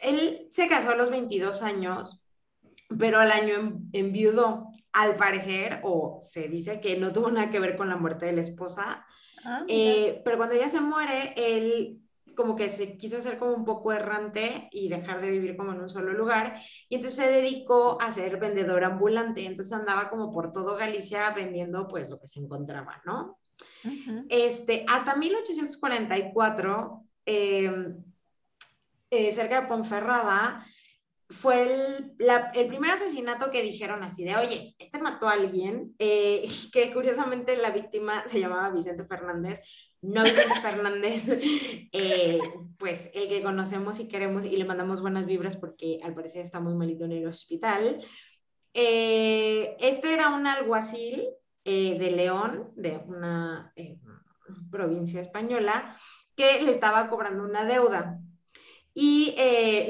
Él 0.03 0.49
se 0.51 0.67
casó 0.67 0.91
a 0.91 0.97
los 0.97 1.11
22 1.11 1.63
años, 1.63 2.25
pero 2.99 3.21
al 3.21 3.31
año 3.31 3.79
enviudó. 3.93 4.71
Al 4.93 5.17
parecer, 5.17 5.81
o 5.85 6.19
se 6.23 6.49
dice 6.49 6.81
que 6.81 6.97
no 6.97 7.13
tuvo 7.13 7.31
nada 7.31 7.51
que 7.51 7.61
ver 7.61 7.77
con 7.77 7.91
la 7.91 7.97
muerte 7.97 8.25
de 8.25 8.33
la 8.33 8.41
esposa, 8.41 9.05
ah, 9.45 9.65
eh, 9.69 10.23
pero 10.25 10.39
cuando 10.39 10.55
ella 10.55 10.71
se 10.71 10.81
muere, 10.81 11.35
él 11.37 12.01
como 12.35 12.57
que 12.57 12.69
se 12.69 12.97
quiso 12.97 13.19
hacer 13.19 13.39
como 13.39 13.53
un 13.55 13.65
poco 13.65 13.93
errante 13.93 14.69
y 14.73 14.89
dejar 14.89 15.21
de 15.21 15.31
vivir 15.31 15.57
como 15.57 15.73
en 15.73 15.81
un 15.81 15.89
solo 15.89 16.13
lugar. 16.13 16.61
Y 16.89 16.97
entonces 16.97 17.25
se 17.25 17.31
dedicó 17.31 17.99
a 18.01 18.13
ser 18.13 18.39
vendedor 18.39 18.85
ambulante. 18.85 19.45
Entonces 19.47 19.73
andaba 19.73 20.11
como 20.11 20.33
por 20.33 20.53
todo 20.53 20.77
Galicia 20.77 21.31
vendiendo 21.31 21.89
pues 21.89 22.09
lo 22.09 22.21
que 22.21 22.27
se 22.27 22.41
encontraba, 22.41 23.01
¿no? 23.05 23.39
este, 24.29 24.85
hasta 24.89 25.17
1844, 25.17 27.05
em, 27.27 28.03
eh, 29.11 29.33
cerca 29.33 29.61
de 29.61 29.67
Ponferrada, 29.69 30.67
fue 31.31 31.63
el, 31.63 32.17
el, 32.55 32.67
primer 32.69 32.93
asesinato 32.93 33.51
que 33.51 33.63
dijeron 33.63 34.03
así 34.03 34.25
de, 34.25 34.37
oye, 34.37 34.75
este 34.79 34.99
mató 34.99 35.29
a 35.29 35.33
alguien, 35.33 35.95
eh, 35.99 36.47
que 36.73 36.93
curiosamente 36.93 37.57
la 37.57 37.71
víctima 37.71 38.27
se 38.29 38.41
llamaba 38.41 38.71
Vicente 38.71 39.05
Fernández, 39.05 39.61
no 40.05 40.23
Vicente 40.23 40.61
Fernández, 40.61 41.29
eh, 41.93 42.39
pues 42.79 43.11
el 43.15 43.29
que 43.29 43.43
conocemos 43.43 43.99
y 44.01 44.09
queremos 44.09 44.45
y 44.45 44.57
le 44.57 44.65
mandamos 44.65 45.01
buenas 45.01 45.27
vibras 45.27 45.57
porque 45.57 46.01
al 46.03 46.15
parecer 46.15 46.45
está 46.45 46.61
muy 46.61 46.75
malito 46.75 47.05
en 47.05 47.13
el 47.13 47.27
hospital. 47.27 47.99
Eh, 48.75 49.77
este 49.81 50.13
era 50.13 50.31
un 50.31 50.47
alguacil 50.47 51.25
eh, 51.65 51.97
de 51.99 52.11
León, 52.11 52.73
de 52.77 52.99
una 53.07 53.73
provincia 54.71 55.21
española, 55.21 55.97
que 56.37 56.61
le 56.63 56.71
estaba 56.71 57.09
cobrando 57.09 57.45
una 57.45 57.65
deuda. 57.65 58.21
Y 58.97 59.35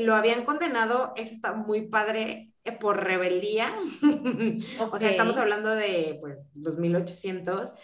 lo 0.00 0.14
habían 0.14 0.46
condenado, 0.46 1.12
eso 1.16 1.34
está 1.34 1.52
muy 1.52 1.88
padre, 1.88 2.54
por 2.80 3.04
rebeldía. 3.04 3.74
o 4.90 4.98
sea, 4.98 5.10
estamos 5.10 5.36
hablando 5.36 5.70
de 5.70 6.16
pues 6.20 6.46
los 6.54 6.78
1800 6.78 7.74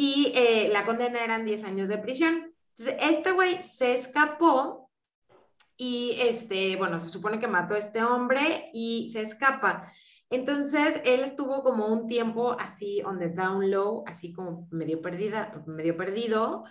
y 0.00 0.30
eh, 0.36 0.68
la 0.72 0.86
condena 0.86 1.24
eran 1.24 1.44
10 1.44 1.64
años 1.64 1.88
de 1.88 1.98
prisión. 1.98 2.54
Entonces, 2.76 2.94
este 3.00 3.32
güey 3.32 3.60
se 3.64 3.94
escapó 3.94 4.92
y, 5.76 6.14
este, 6.20 6.76
bueno, 6.76 7.00
se 7.00 7.08
supone 7.08 7.40
que 7.40 7.48
mató 7.48 7.74
a 7.74 7.78
este 7.78 8.04
hombre 8.04 8.70
y 8.72 9.10
se 9.10 9.22
escapa. 9.22 9.92
Entonces, 10.30 11.02
él 11.04 11.24
estuvo 11.24 11.64
como 11.64 11.88
un 11.88 12.06
tiempo 12.06 12.52
así 12.60 13.02
on 13.04 13.18
the 13.18 13.30
down 13.30 13.72
low, 13.72 14.04
así 14.06 14.32
como 14.32 14.68
medio 14.70 15.02
perdida, 15.02 15.64
medio 15.66 15.96
perdido, 15.96 16.62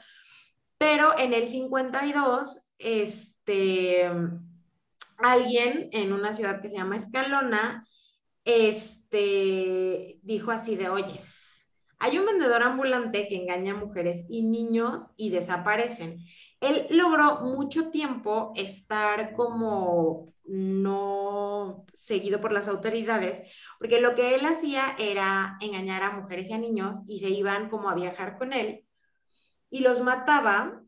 pero 0.77 1.19
en 1.19 1.33
el 1.33 1.49
52, 1.49 2.69
este, 2.77 4.09
alguien 5.17 5.89
en 5.91 6.13
una 6.13 6.33
ciudad 6.33 6.61
que 6.61 6.69
se 6.69 6.77
llama 6.77 6.95
Escalona, 6.95 7.85
este, 8.45 10.21
dijo 10.23 10.51
así 10.51 10.77
de, 10.77 10.87
oyes, 10.87 11.46
hay 11.99 12.17
un 12.19 12.25
vendedor 12.25 12.63
ambulante 12.63 13.27
que 13.27 13.35
engaña 13.37 13.73
a 13.73 13.77
mujeres 13.77 14.25
y 14.29 14.43
niños 14.43 15.11
y 15.17 15.29
desaparecen. 15.29 16.19
Él 16.59 16.87
logró 16.89 17.41
mucho 17.41 17.89
tiempo 17.89 18.53
estar 18.55 19.33
como 19.33 20.33
no 20.45 21.85
seguido 21.93 22.39
por 22.39 22.51
las 22.51 22.67
autoridades, 22.67 23.43
porque 23.79 23.99
lo 23.99 24.15
que 24.15 24.35
él 24.35 24.45
hacía 24.45 24.95
era 24.97 25.57
engañar 25.59 26.03
a 26.03 26.11
mujeres 26.11 26.49
y 26.49 26.53
a 26.53 26.57
niños 26.57 27.01
y 27.07 27.19
se 27.19 27.29
iban 27.29 27.69
como 27.69 27.89
a 27.89 27.95
viajar 27.95 28.37
con 28.37 28.53
él 28.53 28.85
y 29.69 29.79
los 29.81 30.01
mataba, 30.01 30.81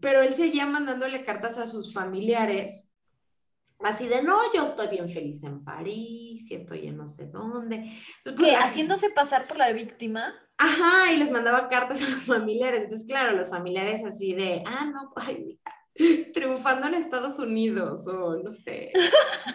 pero 0.00 0.22
él 0.22 0.34
seguía 0.34 0.66
mandándole 0.66 1.24
cartas 1.24 1.58
a 1.58 1.66
sus 1.66 1.94
familiares 1.94 2.91
Así 3.84 4.08
de, 4.08 4.22
no, 4.22 4.38
yo 4.54 4.64
estoy 4.64 4.88
bien 4.88 5.08
feliz 5.08 5.42
en 5.44 5.64
París 5.64 6.50
y 6.50 6.54
estoy 6.54 6.88
en 6.88 6.96
no 6.96 7.08
sé 7.08 7.26
dónde. 7.26 7.92
Pues, 8.22 8.36
¿Qué? 8.36 8.56
¿Haciéndose 8.56 9.10
pasar 9.10 9.46
por 9.46 9.58
la 9.58 9.72
víctima? 9.72 10.34
Ajá, 10.58 11.12
y 11.12 11.16
les 11.16 11.30
mandaba 11.30 11.68
cartas 11.68 12.02
a 12.02 12.10
los 12.10 12.24
familiares. 12.24 12.84
Entonces, 12.84 13.06
claro, 13.06 13.36
los 13.36 13.50
familiares 13.50 14.04
así 14.04 14.34
de, 14.34 14.62
ah, 14.66 14.86
no, 14.86 15.12
ay, 15.16 15.58
triunfando 16.32 16.86
en 16.86 16.94
Estados 16.94 17.38
Unidos 17.38 18.06
o 18.06 18.36
no 18.36 18.52
sé, 18.52 18.92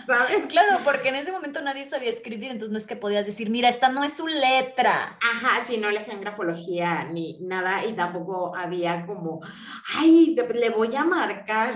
¿sabes? 0.05 0.45
claro, 0.49 0.81
porque 0.83 1.09
en 1.09 1.15
ese 1.15 1.31
momento 1.31 1.61
nadie 1.61 1.85
sabía 1.85 2.09
escribir, 2.09 2.51
entonces 2.51 2.71
no 2.71 2.77
es 2.77 2.85
que 2.85 2.95
podías 2.95 3.25
decir, 3.25 3.49
mira, 3.49 3.69
esta 3.69 3.89
no 3.89 4.03
es 4.03 4.13
su 4.13 4.27
letra. 4.27 5.17
Ajá, 5.21 5.63
si 5.63 5.77
no 5.77 5.89
le 5.89 5.99
hacían 5.99 6.21
grafología 6.21 7.05
ni 7.05 7.39
nada 7.41 7.85
y 7.85 7.93
tampoco 7.93 8.55
había 8.55 9.05
como, 9.05 9.39
ay, 9.97 10.35
le 10.35 10.69
voy 10.69 10.95
a 10.95 11.03
marcar. 11.03 11.73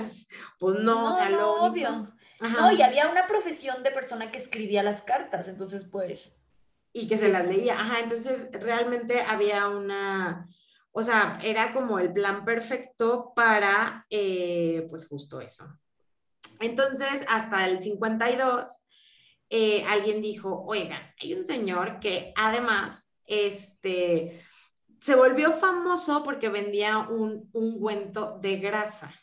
Pues 0.60 0.80
no, 0.80 1.10
o 1.10 1.12
sea, 1.12 1.30
lo 1.30 1.54
obvio. 1.64 2.14
No, 2.42 2.72
y 2.72 2.82
había 2.82 3.10
una 3.10 3.28
profesión 3.28 3.84
de 3.84 3.92
persona 3.92 4.32
que 4.32 4.38
escribía 4.38 4.84
las 4.84 5.02
cartas, 5.02 5.48
entonces 5.48 5.86
pues... 5.86 6.36
Y 6.94 7.08
que 7.08 7.18
se 7.18 7.30
las 7.30 7.48
leía, 7.48 7.80
ajá, 7.80 8.02
entonces 8.02 8.50
realmente 8.52 9.22
había 9.22 9.70
una, 9.70 10.50
o 10.92 11.04
sea, 11.04 11.40
era 11.42 11.74
como 11.74 12.00
el 12.00 12.12
plan 12.12 12.44
perfecto 12.44 13.32
para, 13.34 14.06
eh, 14.10 14.88
pues 14.90 15.08
justo 15.08 15.40
eso. 15.40 15.66
Entonces, 16.60 17.26
hasta 17.30 17.66
el 17.66 17.82
52, 17.82 18.66
eh, 19.50 19.86
alguien 19.88 20.22
dijo, 20.22 20.64
oigan, 20.66 21.02
hay 21.22 21.34
un 21.34 21.46
señor 21.46 22.00
que 22.00 22.34
además, 22.36 23.10
este, 23.26 24.44
se 25.00 25.16
volvió 25.16 25.52
famoso 25.52 26.24
porque 26.24 26.50
vendía 26.50 27.00
un 27.00 27.50
ungüento 27.54 28.38
de 28.40 28.58
grasa. 28.58 29.14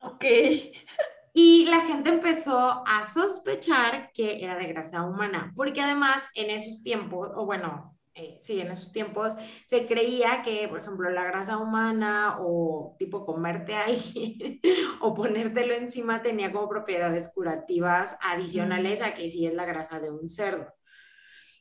Ok. 0.00 0.24
Y 1.40 1.66
la 1.66 1.82
gente 1.82 2.10
empezó 2.10 2.82
a 2.84 3.08
sospechar 3.08 4.10
que 4.12 4.42
era 4.42 4.56
de 4.56 4.66
grasa 4.66 5.04
humana, 5.04 5.52
porque 5.54 5.80
además 5.80 6.30
en 6.34 6.50
esos 6.50 6.82
tiempos, 6.82 7.30
o 7.36 7.46
bueno, 7.46 7.96
eh, 8.14 8.38
sí, 8.40 8.60
en 8.60 8.72
esos 8.72 8.92
tiempos 8.92 9.34
se 9.64 9.86
creía 9.86 10.42
que, 10.42 10.66
por 10.66 10.80
ejemplo, 10.80 11.08
la 11.10 11.22
grasa 11.22 11.58
humana 11.58 12.38
o 12.40 12.96
tipo 12.98 13.24
comerte 13.24 13.76
a 13.76 13.84
alguien 13.84 14.60
o 15.00 15.14
ponértelo 15.14 15.74
encima 15.74 16.22
tenía 16.22 16.50
como 16.50 16.68
propiedades 16.68 17.30
curativas 17.32 18.16
adicionales 18.20 19.00
a 19.00 19.14
que 19.14 19.30
sí 19.30 19.46
es 19.46 19.54
la 19.54 19.64
grasa 19.64 20.00
de 20.00 20.10
un 20.10 20.28
cerdo. 20.28 20.66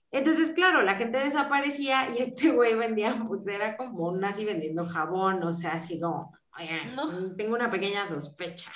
Entonces, 0.10 0.50
claro, 0.56 0.82
la 0.82 0.96
gente 0.96 1.20
desaparecía 1.20 2.10
y 2.18 2.18
este 2.24 2.50
güey 2.50 2.74
vendía, 2.74 3.14
pues 3.28 3.46
era 3.46 3.78
como 3.78 4.08
un 4.08 4.22
nazi 4.22 4.44
vendiendo 4.44 4.84
jabón, 4.86 5.44
o 5.44 5.54
sea, 5.54 5.74
así 5.74 6.00
como, 6.00 6.36
oigan, 6.58 7.38
tengo 7.38 7.54
una 7.54 7.70
pequeña 7.70 8.08
sospecha. 8.08 8.72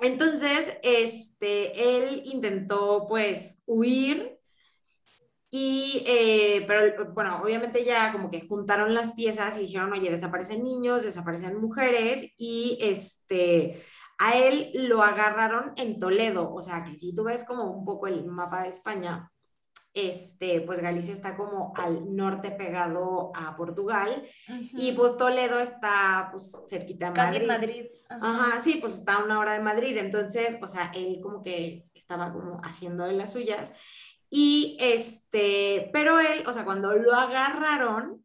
Entonces, 0.00 0.78
este, 0.82 1.98
él 1.98 2.22
intentó 2.24 3.06
pues 3.06 3.62
huir 3.66 4.38
y, 5.50 6.04
eh, 6.06 6.64
pero 6.66 7.12
bueno, 7.12 7.42
obviamente 7.42 7.84
ya 7.84 8.12
como 8.12 8.30
que 8.30 8.46
juntaron 8.46 8.94
las 8.94 9.12
piezas 9.14 9.56
y 9.56 9.62
dijeron, 9.62 9.92
oye, 9.92 10.10
desaparecen 10.10 10.62
niños, 10.62 11.02
desaparecen 11.02 11.60
mujeres 11.60 12.32
y 12.38 12.78
este, 12.80 13.82
a 14.18 14.38
él 14.38 14.70
lo 14.74 15.02
agarraron 15.02 15.72
en 15.76 15.98
Toledo, 15.98 16.52
o 16.54 16.62
sea 16.62 16.84
que 16.84 16.96
si 16.96 17.12
tú 17.14 17.24
ves 17.24 17.44
como 17.44 17.64
un 17.70 17.84
poco 17.84 18.06
el 18.06 18.24
mapa 18.26 18.62
de 18.62 18.68
España, 18.68 19.30
este, 19.92 20.60
pues 20.60 20.80
Galicia 20.80 21.12
está 21.12 21.36
como 21.36 21.72
al 21.76 22.14
norte 22.14 22.50
pegado 22.52 23.32
a 23.34 23.56
Portugal 23.56 24.24
y 24.72 24.92
pues 24.92 25.16
Toledo 25.16 25.58
está 25.58 26.28
pues 26.30 26.56
cerquita 26.68 27.10
de 27.10 27.16
Madrid. 27.16 27.38
Casi 27.38 27.46
Madrid. 27.46 27.86
Ajá. 28.08 28.60
sí, 28.60 28.78
pues 28.80 28.94
está 28.94 29.16
a 29.16 29.24
una 29.24 29.38
hora 29.38 29.52
de 29.54 29.60
Madrid, 29.60 29.96
entonces, 29.96 30.58
o 30.60 30.68
sea, 30.68 30.92
él 30.94 31.20
como 31.22 31.42
que 31.42 31.86
estaba 31.94 32.32
como 32.32 32.60
haciendo 32.62 33.04
de 33.04 33.12
las 33.12 33.32
suyas 33.32 33.72
y 34.30 34.76
este, 34.80 35.90
pero 35.92 36.20
él, 36.20 36.44
o 36.46 36.52
sea, 36.52 36.64
cuando 36.64 36.94
lo 36.94 37.14
agarraron, 37.14 38.24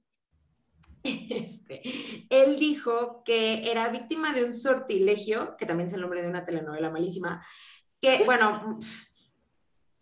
este, 1.04 1.82
él 2.30 2.60
dijo 2.60 3.24
que 3.24 3.72
era 3.72 3.90
víctima 3.90 4.32
de 4.32 4.44
un 4.44 4.54
sortilegio, 4.54 5.58
que 5.58 5.66
también 5.66 5.88
es 5.88 5.94
el 5.94 6.02
nombre 6.02 6.22
de 6.22 6.30
una 6.30 6.46
telenovela 6.46 6.92
malísima, 6.92 7.44
que, 8.00 8.24
bueno, 8.24 8.80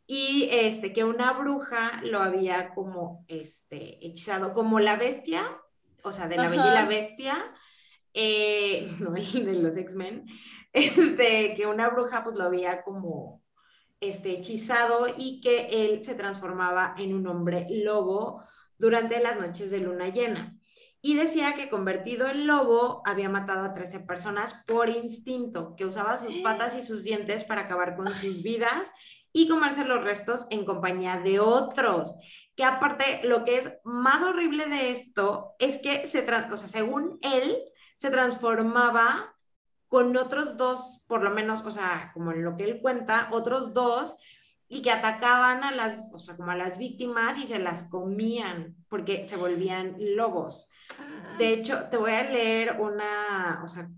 y 0.06 0.50
este, 0.52 0.92
que 0.92 1.04
una 1.04 1.34
bruja 1.34 2.02
lo 2.04 2.20
había 2.20 2.74
como 2.74 3.26
este, 3.28 4.06
hechizado, 4.06 4.54
como 4.54 4.80
la 4.80 4.98
bestia, 4.98 5.44
o 6.04 6.12
sea, 6.12 6.28
de 6.28 6.38
la 6.38 6.50
bella 6.50 6.72
y 6.72 6.74
la 6.74 6.86
bestia, 6.86 7.52
eh, 8.14 8.92
no 9.00 9.16
el 9.16 9.46
de 9.46 9.54
los 9.62 9.78
X-Men, 9.78 10.26
este, 10.74 11.54
que 11.56 11.66
una 11.68 11.90
bruja 11.90 12.24
pues 12.24 12.36
lo 12.36 12.44
había 12.44 12.84
como 12.84 13.42
este, 14.00 14.32
hechizado 14.32 15.08
y 15.18 15.40
que 15.40 15.68
él 15.72 16.04
se 16.04 16.16
transformaba 16.16 16.96
en 16.98 17.14
un 17.14 17.26
hombre 17.28 17.68
lobo 17.70 18.44
durante 18.78 19.22
las 19.22 19.40
noches 19.40 19.72
de 19.72 19.80
luna 19.80 20.10
llena. 20.10 20.58
Y 21.06 21.16
decía 21.16 21.54
que 21.54 21.70
convertido 21.70 22.28
en 22.30 22.48
lobo 22.48 23.02
había 23.06 23.28
matado 23.28 23.66
a 23.66 23.74
13 23.74 24.02
personas 24.02 24.64
por 24.66 24.90
instinto, 24.90 25.76
que 25.76 25.86
usaba 25.86 26.18
sus 26.18 26.36
patas 26.44 26.78
y 26.78 26.82
sus 26.82 27.04
dientes 27.04 27.46
para 27.46 27.62
acabar 27.62 27.96
con 27.96 28.10
sus 28.10 28.44
vidas 28.44 28.92
y 29.34 29.50
comerse 29.50 29.84
los 29.84 30.04
restos 30.04 30.48
en 30.52 30.64
compañía 30.64 31.18
de 31.18 31.40
otros. 31.40 32.16
Que 32.56 32.64
aparte, 32.64 33.22
lo 33.24 33.44
que 33.44 33.58
es 33.58 33.74
más 33.84 34.22
horrible 34.22 34.68
de 34.68 34.92
esto 34.92 35.56
es 35.60 35.80
que, 35.80 36.06
se 36.06 36.20
o 36.22 36.58
sea, 36.58 36.68
según 36.70 37.20
él, 37.22 37.58
se 37.98 38.12
transformaba 38.12 39.36
con 39.88 40.16
otros 40.18 40.56
dos, 40.56 41.04
por 41.08 41.24
lo 41.24 41.32
menos, 41.32 41.64
o 41.66 41.72
sea, 41.72 42.12
como 42.14 42.32
en 42.32 42.44
lo 42.44 42.56
que 42.56 42.64
él 42.64 42.80
cuenta, 42.82 43.30
otros 43.32 43.74
dos, 43.74 44.16
y 44.68 44.82
que 44.82 44.92
atacaban 44.92 45.64
a 45.64 45.72
las, 45.72 46.12
o 46.14 46.20
sea, 46.20 46.36
como 46.36 46.52
a 46.52 46.56
las 46.56 46.78
víctimas 46.78 47.38
y 47.38 47.46
se 47.46 47.60
las 47.60 47.84
comían 47.84 48.76
porque 48.90 49.26
se 49.26 49.36
volvían 49.36 49.96
lobos. 50.00 50.70
De 51.38 51.48
ah, 51.48 51.50
hecho, 51.52 51.84
te 51.90 51.98
voy 51.98 52.12
a 52.12 52.24
leer 52.24 52.80
una, 52.80 53.62
o 53.64 53.70
sea, 53.70 53.90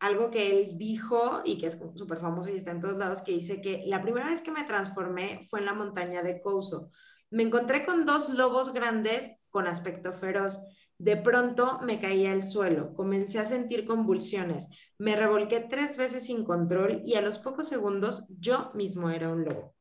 algo 0.00 0.30
que 0.30 0.58
él 0.58 0.76
dijo 0.76 1.42
y 1.44 1.58
que 1.58 1.68
es 1.68 1.78
súper 1.94 2.20
famoso 2.20 2.50
y 2.50 2.56
está 2.56 2.70
en 2.70 2.80
todos 2.80 2.98
lados, 2.98 3.22
que 3.22 3.32
dice 3.32 3.60
que 3.60 3.82
la 3.86 4.02
primera 4.02 4.28
vez 4.28 4.42
que 4.42 4.50
me 4.50 4.64
transformé 4.64 5.40
fue 5.48 5.60
en 5.60 5.66
la 5.66 5.74
montaña 5.74 6.22
de 6.22 6.40
Couso. 6.40 6.90
Me 7.30 7.42
encontré 7.42 7.84
con 7.84 8.06
dos 8.06 8.28
lobos 8.28 8.72
grandes 8.72 9.34
con 9.50 9.66
aspecto 9.66 10.12
feroz. 10.12 10.60
De 10.98 11.16
pronto 11.16 11.80
me 11.82 12.00
caí 12.00 12.26
al 12.26 12.44
suelo, 12.44 12.94
comencé 12.94 13.38
a 13.38 13.46
sentir 13.46 13.84
convulsiones, 13.84 14.68
me 14.98 15.16
revolqué 15.16 15.60
tres 15.60 15.96
veces 15.96 16.26
sin 16.26 16.44
control 16.44 17.02
y 17.04 17.14
a 17.14 17.20
los 17.20 17.38
pocos 17.38 17.68
segundos 17.68 18.24
yo 18.28 18.70
mismo 18.74 19.10
era 19.10 19.28
un 19.28 19.44
lobo. 19.44 19.74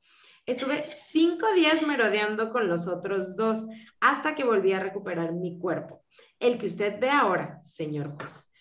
Estuve 0.45 0.84
cinco 0.89 1.45
días 1.53 1.86
merodeando 1.88 2.51
con 2.51 2.68
los 2.68 2.88
otros 2.88 3.36
dos 3.38 3.66
hasta 4.01 4.36
que 4.36 4.43
volví 4.43 4.74
a 4.74 4.80
recuperar 4.80 5.34
mi 5.34 5.57
cuerpo. 5.57 6.01
el 6.39 6.57
que 6.57 6.66
usted 6.66 6.99
ve 6.99 7.09
ahora, 7.09 7.61
señor 7.61 8.14
juez. 8.16 8.53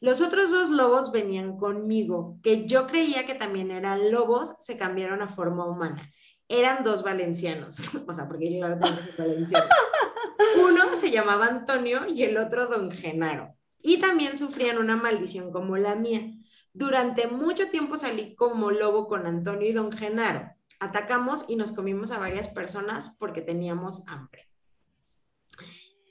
Los 0.00 0.20
otros 0.20 0.50
dos 0.50 0.68
lobos 0.70 1.10
venían 1.10 1.56
conmigo, 1.56 2.38
que 2.42 2.66
yo 2.66 2.86
creía 2.86 3.24
que 3.24 3.34
también 3.34 3.70
eran 3.70 4.10
lobos, 4.10 4.54
se 4.58 4.76
cambiaron 4.76 5.22
a 5.22 5.28
forma 5.28 5.66
humana. 5.66 6.10
Eran 6.48 6.84
dos 6.84 7.02
valencianos, 7.02 7.78
o 8.06 8.12
sea, 8.12 8.28
porque 8.28 8.52
yo 8.52 8.58
claro 8.58 8.78
valencianos. 9.18 9.70
Uno 10.62 10.96
se 10.96 11.10
llamaba 11.10 11.46
Antonio 11.46 12.06
y 12.08 12.24
el 12.24 12.36
otro 12.36 12.66
Don 12.66 12.90
Genaro. 12.90 13.54
Y 13.82 13.98
también 13.98 14.38
sufrían 14.38 14.78
una 14.78 14.96
maldición 14.96 15.50
como 15.50 15.76
la 15.76 15.94
mía. 15.94 16.32
Durante 16.72 17.26
mucho 17.26 17.68
tiempo 17.70 17.96
salí 17.96 18.34
como 18.34 18.70
lobo 18.70 19.08
con 19.08 19.26
Antonio 19.26 19.68
y 19.68 19.72
Don 19.72 19.92
Genaro. 19.92 20.50
Atacamos 20.78 21.46
y 21.48 21.56
nos 21.56 21.72
comimos 21.72 22.10
a 22.10 22.18
varias 22.18 22.48
personas 22.48 23.16
porque 23.18 23.40
teníamos 23.40 24.06
hambre. 24.08 24.46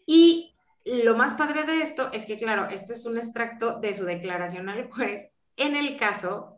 Y 0.07 0.54
lo 0.85 1.15
más 1.15 1.33
padre 1.33 1.63
de 1.63 1.81
esto 1.81 2.09
es 2.13 2.25
que, 2.25 2.37
claro, 2.37 2.67
esto 2.69 2.93
es 2.93 3.05
un 3.05 3.17
extracto 3.17 3.79
de 3.79 3.95
su 3.95 4.05
declaración 4.05 4.69
al 4.69 4.89
juez 4.89 5.31
en 5.57 5.75
el 5.75 5.97
caso 5.97 6.55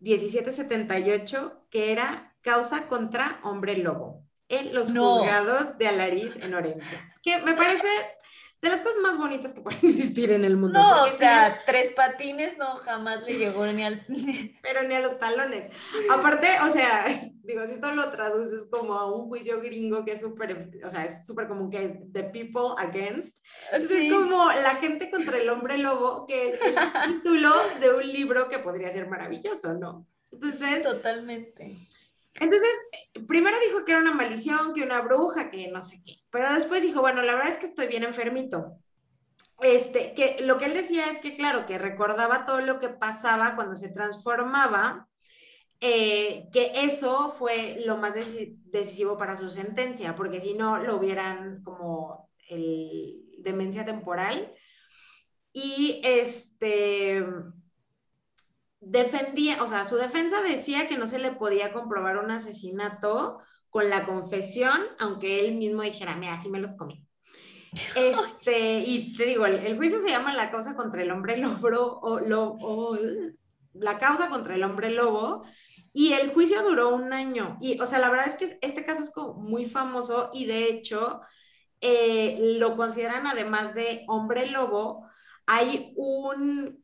1778, 0.00 1.66
que 1.70 1.92
era 1.92 2.36
causa 2.42 2.86
contra 2.88 3.40
hombre 3.42 3.78
lobo 3.78 4.22
en 4.48 4.74
los 4.74 4.92
juzgados 4.92 5.78
de 5.78 5.88
Alariz 5.88 6.36
en 6.36 6.54
Orense. 6.54 7.00
Que 7.22 7.40
me 7.40 7.54
parece 7.54 7.88
de 8.64 8.70
las 8.70 8.80
cosas 8.80 8.98
más 9.02 9.18
bonitas 9.18 9.52
que 9.52 9.60
pueden 9.60 9.80
existir 9.82 10.32
en 10.32 10.44
el 10.44 10.56
mundo. 10.56 10.78
No, 10.78 11.04
o 11.04 11.08
sea, 11.08 11.60
tres 11.66 11.90
patines 11.90 12.58
no 12.58 12.76
jamás 12.76 13.22
le 13.24 13.34
llegó 13.34 13.66
ni 13.66 13.84
al... 13.84 14.04
Pero 14.62 14.82
ni 14.82 14.94
a 14.94 15.00
los 15.00 15.18
talones. 15.18 15.70
Aparte, 16.10 16.48
o 16.66 16.70
sea, 16.70 17.04
digo, 17.42 17.66
si 17.66 17.74
esto 17.74 17.92
lo 17.92 18.10
traduces 18.10 18.66
como 18.70 18.94
a 18.94 19.14
un 19.14 19.28
juicio 19.28 19.60
gringo 19.60 20.04
que 20.04 20.12
es 20.12 20.20
súper, 20.20 20.70
o 20.84 20.90
sea, 20.90 21.04
es 21.04 21.26
súper 21.26 21.46
común 21.46 21.70
que 21.70 21.84
es 21.84 22.12
The 22.12 22.24
People 22.24 22.74
Against. 22.78 23.36
Es 23.72 23.92
como 24.10 24.46
la 24.46 24.76
gente 24.76 25.10
contra 25.10 25.38
el 25.38 25.48
hombre 25.50 25.78
lobo, 25.78 26.26
que 26.26 26.48
es 26.48 26.54
el 26.54 26.74
título 27.14 27.52
de 27.80 27.92
un 27.92 28.12
libro 28.12 28.48
que 28.48 28.58
podría 28.58 28.90
ser 28.90 29.08
maravilloso, 29.08 29.74
¿no? 29.74 30.06
Entonces... 30.32 30.82
Totalmente. 30.82 31.76
Entonces, 32.40 32.70
primero 33.28 33.56
dijo 33.60 33.84
que 33.84 33.92
era 33.92 34.00
una 34.00 34.12
maldición, 34.12 34.74
que 34.74 34.82
una 34.82 35.00
bruja, 35.00 35.50
que 35.50 35.70
no 35.70 35.82
sé 35.82 36.02
qué, 36.04 36.14
pero 36.30 36.52
después 36.52 36.82
dijo, 36.82 37.00
bueno, 37.00 37.22
la 37.22 37.34
verdad 37.34 37.52
es 37.52 37.58
que 37.58 37.66
estoy 37.66 37.86
bien 37.86 38.02
enfermito. 38.02 38.78
Este, 39.60 40.14
que 40.14 40.38
lo 40.40 40.58
que 40.58 40.64
él 40.64 40.74
decía 40.74 41.06
es 41.06 41.20
que, 41.20 41.36
claro, 41.36 41.64
que 41.64 41.78
recordaba 41.78 42.44
todo 42.44 42.60
lo 42.60 42.80
que 42.80 42.88
pasaba 42.88 43.54
cuando 43.54 43.76
se 43.76 43.88
transformaba, 43.88 45.08
eh, 45.80 46.48
que 46.52 46.72
eso 46.74 47.28
fue 47.30 47.82
lo 47.86 47.96
más 47.96 48.14
decisivo 48.14 49.16
para 49.16 49.36
su 49.36 49.48
sentencia, 49.48 50.16
porque 50.16 50.40
si 50.40 50.54
no, 50.54 50.78
lo 50.78 50.96
hubieran 50.96 51.62
como 51.62 52.30
el 52.48 53.24
demencia 53.38 53.84
temporal. 53.84 54.52
Y 55.52 56.00
este 56.02 57.24
defendía, 58.86 59.62
o 59.62 59.66
sea, 59.66 59.84
su 59.84 59.96
defensa 59.96 60.42
decía 60.42 60.88
que 60.88 60.98
no 60.98 61.06
se 61.06 61.18
le 61.18 61.32
podía 61.32 61.72
comprobar 61.72 62.18
un 62.18 62.30
asesinato 62.30 63.38
con 63.70 63.90
la 63.90 64.04
confesión, 64.04 64.80
aunque 64.98 65.40
él 65.40 65.54
mismo 65.56 65.82
dijera, 65.82 66.16
mira, 66.16 66.34
así 66.34 66.48
me 66.48 66.60
los 66.60 66.74
comí. 66.76 67.04
Este, 67.96 68.78
y 68.80 69.16
te 69.16 69.24
digo, 69.24 69.46
el, 69.46 69.76
juicio 69.76 69.98
se 69.98 70.10
llama 70.10 70.32
la 70.32 70.50
causa 70.50 70.76
contra 70.76 71.02
el 71.02 71.10
hombre 71.10 71.36
lobo, 71.36 71.98
o, 72.02 72.20
lo, 72.20 72.56
la 73.72 73.98
causa 73.98 74.28
contra 74.28 74.54
el 74.54 74.62
hombre 74.62 74.90
lobo, 74.90 75.44
y 75.92 76.12
el 76.12 76.32
juicio 76.32 76.62
duró 76.62 76.94
un 76.94 77.12
año. 77.12 77.58
Y, 77.60 77.80
o 77.80 77.86
sea, 77.86 77.98
la 77.98 78.10
verdad 78.10 78.28
es 78.28 78.36
que 78.36 78.58
este 78.60 78.84
caso 78.84 79.02
es 79.02 79.10
como 79.10 79.34
muy 79.34 79.64
famoso 79.64 80.30
y 80.32 80.46
de 80.46 80.68
hecho 80.68 81.20
eh, 81.80 82.56
lo 82.58 82.76
consideran 82.76 83.26
además 83.26 83.74
de 83.74 84.04
hombre 84.08 84.46
lobo, 84.46 85.06
hay 85.46 85.92
un 85.96 86.83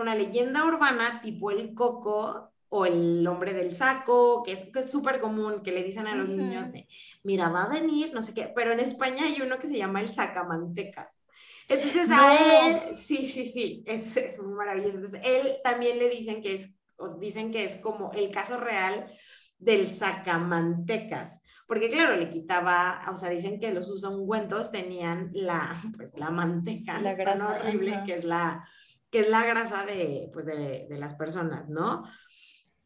una 0.00 0.14
leyenda 0.14 0.64
urbana 0.64 1.20
tipo 1.20 1.50
el 1.50 1.74
coco 1.74 2.52
o 2.70 2.86
el 2.86 3.26
hombre 3.26 3.54
del 3.54 3.74
saco, 3.74 4.42
que 4.42 4.52
es 4.52 4.90
súper 4.90 5.20
común, 5.20 5.62
que 5.62 5.72
le 5.72 5.82
dicen 5.82 6.06
a 6.06 6.14
los 6.14 6.28
niños 6.28 6.70
de, 6.70 6.86
mira, 7.22 7.48
va 7.48 7.64
a 7.64 7.68
venir, 7.68 8.12
no 8.12 8.22
sé 8.22 8.34
qué, 8.34 8.52
pero 8.54 8.72
en 8.72 8.80
España 8.80 9.24
hay 9.24 9.40
uno 9.40 9.58
que 9.58 9.66
se 9.66 9.78
llama 9.78 10.00
el 10.00 10.10
sacamantecas. 10.10 11.22
Entonces 11.68 12.10
a 12.10 12.66
él, 12.66 12.94
sí, 12.94 13.24
sí, 13.24 13.44
sí, 13.44 13.84
es, 13.86 14.16
es 14.16 14.42
muy 14.42 14.54
maravilloso. 14.54 14.96
Entonces 14.96 15.20
él 15.24 15.56
también 15.62 15.98
le 15.98 16.08
dicen 16.08 16.42
que 16.42 16.54
es, 16.54 16.78
os 16.96 17.18
dicen 17.20 17.50
que 17.50 17.64
es 17.64 17.76
como 17.76 18.12
el 18.12 18.30
caso 18.30 18.58
real 18.58 19.12
del 19.58 19.86
sacamantecas. 19.86 21.40
Porque 21.66 21.90
claro, 21.90 22.16
le 22.16 22.30
quitaba, 22.30 23.02
o 23.12 23.16
sea, 23.16 23.28
dicen 23.28 23.60
que 23.60 23.72
los 23.72 23.90
ungüentos 24.02 24.72
tenían 24.72 25.30
la, 25.34 25.78
pues, 25.96 26.12
la 26.16 26.30
manteca, 26.30 26.98
la 27.00 27.14
grasa 27.14 27.60
horrible, 27.60 28.02
que 28.06 28.14
es 28.14 28.24
la, 28.24 28.66
que 29.10 29.20
es 29.20 29.28
la 29.28 29.44
grasa 29.44 29.84
de, 29.84 30.30
pues 30.32 30.46
de, 30.46 30.86
las 30.90 31.14
personas, 31.14 31.68
¿no? 31.68 32.04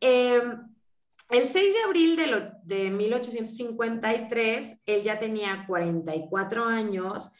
Em, 0.00 0.68
el 1.30 1.46
6 1.46 1.74
de 1.74 1.82
abril 1.82 2.16
de, 2.16 2.52
de, 2.64 2.90
1853, 2.90 4.82
él 4.86 5.02
ya 5.02 5.18
tenía 5.18 5.64
44 5.66 6.64
años. 6.64 7.30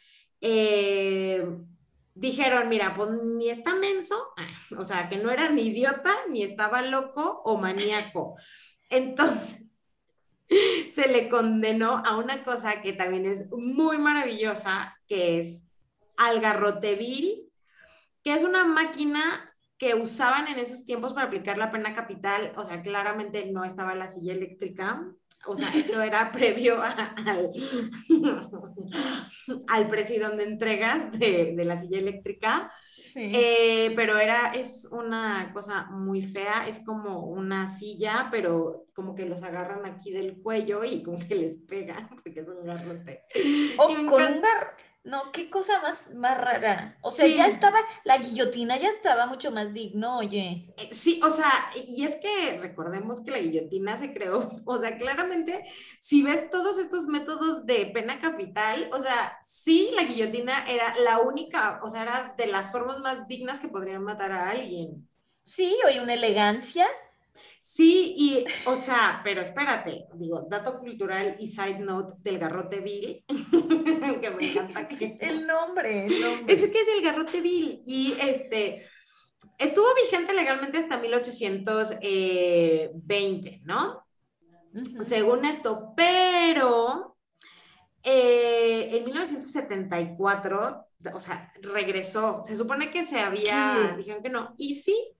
Em, 0.41 1.65
dijeron, 2.15 2.69
mira, 2.69 2.93
pues 2.93 3.09
ni 3.11 3.49
está 3.49 3.75
menso, 3.75 4.33
o 4.77 4.85
sea, 4.85 5.09
que 5.09 5.17
no 5.17 5.31
era 5.31 5.49
ni 5.49 5.67
idiota, 5.67 6.13
ni 6.29 6.43
estaba 6.43 6.81
loco 6.81 7.41
o 7.45 7.57
maníaco. 7.57 8.35
Entonces, 8.89 9.79
se 10.89 11.07
le 11.07 11.29
condenó 11.29 11.97
a 12.05 12.17
una 12.17 12.43
cosa 12.43 12.81
que 12.81 12.93
también 12.93 13.25
es 13.25 13.49
muy 13.51 13.97
maravillosa, 13.97 14.97
que 15.07 15.39
es 15.39 15.65
algarrotevil 16.17 17.49
que 18.23 18.33
es 18.33 18.43
una 18.43 18.65
máquina 18.65 19.21
que 19.77 19.95
usaban 19.95 20.47
en 20.47 20.59
esos 20.59 20.85
tiempos 20.85 21.13
para 21.13 21.27
aplicar 21.27 21.57
la 21.57 21.71
pena 21.71 21.93
capital, 21.93 22.53
o 22.55 22.63
sea, 22.63 22.81
claramente 22.81 23.51
no 23.51 23.65
estaba 23.65 23.95
la 23.95 24.07
silla 24.07 24.33
eléctrica, 24.33 25.03
o 25.45 25.55
sea, 25.55 25.67
esto 25.75 26.01
era 26.01 26.31
previo 26.31 26.81
al, 26.81 27.51
al 29.67 29.87
presidente 29.89 30.37
de 30.37 30.43
entregas 30.43 31.19
de, 31.19 31.53
de, 31.55 31.65
la 31.65 31.77
silla 31.77 31.99
eléctrica, 31.99 32.71
sí. 32.97 33.31
Eh, 33.33 33.91
pero 33.95 34.17
era, 34.17 34.53
es 34.53 34.87
una 34.91 35.51
cosa 35.53 35.87
muy 35.91 36.21
fea, 36.21 36.67
es 36.67 36.79
como 36.85 37.27
una 37.27 37.67
silla, 37.67 38.29
pero 38.31 38.85
como 38.93 39.15
que 39.15 39.25
los 39.25 39.43
agarran 39.43 39.85
aquí 39.85 40.11
del 40.11 40.41
cuello 40.41 40.83
y 40.85 41.03
como 41.03 41.17
que 41.17 41.35
les 41.35 41.57
pegan, 41.57 42.07
porque 42.23 42.39
es 42.39 42.47
un 42.47 42.65
garrote. 42.65 43.23
O 43.77 43.87
con 43.87 44.05
un 44.05 44.41
no, 45.03 45.31
qué 45.33 45.49
cosa 45.49 45.81
más, 45.81 46.13
más 46.15 46.37
rara. 46.37 46.97
O 47.01 47.11
sea, 47.11 47.27
ya 47.27 47.45
estaba, 47.47 47.77
la 48.05 48.17
guillotina 48.19 48.77
ya 48.77 48.87
estaba 48.87 49.25
mucho 49.25 49.51
más 49.51 49.73
digno, 49.73 50.17
oye. 50.17 50.73
Eh, 50.77 50.89
sí, 50.93 51.19
o 51.23 51.29
sea, 51.29 51.51
y 51.75 52.05
es 52.05 52.15
que 52.17 52.57
recordemos 52.61 53.21
que 53.21 53.31
la 53.31 53.39
guillotina 53.39 53.97
se 53.97 54.13
creó, 54.13 54.47
o 54.65 54.77
sea, 54.79 54.97
claramente, 54.97 55.65
si 55.99 56.23
ves 56.23 56.49
todos 56.49 56.77
estos 56.79 57.05
métodos 57.07 57.65
de 57.65 57.85
pena 57.87 58.21
capital, 58.21 58.89
o 58.93 58.99
sea, 58.99 59.37
sí, 59.41 59.91
la 59.93 60.03
guillotina 60.03 60.65
era 60.69 60.95
la 60.99 61.19
única, 61.19 61.81
o 61.83 61.89
sea, 61.89 62.03
era 62.03 62.33
de 62.37 62.47
las 62.47 62.71
formas 62.71 62.99
más 62.99 63.27
dignas 63.27 63.59
que 63.59 63.67
podrían 63.67 64.03
matar 64.03 64.31
a 64.31 64.49
alguien. 64.51 65.09
Sí, 65.43 65.77
oye, 65.85 66.01
una 66.01 66.13
elegancia. 66.13 66.87
Sí, 67.65 68.13
y, 68.17 68.43
o 68.65 68.75
sea, 68.75 69.21
pero 69.23 69.41
espérate, 69.41 70.07
digo, 70.15 70.45
dato 70.49 70.79
cultural 70.79 71.37
y 71.39 71.47
side 71.47 71.79
note 71.79 72.15
del 72.19 72.37
garrote 72.37 72.81
Bill, 72.81 73.23
que 74.21 74.29
me 74.31 74.51
encanta 74.51 74.85
que... 74.85 75.15
El 75.21 75.47
nombre, 75.47 76.07
el 76.07 76.19
nombre. 76.19 76.53
Ese 76.53 76.69
que 76.69 76.81
es 76.81 76.87
el 76.89 77.01
garrote 77.01 77.39
Bill, 77.39 77.81
y 77.85 78.15
este, 78.19 78.85
estuvo 79.57 79.85
vigente 79.95 80.33
legalmente 80.33 80.79
hasta 80.79 80.97
1820, 80.97 83.61
¿no? 83.63 84.05
Según 85.05 85.45
esto, 85.45 85.93
pero 85.95 87.15
eh, 88.03 88.89
en 88.91 89.05
1974, 89.05 90.85
o 91.13 91.19
sea, 91.21 91.49
regresó, 91.61 92.43
se 92.43 92.57
supone 92.57 92.91
que 92.91 93.05
se 93.05 93.21
había, 93.21 93.95
dijeron 93.97 94.21
que 94.21 94.29
no, 94.29 94.53
y 94.57 94.75
sí, 94.75 95.15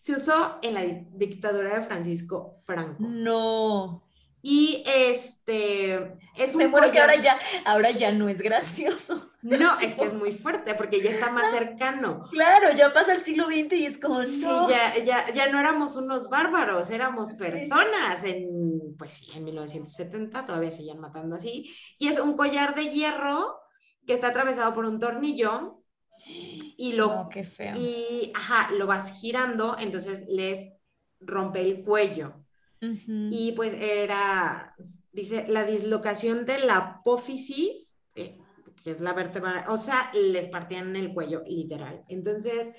se 0.00 0.14
usó 0.14 0.58
en 0.62 0.74
la 0.74 0.82
dictadura 1.12 1.76
de 1.76 1.82
Francisco 1.82 2.52
Franco. 2.64 2.96
No. 2.98 4.02
Y 4.42 4.82
este 4.86 6.16
es 6.34 6.54
un 6.54 6.70
Me 6.70 6.90
que 6.90 6.98
ahora 6.98 7.16
ya, 7.16 7.38
ahora 7.66 7.90
ya 7.90 8.10
no 8.10 8.30
es 8.30 8.40
gracioso. 8.40 9.30
No, 9.42 9.78
es 9.80 9.94
que 9.94 10.06
es 10.06 10.14
muy 10.14 10.32
fuerte 10.32 10.74
porque 10.74 11.02
ya 11.02 11.10
está 11.10 11.30
más 11.30 11.50
cercano. 11.50 12.26
Claro, 12.30 12.72
ya 12.74 12.94
pasa 12.94 13.12
el 13.12 13.22
siglo 13.22 13.44
XX 13.44 13.72
y 13.74 13.84
es 13.84 13.98
como 13.98 14.22
Sí, 14.22 14.46
ya, 14.70 14.96
ya, 15.04 15.30
ya 15.30 15.50
no 15.50 15.60
éramos 15.60 15.96
unos 15.96 16.30
bárbaros, 16.30 16.90
éramos 16.90 17.34
personas. 17.34 18.24
En, 18.24 18.96
pues 18.96 19.12
sí, 19.12 19.26
en 19.34 19.44
1970 19.44 20.46
todavía 20.46 20.70
seguían 20.70 21.00
matando 21.00 21.36
así. 21.36 21.70
Y 21.98 22.08
es 22.08 22.18
un 22.18 22.34
collar 22.34 22.74
de 22.74 22.86
hierro 22.86 23.60
que 24.06 24.14
está 24.14 24.28
atravesado 24.28 24.72
por 24.72 24.86
un 24.86 24.98
tornillo 24.98 25.79
y 26.26 26.92
lo, 26.92 27.28
qué 27.30 27.44
feo. 27.44 27.76
Y, 27.76 28.32
ajá, 28.34 28.70
lo 28.72 28.86
vas 28.86 29.20
girando, 29.20 29.76
entonces 29.78 30.24
les 30.28 30.74
rompe 31.20 31.60
el 31.60 31.82
cuello. 31.82 32.34
Y 32.82 33.52
pues 33.52 33.74
era, 33.74 34.74
dice, 35.12 35.46
la 35.48 35.64
dislocación 35.64 36.46
de 36.46 36.60
la 36.60 36.76
apófisis, 36.76 37.98
eh, 38.14 38.38
que 38.82 38.92
es 38.92 39.00
la 39.02 39.12
vértebra, 39.12 39.66
o 39.68 39.76
sea, 39.76 40.10
les 40.14 40.48
partían 40.48 40.96
el 40.96 41.12
cuello, 41.12 41.42
literal. 41.46 42.02
Entonces, 42.08 42.70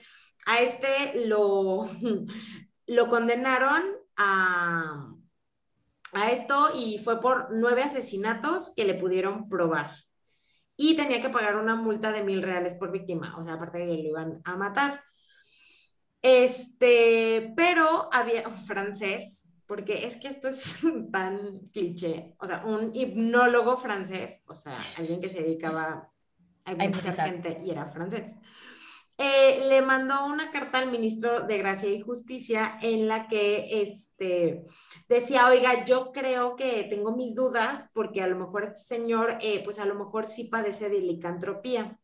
a 0.47 0.59
este 0.59 1.27
lo, 1.27 1.87
lo 2.87 3.07
condenaron 3.09 3.83
a, 4.17 5.13
a 6.13 6.31
esto 6.31 6.69
y 6.75 6.97
fue 6.97 7.21
por 7.21 7.49
nueve 7.51 7.83
asesinatos 7.83 8.73
que 8.75 8.85
le 8.85 8.95
pudieron 8.95 9.47
probar. 9.49 9.91
Y 10.83 10.95
tenía 10.95 11.21
que 11.21 11.29
pagar 11.29 11.57
una 11.57 11.75
multa 11.75 12.11
de 12.11 12.23
mil 12.23 12.41
reales 12.41 12.73
por 12.73 12.91
víctima, 12.91 13.37
o 13.37 13.43
sea, 13.43 13.53
aparte 13.53 13.77
de 13.77 13.85
que 13.85 14.01
lo 14.01 14.09
iban 14.09 14.41
a 14.43 14.55
matar. 14.55 15.03
Este, 16.23 17.53
pero 17.55 18.09
había 18.11 18.47
un 18.47 18.55
francés, 18.55 19.47
porque 19.67 20.07
es 20.07 20.17
que 20.17 20.29
esto 20.29 20.47
es 20.47 20.77
tan 21.11 21.69
cliché, 21.71 22.33
o 22.39 22.47
sea, 22.47 22.65
un 22.65 22.95
hipnólogo 22.95 23.77
francés, 23.77 24.41
o 24.47 24.55
sea, 24.55 24.79
alguien 24.97 25.21
que 25.21 25.27
se 25.27 25.43
dedicaba 25.43 26.11
a 26.65 26.73
mucha 26.73 27.11
gente 27.11 27.59
y 27.63 27.69
era 27.69 27.85
francés. 27.85 28.37
Eh, 29.23 29.67
le 29.69 29.83
mandó 29.83 30.25
una 30.25 30.49
carta 30.49 30.79
al 30.79 30.89
ministro 30.89 31.41
de 31.41 31.59
Gracia 31.59 31.87
y 31.91 32.01
Justicia 32.01 32.79
en 32.81 33.07
la 33.07 33.27
que 33.27 33.83
este, 33.83 34.65
decía, 35.07 35.47
oiga, 35.47 35.85
yo 35.85 36.11
creo 36.11 36.55
que 36.55 36.87
tengo 36.89 37.15
mis 37.15 37.35
dudas 37.35 37.91
porque 37.93 38.23
a 38.23 38.27
lo 38.27 38.35
mejor 38.35 38.63
este 38.63 38.79
señor, 38.79 39.37
eh, 39.41 39.61
pues 39.63 39.77
a 39.77 39.85
lo 39.85 39.93
mejor 39.93 40.25
sí 40.25 40.45
padece 40.45 40.89
de 40.89 41.01
licantropía. 41.01 41.99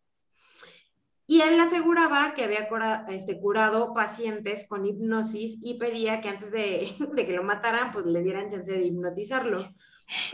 Y 1.26 1.42
él 1.42 1.60
aseguraba 1.60 2.36
que 2.36 2.44
había 2.44 2.70
este, 3.10 3.40
curado 3.40 3.96
pacientes 3.96 4.68
con 4.68 4.86
hipnosis 4.86 5.58
y 5.64 5.80
pedía 5.80 6.22
que 6.22 6.30
antes 6.30 6.52
de, 6.52 6.96
de, 7.16 7.26
que 7.26 7.34
lo 7.34 7.42
mataran, 7.42 7.94
pues 7.94 8.06
le 8.06 8.22
dieran 8.22 8.48
chance 8.48 8.72
de 8.72 8.84
hipnotizarlo. 8.84 9.58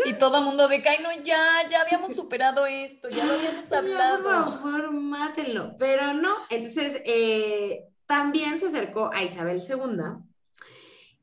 Y 0.05 0.13
todo 0.13 0.38
el 0.38 0.45
mundo 0.45 0.67
de 0.67 0.82
que, 0.82 0.99
no, 0.99 1.11
ya, 1.24 1.67
ya 1.67 1.82
habíamos 1.82 2.15
superado 2.15 2.65
esto, 2.65 3.09
ya 3.09 3.26
lo 3.26 3.34
habíamos 3.34 3.71
hablado. 3.71 4.45
por 4.45 4.53
favor, 4.53 4.91
mátenlo. 4.91 5.76
Pero 5.80 6.13
no, 6.13 6.36
entonces 6.49 7.01
eh, 7.05 7.88
también 8.05 8.59
se 8.59 8.67
acercó 8.67 9.09
a 9.13 9.24
Isabel 9.24 9.61
II 9.67 10.24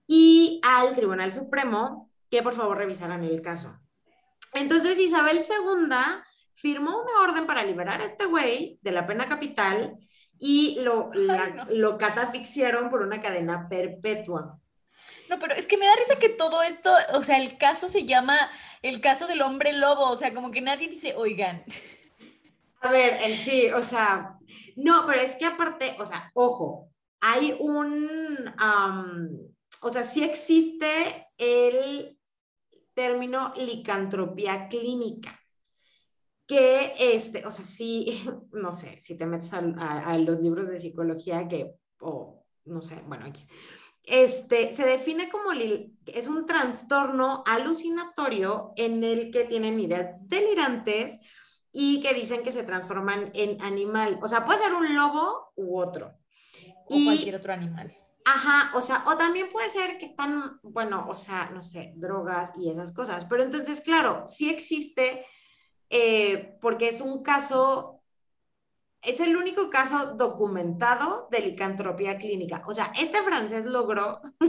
y 0.07 0.61
al 0.65 0.97
Tribunal 0.97 1.33
Supremo 1.33 2.11
que 2.29 2.43
por 2.43 2.55
favor 2.55 2.79
revisaran 2.79 3.23
el 3.25 3.41
caso. 3.43 3.79
Entonces 4.53 4.99
Isabel 4.99 5.39
II 5.39 5.95
firmó 6.55 7.03
una 7.03 7.23
orden 7.23 7.47
para 7.47 7.65
liberar 7.65 8.01
a 8.01 8.07
este 8.07 8.27
güey 8.27 8.79
de 8.83 8.93
la 8.93 9.07
pena 9.07 9.29
capital 9.29 9.97
y 10.39 10.81
lo, 10.81 11.11
lo 11.69 11.99
catafixiaron 11.99 12.89
por 12.89 13.03
una 13.03 13.21
cadena 13.21 13.69
perpetua. 13.69 14.59
No, 15.31 15.39
pero 15.39 15.55
es 15.55 15.69
que 15.69 15.79
me 15.79 15.87
da 15.87 15.95
risa 15.95 16.19
que 16.19 16.29
todo 16.29 16.61
esto, 16.61 16.93
o 17.15 17.23
sea, 17.23 17.41
el 17.41 17.57
caso 17.57 17.89
se 17.89 18.05
llama 18.05 18.51
el 18.83 19.01
caso 19.01 19.29
del 19.29 19.43
hombre 19.43 19.73
lobo, 19.73 20.11
o 20.11 20.17
sea, 20.17 20.35
como 20.35 20.51
que 20.51 20.61
nadie 20.61 20.89
dice, 20.89 21.15
oigan. 21.17 21.63
A 22.81 22.91
ver, 22.91 23.21
sí, 23.37 23.71
o 23.71 23.81
sea, 23.81 24.41
no, 24.75 25.05
pero 25.07 25.21
es 25.21 25.37
que 25.37 25.45
aparte, 25.45 25.95
o 26.01 26.05
sea, 26.05 26.33
ojo, 26.35 26.91
hay 27.21 27.57
un, 27.61 28.09
o 29.83 29.91
sea, 29.91 30.03
sí 30.03 30.25
existe 30.25 31.29
el 31.39 32.19
término 32.93 33.55
licantropía 33.57 34.67
clínica 34.67 35.41
que 36.49 36.93
este, 36.99 37.47
o 37.47 37.53
sea, 37.53 37.65
sí, 37.65 38.21
no 38.51 38.73
sé, 38.73 39.01
si 39.01 39.17
te 39.17 39.27
metes 39.27 39.53
a, 39.53 40.19
los 40.19 40.41
libros 40.41 40.67
de 40.67 40.81
psicología 40.81 41.47
que, 41.47 41.77
o 42.01 42.45
no 42.65 42.83
sé, 42.83 43.01
bueno, 43.07 43.27
aquí, 43.27 43.43
este, 44.11 44.73
se 44.73 44.85
define 44.85 45.31
como, 45.31 45.53
es 45.53 46.27
un 46.27 46.45
trastorno 46.45 47.45
alucinatorio 47.47 48.73
en 48.75 49.05
el 49.05 49.31
que 49.31 49.45
tienen 49.45 49.79
ideas 49.79 50.11
delirantes 50.23 51.21
y 51.73 52.01
que 52.01 52.13
dicen 52.13 52.43
que 52.43 52.51
se 52.51 52.65
transforman 52.65 53.31
en 53.35 53.63
animal. 53.63 54.19
O 54.21 54.27
sea, 54.27 54.45
puede 54.45 54.59
ser 54.59 54.75
un 54.75 54.97
lobo 54.97 55.53
u 55.55 55.79
otro. 55.79 56.13
O 56.87 57.05
cualquier 57.05 57.37
otro 57.37 57.53
animal. 57.53 57.93
Ajá, 58.25 58.77
o 58.77 58.83
sea, 58.83 59.05
o 59.07 59.17
también 59.17 59.49
puede 59.53 59.71
ser 59.71 59.97
que 59.97 60.07
están, 60.07 60.59
bueno, 60.65 61.07
o 61.09 61.15
sea, 61.15 61.49
no 61.51 61.63
sé, 61.63 61.93
drogas 61.95 62.51
y 62.59 62.69
esas 62.69 62.93
cosas. 62.93 63.27
Pero 63.27 63.45
entonces, 63.45 63.81
claro, 63.81 64.25
sí 64.27 64.51
existe, 64.51 65.25
eh, 65.89 66.59
porque 66.61 66.89
es 66.89 67.01
un 67.01 67.23
caso 67.23 68.00
es 69.03 69.21
el 69.21 69.37
único 69.37 69.71
caso 69.71 70.15
documentado 70.15 71.29
de 71.31 71.41
licantropía 71.41 72.19
clínica. 72.19 72.63
O 72.67 72.75
sea, 72.75 72.93
este 72.99 73.23
francés 73.23 73.65
logró 73.65 74.21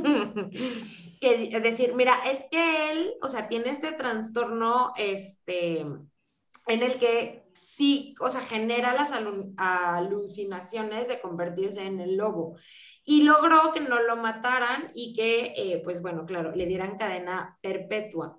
que, 1.22 1.60
decir, 1.62 1.94
mira, 1.96 2.16
es 2.30 2.46
que 2.52 2.92
él, 2.92 3.14
o 3.22 3.30
sea, 3.30 3.48
tiene 3.48 3.70
este 3.70 3.94
trastorno, 3.94 4.92
este, 4.98 5.80
en 5.80 6.84
el 6.84 6.98
que 6.98 7.46
sí, 7.54 8.14
o 8.20 8.30
sea, 8.30 8.42
genera 8.42 8.94
las 8.94 9.14
alucinaciones 9.58 11.08
de 11.08 11.22
convertirse 11.22 11.84
en 11.86 12.00
el 12.02 12.18
lobo. 12.18 12.58
Y 13.04 13.24
logró 13.24 13.72
que 13.74 13.80
no 13.80 14.02
lo 14.02 14.18
mataran 14.18 14.92
y 14.94 15.14
que, 15.14 15.54
eh, 15.56 15.82
pues 15.84 16.02
bueno, 16.02 16.26
claro, 16.26 16.54
le 16.56 16.66
dieran 16.66 16.98
cadena 16.98 17.58
perpetua. 17.62 18.38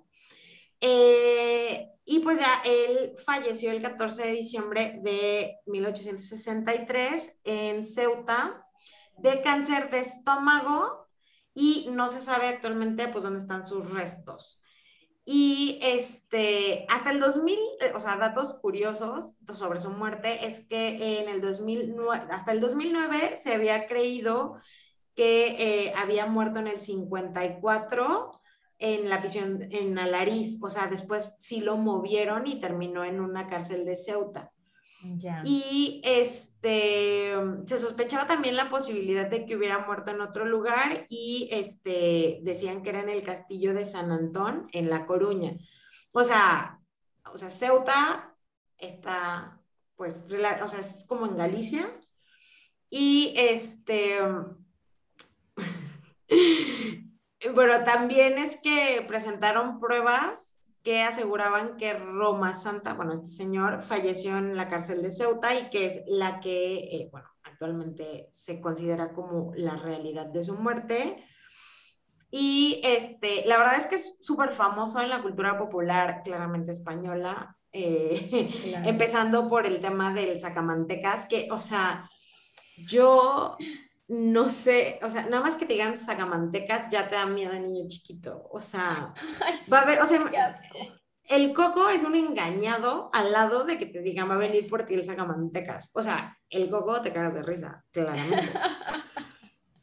Eh, 0.79 1.92
y 2.05 2.19
pues 2.19 2.39
ya 2.39 2.61
él 2.65 3.13
falleció 3.25 3.71
el 3.71 3.81
14 3.81 4.23
de 4.23 4.31
diciembre 4.31 4.99
de 5.03 5.57
1863 5.65 7.39
en 7.45 7.85
Ceuta 7.85 8.65
de 9.17 9.41
cáncer 9.41 9.89
de 9.89 9.99
estómago 9.99 11.07
y 11.53 11.87
no 11.91 12.09
se 12.09 12.19
sabe 12.19 12.47
actualmente 12.47 13.07
pues 13.07 13.23
dónde 13.23 13.39
están 13.39 13.63
sus 13.63 13.89
restos. 13.91 14.61
Y 15.25 15.79
este, 15.81 16.85
hasta 16.89 17.11
el 17.11 17.21
2000, 17.21 17.57
eh, 17.79 17.93
o 17.95 17.99
sea, 17.99 18.17
datos 18.17 18.55
curiosos 18.55 19.37
sobre 19.53 19.79
su 19.79 19.89
muerte 19.89 20.47
es 20.47 20.67
que 20.67 21.21
en 21.21 21.29
el 21.29 21.39
2009, 21.39 22.27
hasta 22.29 22.51
el 22.51 22.59
2009 22.59 23.37
se 23.37 23.53
había 23.53 23.87
creído 23.87 24.57
que 25.15 25.87
eh, 25.87 25.93
había 25.95 26.25
muerto 26.25 26.59
en 26.59 26.67
el 26.67 26.81
54 26.81 28.41
en 28.79 29.09
la 29.09 29.19
prisión 29.19 29.67
en 29.71 29.97
Alariz, 29.97 30.57
o 30.61 30.69
sea, 30.69 30.87
después 30.87 31.35
sí 31.39 31.61
lo 31.61 31.77
movieron 31.77 32.47
y 32.47 32.59
terminó 32.59 33.03
en 33.03 33.19
una 33.19 33.47
cárcel 33.47 33.85
de 33.85 33.95
Ceuta. 33.95 34.51
Y 35.43 36.01
este, 36.05 37.33
se 37.65 37.77
sospechaba 37.77 38.25
también 38.25 38.55
la 38.55 38.69
posibilidad 38.69 39.29
de 39.29 39.45
que 39.45 39.57
hubiera 39.57 39.79
muerto 39.79 40.11
en 40.11 40.21
otro 40.21 40.45
lugar 40.45 41.05
y 41.09 41.49
este, 41.51 42.39
decían 42.43 42.83
que 42.83 42.89
era 42.91 43.01
en 43.01 43.09
el 43.09 43.21
castillo 43.21 43.73
de 43.73 43.83
San 43.83 44.11
Antón, 44.11 44.67
en 44.71 44.89
La 44.89 45.05
Coruña. 45.05 45.57
O 46.13 46.23
sea, 46.23 46.79
o 47.33 47.37
sea, 47.37 47.49
Ceuta 47.49 48.35
está, 48.77 49.61
pues, 49.95 50.25
o 50.29 50.67
sea, 50.67 50.79
es 50.79 51.05
como 51.07 51.25
en 51.25 51.35
Galicia. 51.35 51.99
Y 52.89 53.33
este, 53.35 54.19
Bueno, 57.51 57.83
también 57.83 58.37
es 58.37 58.57
que 58.61 59.03
presentaron 59.07 59.79
pruebas 59.79 60.59
que 60.83 61.01
aseguraban 61.01 61.77
que 61.77 61.93
Roma 61.93 62.53
Santa, 62.53 62.93
bueno, 62.93 63.13
este 63.13 63.27
señor 63.27 63.81
falleció 63.81 64.37
en 64.37 64.55
la 64.55 64.67
cárcel 64.67 65.01
de 65.01 65.11
Ceuta 65.11 65.53
y 65.57 65.69
que 65.69 65.85
es 65.85 66.01
la 66.07 66.39
que, 66.39 66.75
eh, 66.75 67.09
bueno, 67.11 67.27
actualmente 67.43 68.27
se 68.31 68.59
considera 68.59 69.13
como 69.13 69.53
la 69.55 69.75
realidad 69.77 70.25
de 70.25 70.43
su 70.43 70.55
muerte. 70.55 71.23
Y 72.29 72.81
este, 72.83 73.45
la 73.45 73.57
verdad 73.57 73.77
es 73.77 73.87
que 73.87 73.95
es 73.95 74.17
súper 74.21 74.49
famoso 74.49 75.01
en 75.01 75.09
la 75.09 75.21
cultura 75.21 75.57
popular, 75.57 76.21
claramente 76.23 76.71
española, 76.71 77.57
eh, 77.71 78.49
empezando 78.85 79.47
por 79.49 79.65
el 79.65 79.79
tema 79.79 80.13
del 80.13 80.39
sacamantecas, 80.39 81.25
que, 81.25 81.47
o 81.51 81.59
sea, 81.59 82.09
yo 82.87 83.57
no 84.07 84.49
sé, 84.49 84.99
o 85.01 85.09
sea, 85.09 85.23
nada 85.23 85.41
más 85.43 85.55
que 85.55 85.65
te 85.65 85.73
digan 85.73 85.97
sagamantecas 85.97 86.91
ya 86.91 87.07
te 87.09 87.15
da 87.15 87.25
miedo 87.25 87.53
el 87.53 87.71
niño 87.71 87.87
chiquito. 87.87 88.47
O 88.51 88.59
sea, 88.59 89.13
va 89.71 89.79
a 89.79 89.81
haber, 89.81 90.01
o 90.01 90.05
sea, 90.05 90.19
el 91.25 91.53
coco 91.53 91.89
es 91.89 92.03
un 92.03 92.15
engañado 92.15 93.09
al 93.13 93.31
lado 93.31 93.63
de 93.63 93.77
que 93.77 93.85
te 93.85 94.01
digan 94.01 94.29
va 94.29 94.35
a 94.35 94.37
venir 94.37 94.69
por 94.69 94.83
ti 94.83 94.93
el 94.93 95.05
sagamantecas. 95.05 95.89
O 95.93 96.01
sea, 96.01 96.37
el 96.49 96.69
coco 96.69 97.01
te 97.01 97.13
cagas 97.13 97.33
de 97.33 97.43
risa, 97.43 97.83
claramente. 97.91 98.51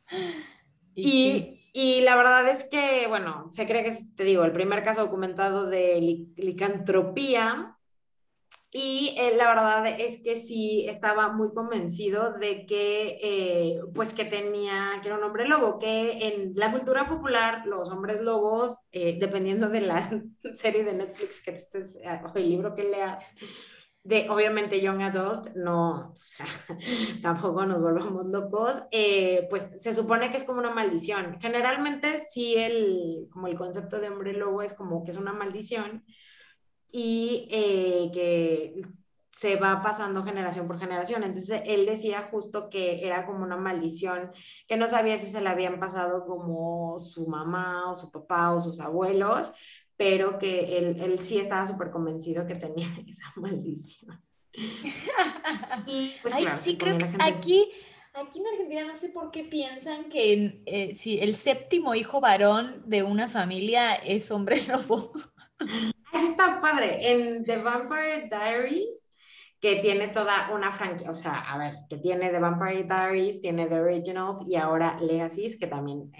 y, 0.94 1.70
y, 1.72 2.02
la 2.02 2.16
verdad 2.16 2.46
es 2.48 2.64
que, 2.64 3.06
bueno, 3.08 3.48
se 3.50 3.66
cree 3.66 3.82
que 3.82 3.88
es, 3.88 4.14
te 4.14 4.24
digo, 4.24 4.44
el 4.44 4.52
primer 4.52 4.84
caso 4.84 5.00
documentado 5.00 5.66
de 5.66 6.26
licantropía 6.36 7.76
y 8.72 9.16
eh, 9.18 9.36
la 9.36 9.48
verdad 9.48 10.00
es 10.00 10.22
que 10.22 10.36
sí 10.36 10.86
estaba 10.88 11.32
muy 11.32 11.52
convencido 11.52 12.34
de 12.34 12.66
que, 12.66 13.18
eh, 13.20 13.80
pues 13.94 14.14
que 14.14 14.24
tenía, 14.24 15.00
que 15.02 15.08
era 15.08 15.18
un 15.18 15.24
hombre 15.24 15.48
lobo, 15.48 15.80
que 15.80 16.28
en 16.28 16.52
la 16.54 16.70
cultura 16.70 17.08
popular 17.08 17.66
los 17.66 17.90
hombres 17.90 18.20
lobos, 18.20 18.78
eh, 18.92 19.16
dependiendo 19.18 19.68
de 19.68 19.80
la 19.80 20.08
serie 20.54 20.84
de 20.84 20.94
Netflix 20.94 21.42
que 21.42 21.50
estés, 21.50 21.98
o 22.32 22.38
el 22.38 22.48
libro 22.48 22.76
que 22.76 22.84
leas, 22.84 23.26
de 24.04 24.30
obviamente 24.30 24.80
Young 24.80 25.02
Adult, 25.02 25.48
no, 25.56 26.12
o 26.12 26.16
sea, 26.16 26.46
tampoco 27.22 27.66
nos 27.66 27.82
volvamos 27.82 28.26
locos, 28.26 28.82
pues 29.50 29.82
se 29.82 29.92
supone 29.92 30.30
que 30.30 30.36
es 30.36 30.44
como 30.44 30.60
una 30.60 30.70
maldición. 30.70 31.38
Generalmente 31.40 32.20
sí 32.20 32.54
el, 32.54 33.26
como 33.32 33.48
el 33.48 33.58
concepto 33.58 33.98
de 33.98 34.08
hombre 34.10 34.32
lobo 34.32 34.62
es 34.62 34.74
como 34.74 35.02
que 35.04 35.10
es 35.10 35.16
una 35.16 35.32
maldición, 35.32 36.04
y 36.92 37.48
eh, 37.50 38.10
que 38.12 38.82
se 39.30 39.56
va 39.56 39.82
pasando 39.82 40.22
generación 40.22 40.66
por 40.66 40.78
generación. 40.78 41.22
Entonces 41.22 41.62
él 41.64 41.86
decía 41.86 42.28
justo 42.30 42.68
que 42.68 43.06
era 43.06 43.26
como 43.26 43.44
una 43.44 43.56
maldición, 43.56 44.32
que 44.68 44.76
no 44.76 44.86
sabía 44.86 45.16
si 45.16 45.26
se 45.26 45.40
la 45.40 45.52
habían 45.52 45.78
pasado 45.80 46.26
como 46.26 46.98
su 46.98 47.26
mamá 47.26 47.90
o 47.90 47.94
su 47.94 48.10
papá 48.10 48.52
o 48.52 48.60
sus 48.60 48.80
abuelos, 48.80 49.52
pero 49.96 50.38
que 50.38 50.78
él, 50.78 50.96
él 51.00 51.18
sí 51.20 51.38
estaba 51.38 51.66
súper 51.66 51.90
convencido 51.90 52.46
que 52.46 52.54
tenía 52.56 52.88
esa 53.08 53.32
maldición. 53.36 54.20
y 55.86 56.12
pues 56.22 56.34
Ay, 56.34 56.46
sí, 56.48 56.76
creo 56.76 56.98
que 56.98 57.06
aquí, 57.20 57.70
aquí 58.14 58.40
en 58.40 58.46
Argentina 58.46 58.84
no 58.84 58.94
sé 58.94 59.10
por 59.10 59.30
qué 59.30 59.44
piensan 59.44 60.08
que 60.08 60.62
eh, 60.66 60.94
si 60.94 61.20
el 61.20 61.36
séptimo 61.36 61.94
hijo 61.94 62.20
varón 62.20 62.82
de 62.86 63.02
una 63.04 63.28
familia 63.28 63.94
es 63.94 64.30
hombre 64.30 64.56
lobo. 64.68 65.12
Eso 66.12 66.26
está 66.26 66.60
padre. 66.60 67.10
En 67.10 67.44
The 67.44 67.58
Vampire 67.58 68.28
Diaries 68.28 69.10
que 69.60 69.76
tiene 69.76 70.08
toda 70.08 70.50
una 70.52 70.72
franquicia, 70.72 71.10
o 71.10 71.14
sea, 71.14 71.38
a 71.38 71.58
ver, 71.58 71.74
que 71.88 71.98
tiene 71.98 72.30
The 72.30 72.38
Vampire 72.38 72.84
Diaries, 72.84 73.42
tiene 73.42 73.66
The 73.66 73.80
Originals 73.80 74.42
y 74.48 74.56
ahora 74.56 74.96
Legacies, 74.98 75.58
que 75.58 75.66
también 75.66 76.10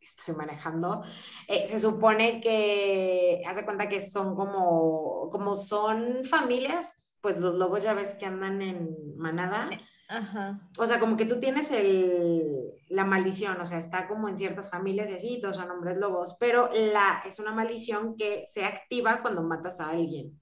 estoy 0.00 0.34
manejando. 0.34 1.02
Eh, 1.48 1.66
se 1.66 1.80
supone 1.80 2.40
que, 2.40 3.42
hace 3.46 3.64
cuenta 3.64 3.88
que 3.88 4.00
son 4.00 4.36
como, 4.36 5.28
como 5.32 5.56
son 5.56 6.24
familias, 6.24 6.94
pues 7.20 7.38
los 7.40 7.56
lobos 7.56 7.82
ya 7.82 7.94
ves 7.94 8.14
que 8.14 8.26
andan 8.26 8.62
en 8.62 9.16
manada. 9.16 9.70
Ajá. 10.08 10.60
O 10.78 10.86
sea, 10.86 11.00
como 11.00 11.16
que 11.16 11.24
tú 11.24 11.40
tienes 11.40 11.70
el, 11.70 12.72
la 12.88 13.04
maldición, 13.04 13.60
o 13.60 13.66
sea, 13.66 13.78
está 13.78 14.06
como 14.06 14.28
en 14.28 14.36
ciertas 14.36 14.70
familias 14.70 15.10
y 15.10 15.14
así, 15.14 15.40
todos 15.40 15.56
son 15.56 15.70
hombres 15.70 15.96
lobos, 15.96 16.36
pero 16.38 16.68
la, 16.72 17.22
es 17.26 17.38
una 17.38 17.52
maldición 17.52 18.16
que 18.16 18.44
se 18.52 18.64
activa 18.64 19.22
cuando 19.22 19.42
matas 19.42 19.80
a 19.80 19.90
alguien. 19.90 20.38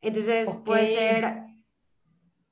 Entonces 0.00 0.60
puede 0.64 0.86
ser 0.86 1.44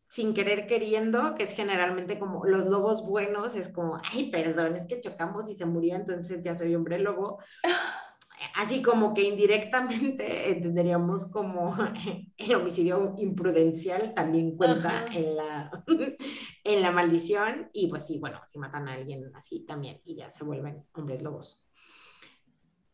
sin 0.09 0.34
querer 0.34 0.66
queriendo, 0.66 1.34
que 1.34 1.44
es 1.44 1.53
generalmente 1.53 2.18
como 2.18 2.44
los 2.44 2.66
lobos 2.66 3.07
buenos, 3.07 3.55
es 3.55 3.68
como, 3.68 3.98
ay, 4.12 4.30
perdón, 4.30 4.76
es 4.76 4.86
que 4.86 5.00
chocamos 5.00 5.48
y 5.48 5.55
se 5.55 5.64
murió, 5.64 5.94
entonces 5.94 6.42
ya 6.42 6.55
soy 6.55 6.74
hombre 6.74 6.98
lobo. 6.98 7.38
Así 8.55 8.82
como 8.82 9.14
que 9.14 9.22
indirectamente 9.22 10.51
entenderíamos 10.51 11.30
como 11.30 11.76
el 12.36 12.55
homicidio 12.55 13.14
imprudencial 13.18 14.14
también 14.14 14.57
cuenta 14.57 15.07
en 15.12 15.36
la, 15.36 15.84
en 16.64 16.82
la 16.82 16.90
maldición. 16.90 17.70
Y 17.72 17.88
pues 17.88 18.07
sí, 18.07 18.18
bueno, 18.18 18.40
si 18.47 18.59
matan 18.59 18.88
a 18.88 18.95
alguien 18.95 19.30
así 19.34 19.64
también 19.64 20.01
y 20.05 20.16
ya 20.16 20.30
se 20.30 20.45
vuelven 20.45 20.84
hombres 20.95 21.22
lobos. 21.22 21.68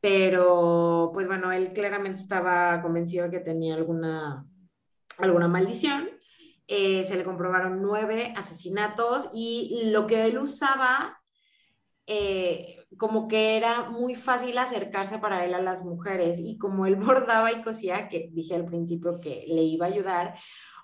Pero 0.01 1.11
pues 1.13 1.27
bueno, 1.27 1.51
él 1.51 1.73
claramente 1.73 2.21
estaba 2.21 2.81
convencido 2.83 3.25
de 3.25 3.31
que 3.31 3.41
tenía 3.41 3.75
alguna, 3.75 4.47
alguna 5.19 5.49
maldición. 5.49 6.09
Eh, 6.69 7.03
se 7.05 7.17
le 7.17 7.25
comprobaron 7.25 7.81
nueve 7.81 8.35
asesinatos 8.37 9.31
y 9.33 9.91
lo 9.91 10.07
que 10.07 10.27
él 10.27 10.39
usaba 10.39 11.19
eh, 12.07 12.78
como 12.97 13.29
que 13.29 13.57
era 13.57 13.91
muy 13.91 14.15
fácil 14.15 14.57
acercarse 14.59 15.19
para 15.19 15.45
él 15.45 15.55
a 15.55 15.61
las 15.61 15.85
mujeres 15.85 16.41
y 16.41 16.57
como 16.57 16.87
él 16.87 16.97
bordaba 16.97 17.53
y 17.53 17.63
cosía, 17.63 18.09
que 18.09 18.31
dije 18.33 18.55
al 18.55 18.65
principio 18.65 19.21
que 19.21 19.45
le 19.49 19.63
iba 19.63 19.87
a 19.87 19.91
ayudar, 19.91 20.35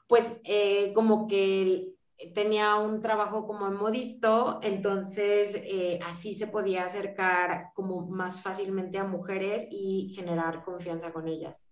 pues 0.07 0.41
eh, 0.45 0.93
como 0.95 1.27
que 1.27 1.95
tenía 2.35 2.77
un 2.77 3.01
trabajo 3.01 3.47
como 3.47 3.71
modisto, 3.71 4.61
entonces 4.63 5.57
eh, 5.57 5.99
así 6.07 6.35
se 6.35 6.47
podía 6.47 6.85
acercar 6.85 7.71
como 7.75 8.07
más 8.07 8.41
fácilmente 8.41 8.99
a 8.99 9.05
mujeres 9.05 9.67
y 9.71 10.13
generar 10.15 10.65
confianza 10.65 11.13
con 11.13 11.29
ellas. 11.29 11.67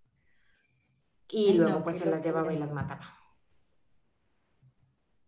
Y 1.29 1.53
luego 1.53 1.83
pues 1.83 1.97
se 1.97 2.09
las 2.09 2.23
llevaba 2.23 2.53
y 2.53 2.59
las 2.59 2.71
mataba. 2.71 3.22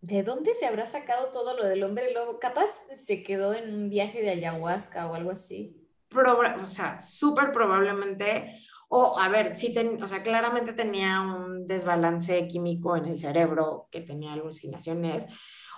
¿De 0.05 0.21
dónde 0.21 0.53
se 0.53 0.67
habrá 0.67 0.85
sacado 0.85 1.31
todo 1.31 1.57
lo 1.57 1.65
del 1.65 1.83
hombre 1.83 2.13
lobo? 2.13 2.39
Capaz 2.39 2.85
se 2.93 3.23
quedó 3.23 3.55
en 3.55 3.73
un 3.73 3.89
viaje 3.89 4.21
de 4.21 4.29
ayahuasca 4.29 5.09
o 5.09 5.15
algo 5.15 5.31
así. 5.31 5.75
o 6.13 6.67
sea, 6.67 7.01
súper 7.01 7.51
probablemente 7.51 8.61
o, 8.87 9.17
a 9.19 9.29
ver, 9.29 9.55
sí, 9.55 9.73
o 10.01 10.07
sea, 10.07 10.21
claramente 10.21 10.73
tenía 10.73 11.21
un 11.21 11.65
desbalance 11.65 12.47
químico 12.47 12.95
en 12.95 13.05
el 13.05 13.17
cerebro, 13.17 13.87
que 13.91 14.01
tenía 14.01 14.33
alucinaciones. 14.33 15.27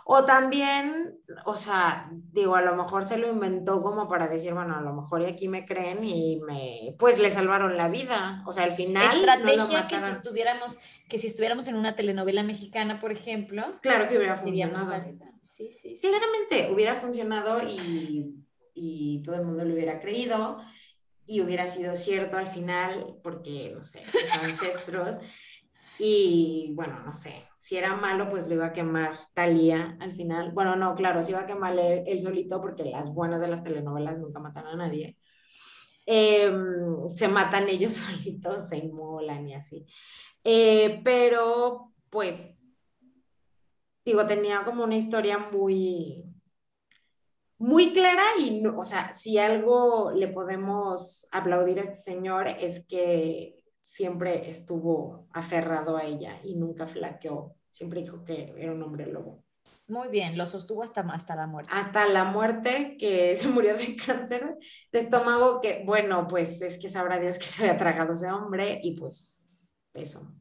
O 0.10 0.24
también, 0.24 1.20
o 1.44 1.58
sea, 1.58 2.10
digo, 2.32 2.56
a 2.56 2.62
lo 2.62 2.78
mejor 2.78 3.04
se 3.04 3.18
lo 3.18 3.28
inventó 3.28 3.82
como 3.82 4.08
para 4.08 4.30
decir, 4.30 4.54
bueno, 4.54 4.78
a 4.78 4.80
lo 4.80 4.94
mejor 4.94 5.22
y 5.22 5.26
aquí 5.26 5.50
me 5.50 5.66
creen 5.66 6.02
y 6.02 6.40
me, 6.48 6.96
pues 6.98 7.20
le 7.20 7.30
salvaron 7.30 7.76
la 7.76 7.90
vida. 7.90 8.42
O 8.46 8.54
sea, 8.54 8.64
al 8.64 8.72
final. 8.72 9.06
Estrategia 9.06 9.86
que 9.88 10.00
si 10.00 10.12
estuviéramos, 10.12 10.80
que 11.10 11.18
si 11.18 11.28
estuviéramos 11.28 11.68
en 11.68 11.76
una 11.76 11.98
telenovela 11.98 12.42
mexicana, 12.44 13.02
por 13.02 13.12
ejemplo. 13.12 13.66
Claro 13.82 14.08
que 14.08 14.18
hubiera 14.18 14.36
funcionado. 14.38 14.94
Sí, 15.42 15.74
sí, 15.74 15.94
sí. 15.94 16.08
Claramente 16.08 16.72
hubiera 16.74 16.96
funcionado 16.96 17.62
y, 17.68 18.34
y 18.74 19.22
todo 19.24 19.36
el 19.36 19.44
mundo 19.44 19.66
lo 19.66 19.74
hubiera 19.74 20.00
creído 20.00 20.62
y 21.26 21.42
hubiera 21.42 21.68
sido 21.68 21.98
cierto 21.98 22.38
al 22.38 22.48
final, 22.48 23.18
porque, 23.22 23.74
no 23.76 23.84
sé, 23.84 24.06
sus 24.10 24.32
ancestros. 24.42 25.20
Y 26.00 26.72
bueno, 26.76 27.02
no 27.06 27.12
sé, 27.12 27.44
si 27.68 27.76
era 27.76 27.98
malo, 27.98 28.30
pues 28.30 28.48
lo 28.48 28.54
iba 28.54 28.68
a 28.68 28.72
quemar 28.72 29.20
Talía 29.34 29.98
al 30.00 30.14
final. 30.14 30.54
Bueno, 30.54 30.78
no, 30.78 30.96
claro, 30.96 31.22
se 31.22 31.32
iba 31.32 31.42
a 31.42 31.46
quemar 31.46 31.78
él, 31.78 32.22
solito, 32.22 32.62
porque 32.62 32.86
las 32.86 33.14
buenas 33.14 33.42
de 33.42 33.50
las 33.50 33.62
telenovelas 33.62 34.20
nunca 34.20 34.40
matan 34.40 34.68
a 34.68 34.76
nadie. 34.78 35.18
Em, 36.06 37.10
se 37.10 37.28
matan 37.28 37.68
ellos 37.70 37.92
solitos, 37.92 38.70
se 38.70 38.78
inmolan 38.78 39.50
y 39.50 39.56
así. 39.56 39.86
Eh, 40.46 41.02
pero, 41.04 41.92
pues, 42.10 42.52
digo, 44.06 44.26
tenía 44.26 44.64
como 44.64 44.86
una 44.86 44.96
historia 44.96 45.38
muy, 45.38 46.24
muy 47.58 47.92
clara 47.92 48.24
y, 48.40 48.66
o 48.66 48.84
sea, 48.86 49.12
si 49.12 49.40
algo 49.40 50.14
le 50.16 50.30
podemos 50.30 51.28
aplaudir 51.34 51.80
a 51.80 51.84
este 51.84 51.96
señor 51.96 52.48
es 52.48 52.88
que 52.88 53.62
siempre 53.82 54.50
estuvo 54.50 55.28
aferrado 55.34 55.98
a 55.98 56.06
ella 56.06 56.40
y 56.46 56.56
nunca 56.56 56.88
flaqueó, 56.88 57.57
siempre 57.78 58.02
dijo 58.02 58.24
que 58.24 58.54
era 58.58 58.72
un 58.72 58.82
hombre 58.82 59.06
lobo. 59.06 59.44
Muy 59.88 60.08
bien, 60.08 60.38
lo 60.38 60.48
sostuvo 60.48 60.82
hasta, 60.82 61.02
hasta 61.02 61.36
la 61.36 61.46
muerte. 61.46 61.72
Hasta 61.74 62.08
la 62.08 62.24
muerte, 62.24 62.96
que 62.98 63.36
se 63.38 63.48
murió 63.48 63.78
de 63.78 63.96
cáncer 63.96 64.58
de 64.92 65.00
estómago, 65.00 65.62
que 65.62 65.84
bueno, 65.86 66.28
pues 66.28 66.62
es 66.62 66.78
que 66.80 66.90
sabrá 66.90 67.20
Dios 67.20 67.38
que 67.38 67.46
se 67.46 67.64
había 67.64 67.78
tragado 67.78 68.14
ese 68.14 68.32
hombre 68.32 68.80
y 68.82 68.98
pues 68.98 69.52
eso. 69.94 70.34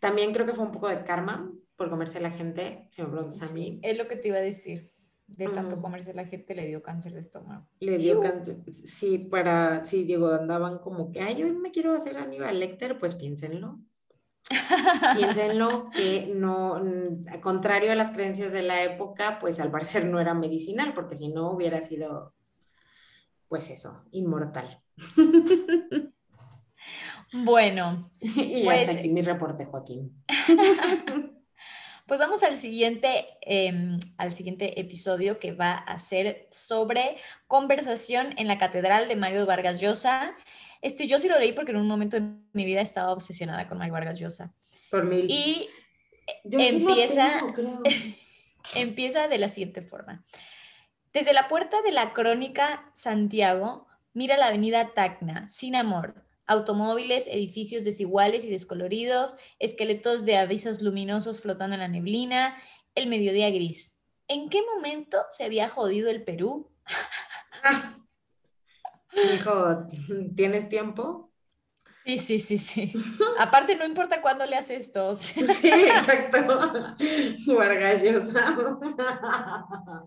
También 0.00 0.32
creo 0.32 0.46
que 0.46 0.52
fue 0.52 0.64
un 0.64 0.72
poco 0.72 0.88
de 0.88 1.02
karma 1.04 1.50
por 1.76 1.90
comerse 1.90 2.18
a 2.18 2.22
la 2.22 2.30
gente, 2.30 2.88
si 2.90 3.02
me 3.02 3.08
preguntas 3.08 3.50
a 3.50 3.54
mí. 3.54 3.78
Es 3.82 3.96
lo 3.96 4.08
que 4.08 4.16
te 4.16 4.28
iba 4.28 4.38
a 4.38 4.40
decir 4.40 4.92
de 5.26 5.48
tanto 5.48 5.80
comerse 5.80 6.12
la 6.12 6.26
gente 6.26 6.54
le 6.54 6.66
dio 6.66 6.82
cáncer 6.82 7.12
de 7.14 7.20
estómago. 7.20 7.66
Le 7.80 7.98
dio 7.98 8.20
cáncer, 8.20 8.58
sí, 8.70 9.18
para, 9.18 9.84
sí, 9.84 10.04
digo, 10.04 10.28
andaban 10.28 10.78
como 10.78 11.10
que, 11.12 11.20
ay, 11.20 11.36
yo 11.36 11.46
me 11.54 11.70
quiero 11.70 11.94
hacer 11.94 12.18
Aníbal 12.18 12.60
Lecter, 12.60 12.98
pues 12.98 13.14
piénsenlo. 13.14 13.80
Piénsenlo 15.16 15.90
que 15.90 16.32
no, 16.34 16.82
contrario 17.40 17.92
a 17.92 17.94
las 17.94 18.10
creencias 18.10 18.52
de 18.52 18.62
la 18.62 18.82
época, 18.82 19.38
pues 19.38 19.60
al 19.60 19.70
parecer 19.70 20.04
no 20.04 20.20
era 20.20 20.34
medicinal, 20.34 20.92
porque 20.94 21.16
si 21.16 21.28
no 21.28 21.50
hubiera 21.50 21.80
sido, 21.82 22.34
pues 23.48 23.70
eso, 23.70 24.04
inmortal. 24.10 24.82
Bueno, 27.36 28.12
y 28.20 28.62
pues, 28.64 28.96
aquí 28.96 29.08
mi 29.08 29.20
reporte, 29.20 29.64
Joaquín. 29.64 30.22
Pues 32.06 32.20
vamos 32.20 32.42
al 32.42 32.58
siguiente, 32.58 33.24
em, 33.40 33.98
al 34.18 34.34
siguiente 34.34 34.78
episodio 34.78 35.38
que 35.38 35.52
va 35.52 35.72
a 35.72 35.98
ser 35.98 36.48
sobre 36.50 37.16
conversación 37.46 38.34
en 38.36 38.46
la 38.46 38.58
Catedral 38.58 39.08
de 39.08 39.16
Mario 39.16 39.46
Vargas 39.46 39.80
Llosa. 39.80 40.36
Este, 40.84 41.06
yo 41.06 41.18
sí 41.18 41.28
lo 41.28 41.38
leí 41.38 41.52
porque 41.52 41.70
en 41.70 41.78
un 41.78 41.88
momento 41.88 42.20
de 42.20 42.28
mi 42.52 42.66
vida 42.66 42.82
estaba 42.82 43.10
obsesionada 43.10 43.66
con 43.66 43.78
Mario 43.78 43.94
Vargas 43.94 44.20
Llosa. 44.20 44.52
Por 44.90 45.04
mil. 45.04 45.30
Y 45.30 45.66
empieza, 46.44 47.40
empieza 48.74 49.26
de 49.26 49.38
la 49.38 49.48
siguiente 49.48 49.80
forma. 49.80 50.26
Desde 51.14 51.32
la 51.32 51.48
puerta 51.48 51.80
de 51.80 51.90
la 51.90 52.12
crónica 52.12 52.90
Santiago, 52.92 53.86
mira 54.12 54.36
la 54.36 54.48
avenida 54.48 54.92
Tacna, 54.92 55.48
sin 55.48 55.74
amor, 55.74 56.26
automóviles, 56.46 57.28
edificios 57.28 57.82
desiguales 57.82 58.44
y 58.44 58.50
descoloridos, 58.50 59.36
esqueletos 59.58 60.26
de 60.26 60.36
avisos 60.36 60.82
luminosos 60.82 61.40
flotando 61.40 61.76
en 61.76 61.80
la 61.80 61.88
neblina, 61.88 62.58
el 62.94 63.06
mediodía 63.06 63.48
gris. 63.48 63.96
¿En 64.28 64.50
qué 64.50 64.60
momento 64.74 65.24
se 65.30 65.44
había 65.44 65.66
jodido 65.70 66.10
el 66.10 66.24
Perú? 66.24 66.70
Dijo, 69.22 69.86
¿tienes 70.36 70.68
tiempo? 70.68 71.32
Sí, 72.04 72.18
sí, 72.18 72.38
sí, 72.40 72.58
sí. 72.58 72.92
Aparte, 73.34 73.76
no 73.76 73.86
importa 73.86 74.20
cuándo 74.20 74.44
le 74.46 74.56
haces 74.56 74.84
esto. 74.86 75.14
Sí, 75.16 75.40
exacto. 75.88 76.38
Vargas 77.56 78.02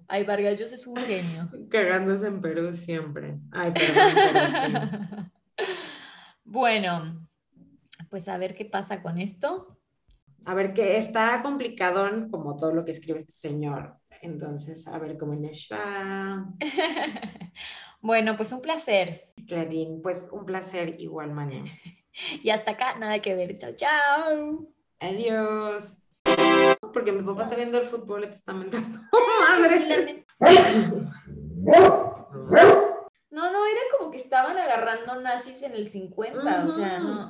Ay, 0.08 0.24
Vargas 0.24 0.60
es 0.62 0.88
un 0.88 1.04
genio. 1.06 1.50
Cagándose 1.70 2.28
en 2.28 2.42
Perú 2.42 2.74
siempre. 2.74 3.40
Ay, 3.52 3.72
perdón, 3.74 4.20
Bueno, 6.44 7.28
pues 8.10 8.28
a 8.30 8.38
ver 8.38 8.56
qué 8.56 8.66
pasa 8.66 9.02
con 9.04 9.20
esto. 9.20 9.80
a 10.46 10.54
ver 10.56 10.74
que 10.74 10.98
está 10.98 11.42
complicadón 11.44 12.30
como 12.32 12.56
todo 12.56 12.74
lo 12.74 12.86
que 12.86 12.92
escribe 12.92 13.20
este 13.20 13.34
señor. 13.34 14.00
Entonces, 14.22 14.88
a 14.88 14.98
ver 15.00 15.18
cómo 15.18 15.36
nos 15.36 15.68
va. 15.72 16.46
bueno, 18.02 18.36
pues 18.36 18.52
un 18.52 18.62
placer. 18.62 19.22
Clarín, 19.48 20.02
pues 20.02 20.30
un 20.32 20.46
placer 20.46 20.96
igual, 21.00 21.34
mañana. 21.34 21.70
y 22.44 22.50
hasta 22.50 22.72
acá, 22.72 22.98
nada 22.98 23.20
que 23.20 23.36
ver. 23.36 23.58
Chao, 23.58 23.74
chao. 23.76 24.68
Adiós. 25.00 26.00
Porque 26.94 27.12
mi 27.12 27.24
papá 27.24 27.44
está 27.44 27.56
viendo 27.56 27.78
el 27.78 27.86
fútbol 27.86 28.24
y 28.24 28.28
te 28.28 28.34
está 28.34 28.54
mentando. 28.54 29.00
¡Madre! 29.60 30.26
No, 33.30 33.52
no, 33.52 33.66
era 33.66 33.82
como 33.98 34.12
que 34.12 34.18
estaban 34.18 34.58
agarrando 34.58 35.22
nazis 35.22 35.62
en 35.64 35.74
el 35.74 35.86
50, 35.86 36.64
o 36.64 36.68
sea, 36.68 37.00
no. 37.00 37.26